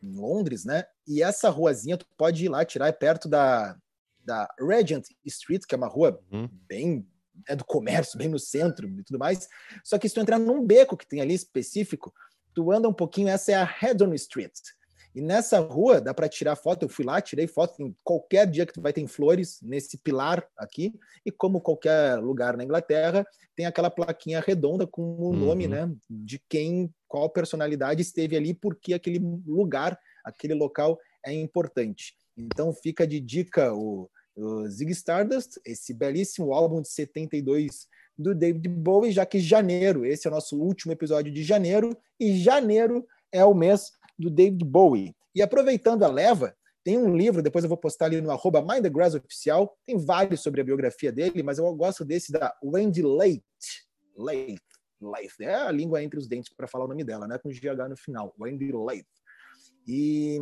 em 0.00 0.14
Londres, 0.14 0.64
né? 0.64 0.84
E 1.08 1.24
essa 1.24 1.50
ruazinha 1.50 1.98
tu 1.98 2.06
pode 2.16 2.44
ir 2.44 2.48
lá 2.48 2.64
tirar, 2.64 2.86
é 2.86 2.92
perto 2.92 3.28
da 3.28 3.76
da 4.24 4.48
Regent 4.58 5.06
Street, 5.24 5.62
que 5.68 5.74
é 5.74 5.78
uma 5.78 5.86
rua 5.86 6.20
Uhum. 6.32 6.48
bem 6.68 7.06
é 7.48 7.56
do 7.56 7.64
comércio, 7.64 8.18
bem 8.18 8.28
no 8.28 8.38
centro 8.38 8.88
e 8.88 9.02
tudo 9.02 9.18
mais. 9.18 9.48
Só 9.84 9.98
que 9.98 10.08
se 10.08 10.14
tu 10.14 10.20
entrar 10.20 10.38
num 10.38 10.64
beco 10.64 10.96
que 10.96 11.06
tem 11.06 11.20
ali 11.20 11.34
específico, 11.34 12.12
tu 12.54 12.72
anda 12.72 12.88
um 12.88 12.94
pouquinho, 12.94 13.28
essa 13.28 13.52
é 13.52 13.54
a 13.54 13.64
Haddon 13.64 14.14
Street. 14.14 14.52
E 15.14 15.20
nessa 15.22 15.58
rua 15.60 15.98
dá 15.98 16.12
para 16.12 16.28
tirar 16.28 16.56
foto. 16.56 16.82
Eu 16.84 16.90
fui 16.90 17.02
lá, 17.02 17.22
tirei 17.22 17.46
foto. 17.46 17.74
Tem 17.76 17.96
qualquer 18.04 18.46
dia 18.46 18.66
que 18.66 18.72
tu 18.74 18.82
vai 18.82 18.92
ter 18.92 19.06
flores 19.06 19.58
nesse 19.62 19.96
pilar 19.96 20.46
aqui. 20.58 20.92
E 21.24 21.30
como 21.32 21.58
qualquer 21.58 22.18
lugar 22.18 22.54
na 22.54 22.62
Inglaterra, 22.62 23.26
tem 23.56 23.64
aquela 23.64 23.88
plaquinha 23.88 24.40
redonda 24.46 24.86
com 24.86 25.02
o 25.02 25.32
nome, 25.32 25.64
Uhum. 25.64 25.70
né, 25.70 25.96
de 26.10 26.38
quem, 26.50 26.92
qual 27.08 27.30
personalidade 27.30 28.02
esteve 28.02 28.36
ali, 28.36 28.52
porque 28.52 28.92
aquele 28.92 29.18
lugar, 29.46 29.98
aquele 30.22 30.52
local 30.52 30.98
é 31.24 31.32
importante. 31.32 32.14
Então 32.36 32.70
fica 32.74 33.06
de 33.06 33.18
dica 33.18 33.72
o, 33.72 34.10
o 34.36 34.68
Zig 34.68 34.92
Stardust, 34.92 35.58
esse 35.64 35.94
belíssimo 35.94 36.52
álbum 36.52 36.82
de 36.82 36.88
72 36.88 37.88
do 38.16 38.34
David 38.34 38.68
Bowie, 38.68 39.12
já 39.12 39.24
que 39.24 39.38
janeiro, 39.38 40.04
esse 40.04 40.26
é 40.26 40.30
o 40.30 40.34
nosso 40.34 40.60
último 40.60 40.92
episódio 40.92 41.32
de 41.32 41.42
janeiro, 41.42 41.96
e 42.20 42.36
janeiro 42.36 43.06
é 43.32 43.44
o 43.44 43.54
mês 43.54 43.92
do 44.18 44.30
David 44.30 44.64
Bowie. 44.64 45.14
E 45.34 45.42
aproveitando 45.42 46.02
a 46.02 46.08
leva, 46.08 46.56
tem 46.84 46.96
um 46.96 47.16
livro, 47.16 47.42
depois 47.42 47.64
eu 47.64 47.68
vou 47.68 47.76
postar 47.76 48.06
ali 48.06 48.20
no 48.20 48.30
arroba 48.30 48.64
Oficial, 49.24 49.76
tem 49.84 49.98
vários 49.98 50.40
sobre 50.40 50.60
a 50.60 50.64
biografia 50.64 51.10
dele, 51.10 51.42
mas 51.42 51.58
eu 51.58 51.74
gosto 51.74 52.04
desse 52.04 52.30
da 52.30 52.54
Wendy 52.62 53.02
Leight. 53.02 53.44
Leight. 54.16 54.62
Leight. 55.00 55.34
É 55.40 55.54
a 55.54 55.72
língua 55.72 56.02
entre 56.02 56.18
os 56.18 56.28
dentes 56.28 56.54
para 56.54 56.68
falar 56.68 56.84
o 56.84 56.88
nome 56.88 57.04
dela, 57.04 57.26
né? 57.26 57.38
Com 57.38 57.50
GH 57.50 57.88
no 57.88 57.96
final. 57.96 58.34
Wendy 58.38 58.70
Leight. 58.72 59.08
E 59.86 60.38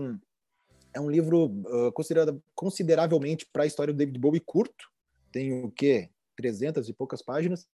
é 0.94 1.00
um 1.00 1.10
livro 1.10 1.46
uh, 1.46 1.92
considerado, 1.92 2.42
consideravelmente 2.54 3.46
para 3.52 3.64
a 3.64 3.66
história 3.66 3.92
do 3.92 3.96
David 3.96 4.18
Bowie 4.18 4.40
curto. 4.40 4.88
Tem 5.32 5.64
o 5.64 5.70
quê? 5.70 6.08
300 6.36 6.88
e 6.88 6.92
poucas 6.92 7.20
páginas. 7.20 7.66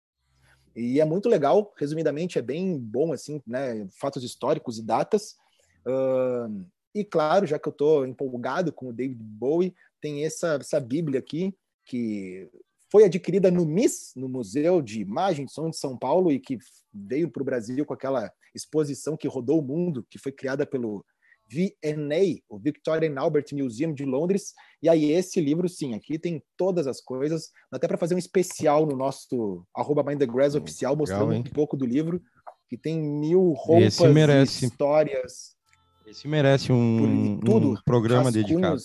E 0.74 1.00
é 1.00 1.04
muito 1.04 1.28
legal, 1.28 1.72
resumidamente, 1.76 2.38
é 2.38 2.42
bem 2.42 2.78
bom, 2.78 3.12
assim, 3.12 3.42
né? 3.44 3.88
Fatos 4.00 4.22
históricos 4.22 4.78
e 4.78 4.82
datas. 4.82 5.36
Uh, 5.84 6.64
e 6.94 7.04
claro, 7.04 7.46
já 7.46 7.58
que 7.58 7.68
eu 7.68 7.72
estou 7.72 8.06
empolgado 8.06 8.72
com 8.72 8.88
o 8.88 8.92
David 8.92 9.20
Bowie, 9.20 9.74
tem 10.00 10.24
essa, 10.24 10.58
essa 10.60 10.78
Bíblia 10.78 11.18
aqui, 11.18 11.52
que 11.84 12.48
foi 12.90 13.04
adquirida 13.04 13.50
no 13.50 13.66
MIS, 13.66 14.12
no 14.14 14.28
Museu 14.28 14.80
de 14.80 15.00
Imagem 15.00 15.44
de 15.44 15.52
Som 15.52 15.70
de 15.70 15.76
São 15.76 15.98
Paulo, 15.98 16.30
e 16.30 16.38
que 16.38 16.58
veio 16.94 17.28
para 17.28 17.42
o 17.42 17.44
Brasil 17.44 17.84
com 17.84 17.94
aquela 17.94 18.32
exposição 18.54 19.16
que 19.16 19.26
rodou 19.26 19.58
o 19.58 19.64
mundo, 19.64 20.06
que 20.08 20.18
foi 20.18 20.30
criada 20.30 20.64
pelo 20.64 21.04
V&A, 21.50 22.42
o 22.48 22.58
Victoria 22.58 23.10
and 23.10 23.18
Albert 23.18 23.46
Museum 23.52 23.92
de 23.94 24.04
Londres. 24.04 24.52
E 24.82 24.88
aí 24.88 25.10
esse 25.12 25.40
livro, 25.40 25.68
sim, 25.68 25.94
aqui 25.94 26.18
tem 26.18 26.42
todas 26.56 26.86
as 26.86 27.00
coisas. 27.00 27.50
Dá 27.70 27.76
até 27.78 27.88
para 27.88 27.96
fazer 27.98 28.14
um 28.14 28.18
especial 28.18 28.84
no 28.86 28.96
nosso 28.96 29.64
arroba 29.74 30.02
Mind 30.02 30.18
the 30.18 30.26
Grass 30.26 30.54
Hum, 30.54 30.58
oficial, 30.58 30.94
mostrando 30.96 31.32
hein? 31.32 31.40
um 31.46 31.50
pouco 31.52 31.76
do 31.76 31.86
livro, 31.86 32.22
que 32.68 32.76
tem 32.76 33.00
mil 33.00 33.52
roupas 33.52 34.12
merece. 34.14 34.66
histórias. 34.66 35.56
Esse 36.04 36.28
merece 36.28 36.72
um, 36.72 37.38
tudo, 37.40 37.72
um 37.72 37.82
programa 37.82 38.24
rascunhos. 38.24 38.46
dedicado. 38.46 38.82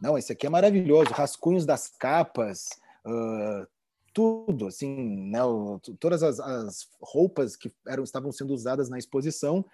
Não, 0.00 0.18
esse 0.18 0.32
aqui 0.32 0.46
é 0.46 0.50
maravilhoso. 0.50 1.12
Rascunhos 1.12 1.64
das 1.64 1.88
capas, 1.88 2.70
ah, 3.06 3.66
tudo, 4.14 4.66
assim, 4.66 5.30
né? 5.30 5.42
o- 5.44 5.78
todas 5.98 6.22
as, 6.22 6.38
as 6.40 6.86
roupas 7.00 7.56
que 7.56 7.70
eram, 7.86 8.04
estavam 8.04 8.32
sendo 8.32 8.52
usadas 8.52 8.88
na 8.90 8.98
exposição 8.98 9.64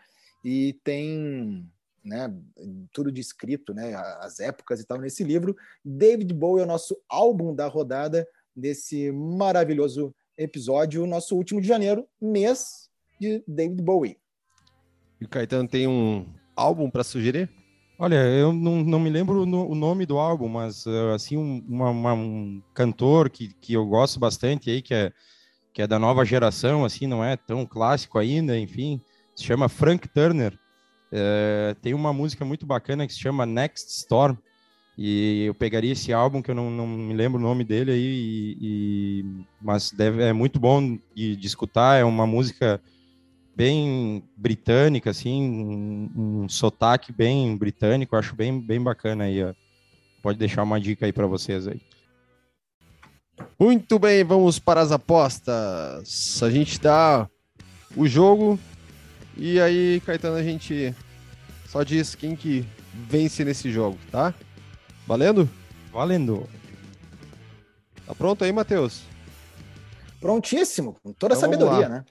e 0.45 0.79
tem 0.85 1.69
né, 2.05 2.33
tudo 2.93 3.13
descrito, 3.13 3.75
né, 3.75 3.95
as 4.21 4.41
épocas 4.41 4.81
e 4.81 4.87
tal 4.87 4.99
nesse 4.99 5.23
livro. 5.25 5.57
David 5.85 6.33
Bowie 6.33 6.63
é 6.63 6.65
o 6.65 6.69
nosso 6.69 6.97
álbum 7.09 7.55
da 7.55 7.67
rodada 7.67 8.27
desse 8.55 9.13
maravilhoso 9.13 10.15
episódio, 10.37 11.07
nosso 11.07 11.37
último 11.37 11.61
de 11.61 11.67
janeiro, 11.67 12.07
mês 12.21 12.89
de 13.21 13.43
David 13.47 13.83
Bowie. 13.83 14.19
E 15.21 15.25
o 15.25 15.29
Caetano 15.29 15.69
tem 15.69 15.87
um 15.87 16.27
álbum 16.57 16.89
para 16.89 17.03
sugerir? 17.05 17.51
Olha, 17.99 18.15
eu 18.15 18.53
não, 18.53 18.85
não 18.85 19.01
me 19.01 19.11
lembro 19.11 19.45
no- 19.45 19.69
o 19.69 19.75
nome 19.75 20.07
do 20.07 20.19
álbum, 20.19 20.49
mas 20.49 20.87
eh, 20.87 21.15
assim 21.15 21.37
um, 21.37 21.65
uma- 21.69 21.91
uma- 21.91 22.13
um 22.15 22.63
cantor 22.73 23.29
que, 23.29 23.53
que 23.55 23.73
eu 23.73 23.85
gosto 23.85 24.21
bastante 24.21 24.71
aí, 24.71 24.81
que 24.81 24.95
é, 24.95 25.13
que 25.73 25.83
é 25.83 25.87
da 25.87 25.99
nova 25.99 26.25
geração, 26.25 26.85
assim, 26.85 27.09
não 27.09 27.25
é 27.25 27.37
tão 27.37 27.67
clássico 27.67 28.17
ainda, 28.17 28.57
enfim, 28.57 29.01
se 29.39 29.45
chama 29.45 29.69
Frank 29.69 30.09
Turner. 30.09 30.53
Eh, 31.11 31.75
tem 31.81 31.95
uma 31.95 32.13
música 32.13 32.45
muito 32.45 32.67
bacana 32.67 33.07
que 33.07 33.13
se 33.13 33.21
chama 33.21 33.47
Next 33.47 33.91
Storm. 33.91 34.37
E 34.97 35.45
eu 35.45 35.55
pegaria 35.55 35.93
esse 35.93 36.13
álbum, 36.13 36.43
que 36.43 36.51
eu 36.51 36.57
não, 36.57 36.71
não 36.71 36.87
me 36.87 37.15
lembro 37.15 37.39
o 37.39 37.43
nome 37.43 37.63
dele 37.63 37.93
aí, 37.93 38.01
e, 38.01 38.57
e- 38.61 39.25
mas 39.63 39.93
deve, 39.93 40.23
é 40.25 40.33
muito 40.33 40.59
bom 40.59 40.99
de, 41.15 41.37
de 41.37 41.47
escutar. 41.47 42.01
É 42.01 42.05
uma 42.05 42.27
música 42.27 42.81
bem 43.55 44.25
britânica, 44.37 45.11
assim, 45.11 45.41
um, 45.43 46.43
um 46.43 46.49
sotaque 46.49 47.13
bem 47.13 47.57
britânico, 47.57 48.17
acho 48.17 48.35
bem, 48.35 48.61
bem 48.61 48.83
bacana 48.83 49.25
aí. 49.25 49.43
ó. 49.43 49.55
Pode 50.21 50.37
deixar 50.37 50.65
uma 50.65 50.81
dica 50.81 51.07
aí 51.07 51.13
para 51.13 51.27
vocês 51.29 51.69
aí. 51.69 51.81
Muito 53.59 53.99
bem, 54.01 54.25
vamos 54.25 54.59
para 54.59 54.81
as 54.81 54.91
apostas. 54.91 56.43
A 56.43 56.51
gente 56.51 56.81
dá 56.81 57.29
o 57.97 58.07
jogo 58.07 58.59
e 59.39 59.61
aí, 59.61 60.01
Caetano, 60.05 60.37
a 60.37 60.43
gente 60.43 60.95
só 61.67 61.83
diz 61.83 62.15
quem 62.15 62.35
que 62.35 62.67
vence 62.93 63.45
nesse 63.45 63.71
jogo, 63.71 63.99
tá? 64.11 64.35
Valendo? 65.07 65.49
Valendo! 65.93 66.49
Tá 68.07 68.15
pronto 68.15 68.45
aí, 68.45 68.53
Matheus? 68.53 69.03
Prontíssimo, 70.21 70.97
com 71.03 71.13
toda 71.13 71.35
a 71.35 71.37
Então, 71.37 71.51
vamos 71.51 71.59
sabedoria, 71.65 71.89
lá. 71.89 71.95
né? 71.97 72.05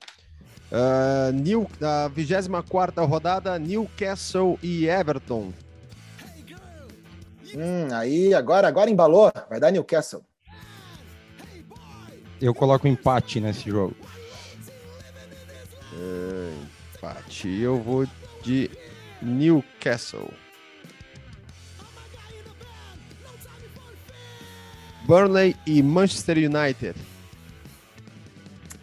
Ah, 0.71 1.32
New, 1.34 1.69
na 1.80 2.07
24 2.07 3.05
rodada, 3.05 3.57
Newcastle 3.59 4.57
e 4.61 4.88
Everton. 4.88 5.51
Hum, 7.55 7.88
aí 7.93 8.34
agora, 8.34 8.67
agora 8.67 8.89
embalou, 8.89 9.32
vai 9.49 9.59
dar 9.59 9.71
Newcastle. 9.71 10.23
Eu 12.39 12.53
coloco 12.53 12.88
empate 12.88 13.39
nesse 13.39 13.69
jogo. 13.69 13.95
Empate. 16.98 17.48
Eu 17.48 17.80
vou 17.80 18.08
de 18.43 18.70
Newcastle. 19.22 20.34
Burnley 25.06 25.56
e 25.66 25.82
Manchester 25.82 26.38
United. 26.38 26.95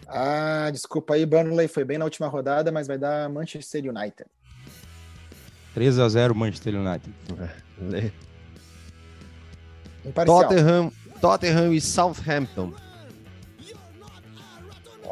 Ah, 0.07 0.69
desculpa 0.71 1.15
aí, 1.15 1.25
Burnley 1.25 1.67
foi 1.67 1.83
bem 1.83 1.97
na 1.97 2.05
última 2.05 2.27
rodada, 2.27 2.71
mas 2.71 2.87
vai 2.87 2.97
dar 2.97 3.29
Manchester 3.29 3.83
United. 3.83 4.25
3 5.73 5.99
a 5.99 6.07
0 6.07 6.33
Manchester 6.33 6.73
United. 6.73 7.13
Imparcial. 10.05 10.41
Tottenham, 10.41 10.91
Tottenham 11.19 11.73
e 11.73 11.81
Southampton. 11.81 12.73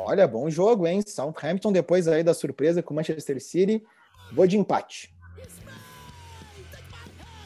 Olha, 0.06 0.28
bom 0.28 0.50
jogo, 0.50 0.86
hein? 0.86 1.02
Southampton 1.06 1.72
depois 1.72 2.08
aí 2.08 2.24
da 2.24 2.34
surpresa 2.34 2.84
com 2.84 2.94
o 2.94 2.96
Manchester 2.96 3.42
City. 3.42 3.82
Vou 4.32 4.46
de 4.46 4.58
empate. 4.58 5.14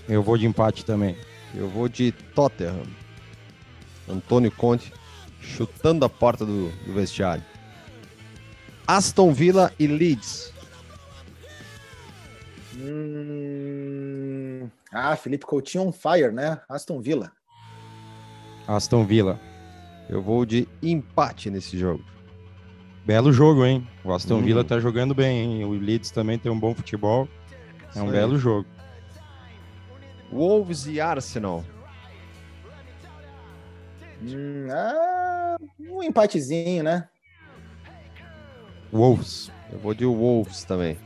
Eu 0.10 0.24
vou 0.24 0.38
de 0.38 0.46
empate 0.46 0.84
também. 0.84 1.16
Eu 1.54 1.70
vou 1.70 1.88
de 1.88 2.12
Tottenham. 2.12 2.84
Antônio 4.10 4.52
Conte 4.52 4.94
chutando 5.40 6.04
a 6.06 6.10
porta 6.10 6.46
do, 6.46 6.70
do 6.86 6.94
vestiário. 6.94 7.44
Aston 8.88 9.34
Villa 9.34 9.72
e 9.78 9.86
Leeds. 9.86 10.54
Hum... 12.76 14.70
Ah, 14.92 15.16
Felipe 15.16 15.46
Coutinho 15.46 15.84
on 15.84 15.92
fire, 15.92 16.32
né? 16.32 16.60
Aston 16.68 17.02
Villa. 17.02 17.32
Aston 18.68 19.06
Villa. 19.06 19.40
Eu 20.10 20.22
vou 20.22 20.46
de 20.46 20.68
empate 20.82 21.50
nesse 21.50 21.78
jogo. 21.78 22.04
Belo 23.08 23.32
jogo, 23.32 23.66
hein? 23.66 23.88
O 24.04 24.12
Aston. 24.12 24.42
Villa 24.42 24.66
tá 24.66 24.82
jogando 24.82 25.16
bem, 25.16 25.40
hein? 25.40 25.64
O 25.64 25.72
Leeds 25.72 26.12
também 26.12 26.38
tem 26.38 26.52
um 26.52 26.60
bom 26.60 26.76
futebol. 26.76 27.26
É 27.96 28.02
um 28.02 28.08
aí. 28.08 28.12
belo 28.12 28.38
jogo. 28.38 28.68
Wolves 30.30 30.86
e 30.88 31.00
Arsenal. 31.00 31.64
Hum, 34.22 34.68
ah, 34.70 35.56
um 35.80 36.04
empatezinho, 36.04 36.84
né? 36.84 37.08
Wolves. 38.92 39.54
Eu 39.72 39.80
vou 39.80 39.94
de 39.94 40.04
Wolves 40.04 40.66
também. 40.66 40.98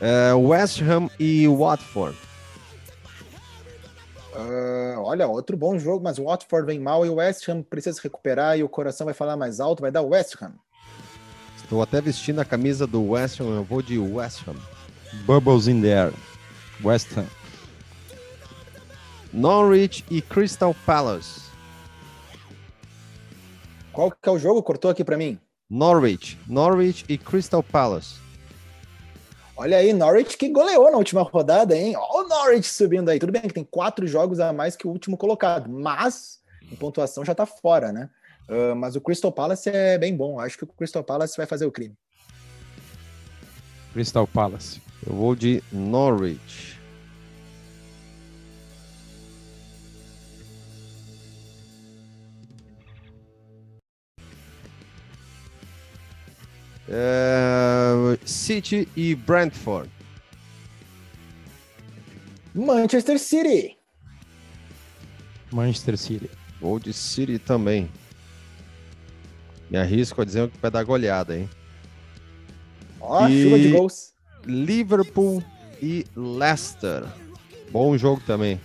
É, 0.00 0.34
West 0.34 0.82
Ham 0.82 1.08
e 1.20 1.46
Watford. 1.46 2.18
Ah, 4.40 4.94
olha, 4.98 5.26
outro 5.26 5.56
bom 5.56 5.76
jogo, 5.76 6.04
mas 6.04 6.16
o 6.16 6.24
Watford 6.24 6.64
vem 6.64 6.78
mal 6.78 7.04
e 7.04 7.08
o 7.08 7.16
West 7.16 7.48
Ham 7.48 7.60
precisa 7.60 7.96
se 7.96 8.02
recuperar 8.02 8.56
e 8.56 8.62
o 8.62 8.68
coração 8.68 9.04
vai 9.04 9.14
falar 9.14 9.36
mais 9.36 9.58
alto, 9.58 9.80
vai 9.80 9.90
dar 9.90 10.02
West 10.02 10.40
Ham. 10.40 10.52
Estou 11.56 11.82
até 11.82 12.00
vestindo 12.00 12.40
a 12.40 12.44
camisa 12.44 12.86
do 12.86 13.02
West 13.10 13.40
Ham. 13.40 13.56
Eu 13.56 13.64
vou 13.64 13.82
de 13.82 13.98
West 13.98 14.46
Ham. 14.46 14.54
Bubbles 15.26 15.66
in 15.66 15.82
the 15.82 15.88
air. 15.88 16.12
West 16.84 17.08
Ham. 17.18 17.26
Norwich 19.32 20.04
e 20.08 20.22
Crystal 20.22 20.74
Palace. 20.86 21.42
Qual 23.92 24.12
que 24.12 24.28
é 24.28 24.32
o 24.32 24.38
jogo? 24.38 24.62
Cortou 24.62 24.88
aqui 24.88 25.02
para 25.02 25.18
mim. 25.18 25.36
Norwich, 25.68 26.38
Norwich 26.46 27.04
e 27.08 27.18
Crystal 27.18 27.62
Palace. 27.62 28.14
Olha 29.60 29.78
aí, 29.78 29.92
Norwich 29.92 30.36
que 30.36 30.48
goleou 30.48 30.88
na 30.88 30.98
última 30.98 31.20
rodada, 31.20 31.76
hein? 31.76 31.96
Olha 31.96 32.26
o 32.26 32.28
Norwich 32.28 32.68
subindo 32.68 33.08
aí. 33.08 33.18
Tudo 33.18 33.32
bem 33.32 33.42
que 33.42 33.52
tem 33.52 33.64
quatro 33.64 34.06
jogos 34.06 34.38
a 34.38 34.52
mais 34.52 34.76
que 34.76 34.86
o 34.86 34.90
último 34.90 35.16
colocado, 35.16 35.68
mas 35.68 36.38
em 36.70 36.76
pontuação 36.76 37.24
já 37.24 37.34
tá 37.34 37.44
fora, 37.44 37.90
né? 37.90 38.08
Uh, 38.48 38.76
mas 38.76 38.94
o 38.94 39.00
Crystal 39.00 39.32
Palace 39.32 39.68
é 39.68 39.98
bem 39.98 40.16
bom. 40.16 40.38
Acho 40.38 40.56
que 40.58 40.62
o 40.62 40.68
Crystal 40.68 41.02
Palace 41.02 41.36
vai 41.36 41.44
fazer 41.44 41.66
o 41.66 41.72
crime. 41.72 41.96
Crystal 43.92 44.28
Palace. 44.28 44.80
Eu 45.04 45.16
vou 45.16 45.34
de 45.34 45.60
Norwich. 45.72 46.77
É, 56.88 58.18
City 58.24 58.88
e 58.96 59.14
Brentford. 59.14 59.90
Manchester 62.54 63.18
City. 63.18 63.76
Manchester 65.52 65.96
City. 65.98 66.30
De 66.82 66.92
City 66.92 67.38
também. 67.38 67.88
Me 69.70 69.78
arrisco 69.78 70.20
a 70.20 70.24
dizer 70.24 70.48
que 70.50 70.58
vai 70.58 70.70
dar 70.70 70.82
goleada, 70.82 71.36
hein? 71.36 71.48
Ó, 73.00 73.28
E- 73.28 73.44
chuva 73.44 73.58
de 73.58 73.70
gols. 73.70 74.14
Liverpool 74.44 75.42
e 75.80 76.06
Leicester. 76.16 77.04
Bom 77.70 77.96
jogo 77.98 78.20
também. 78.26 78.60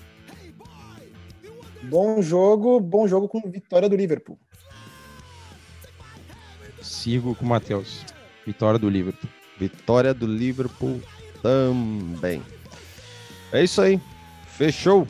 Bom 1.83 2.21
jogo, 2.21 2.79
bom 2.79 3.07
jogo 3.07 3.27
com 3.27 3.41
vitória 3.51 3.89
do 3.89 3.95
Liverpool. 3.95 4.39
Sigo 6.81 7.35
com 7.35 7.45
o 7.45 7.47
Matheus. 7.49 8.05
Vitória 8.45 8.79
do 8.79 8.89
Liverpool. 8.89 9.29
Vitória 9.57 10.13
do 10.13 10.25
Liverpool 10.25 11.01
também. 11.41 12.41
É 13.51 13.63
isso 13.63 13.81
aí. 13.81 13.99
Fechou. 14.47 15.07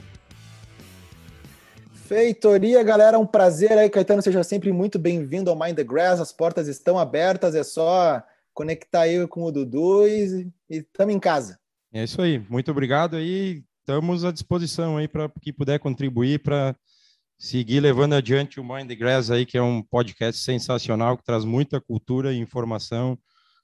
Feitoria, 1.94 2.84
galera, 2.84 3.18
um 3.18 3.26
prazer 3.26 3.72
aí, 3.78 3.90
Caetano, 3.90 4.22
seja 4.22 4.44
sempre 4.44 4.72
muito 4.72 5.00
bem-vindo 5.00 5.50
ao 5.50 5.58
Mind 5.58 5.76
the 5.76 5.84
Grass, 5.84 6.20
as 6.20 6.32
portas 6.32 6.68
estão 6.68 7.00
abertas, 7.00 7.56
é 7.56 7.64
só 7.64 8.22
conectar 8.54 9.02
aí 9.02 9.26
com 9.28 9.44
o 9.44 9.52
Dudu 9.52 10.08
e 10.08 10.52
estamos 10.70 11.16
em 11.16 11.20
casa. 11.20 11.58
É 11.92 12.04
isso 12.04 12.22
aí. 12.22 12.40
Muito 12.50 12.70
obrigado 12.70 13.16
aí. 13.16 13.64
Estamos 13.80 14.24
à 14.24 14.32
disposição 14.32 14.98
aí 14.98 15.08
para 15.08 15.32
quem 15.42 15.54
puder 15.54 15.80
contribuir 15.80 16.40
para 16.40 16.76
seguir 17.38 17.80
levando 17.80 18.14
adiante 18.14 18.60
o 18.60 18.64
Mind 18.64 18.88
the 18.88 18.96
Grass 18.96 19.30
aí, 19.30 19.46
que 19.46 19.58
é 19.58 19.62
um 19.62 19.82
podcast 19.82 20.42
sensacional 20.42 21.18
que 21.18 21.24
traz 21.24 21.46
muita 21.46 21.82
cultura 21.82 22.34
e 22.34 22.40
informação 22.40 23.18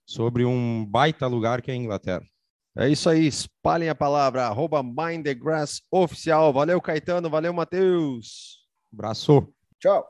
sobre 0.06 0.44
um 0.44 0.86
baita 0.86 1.28
lugar 1.28 1.62
que 1.62 1.72
é 1.72 1.74
a 1.74 1.78
Inglaterra. 1.78 2.24
É 2.78 2.88
isso 2.90 3.10
aí. 3.10 3.28
Espalhem 3.28 3.90
a 3.90 3.96
palavra. 3.96 4.46
Arroba 4.46 4.82
Mind 4.82 5.24
the 5.24 5.34
Grass 5.34 5.82
Oficial. 5.92 6.54
Valeu, 6.54 6.80
Caetano. 6.82 7.30
Valeu, 7.30 7.54
Matheus. 7.54 8.60
Abraço. 8.94 9.48
Tchau. 9.80 10.06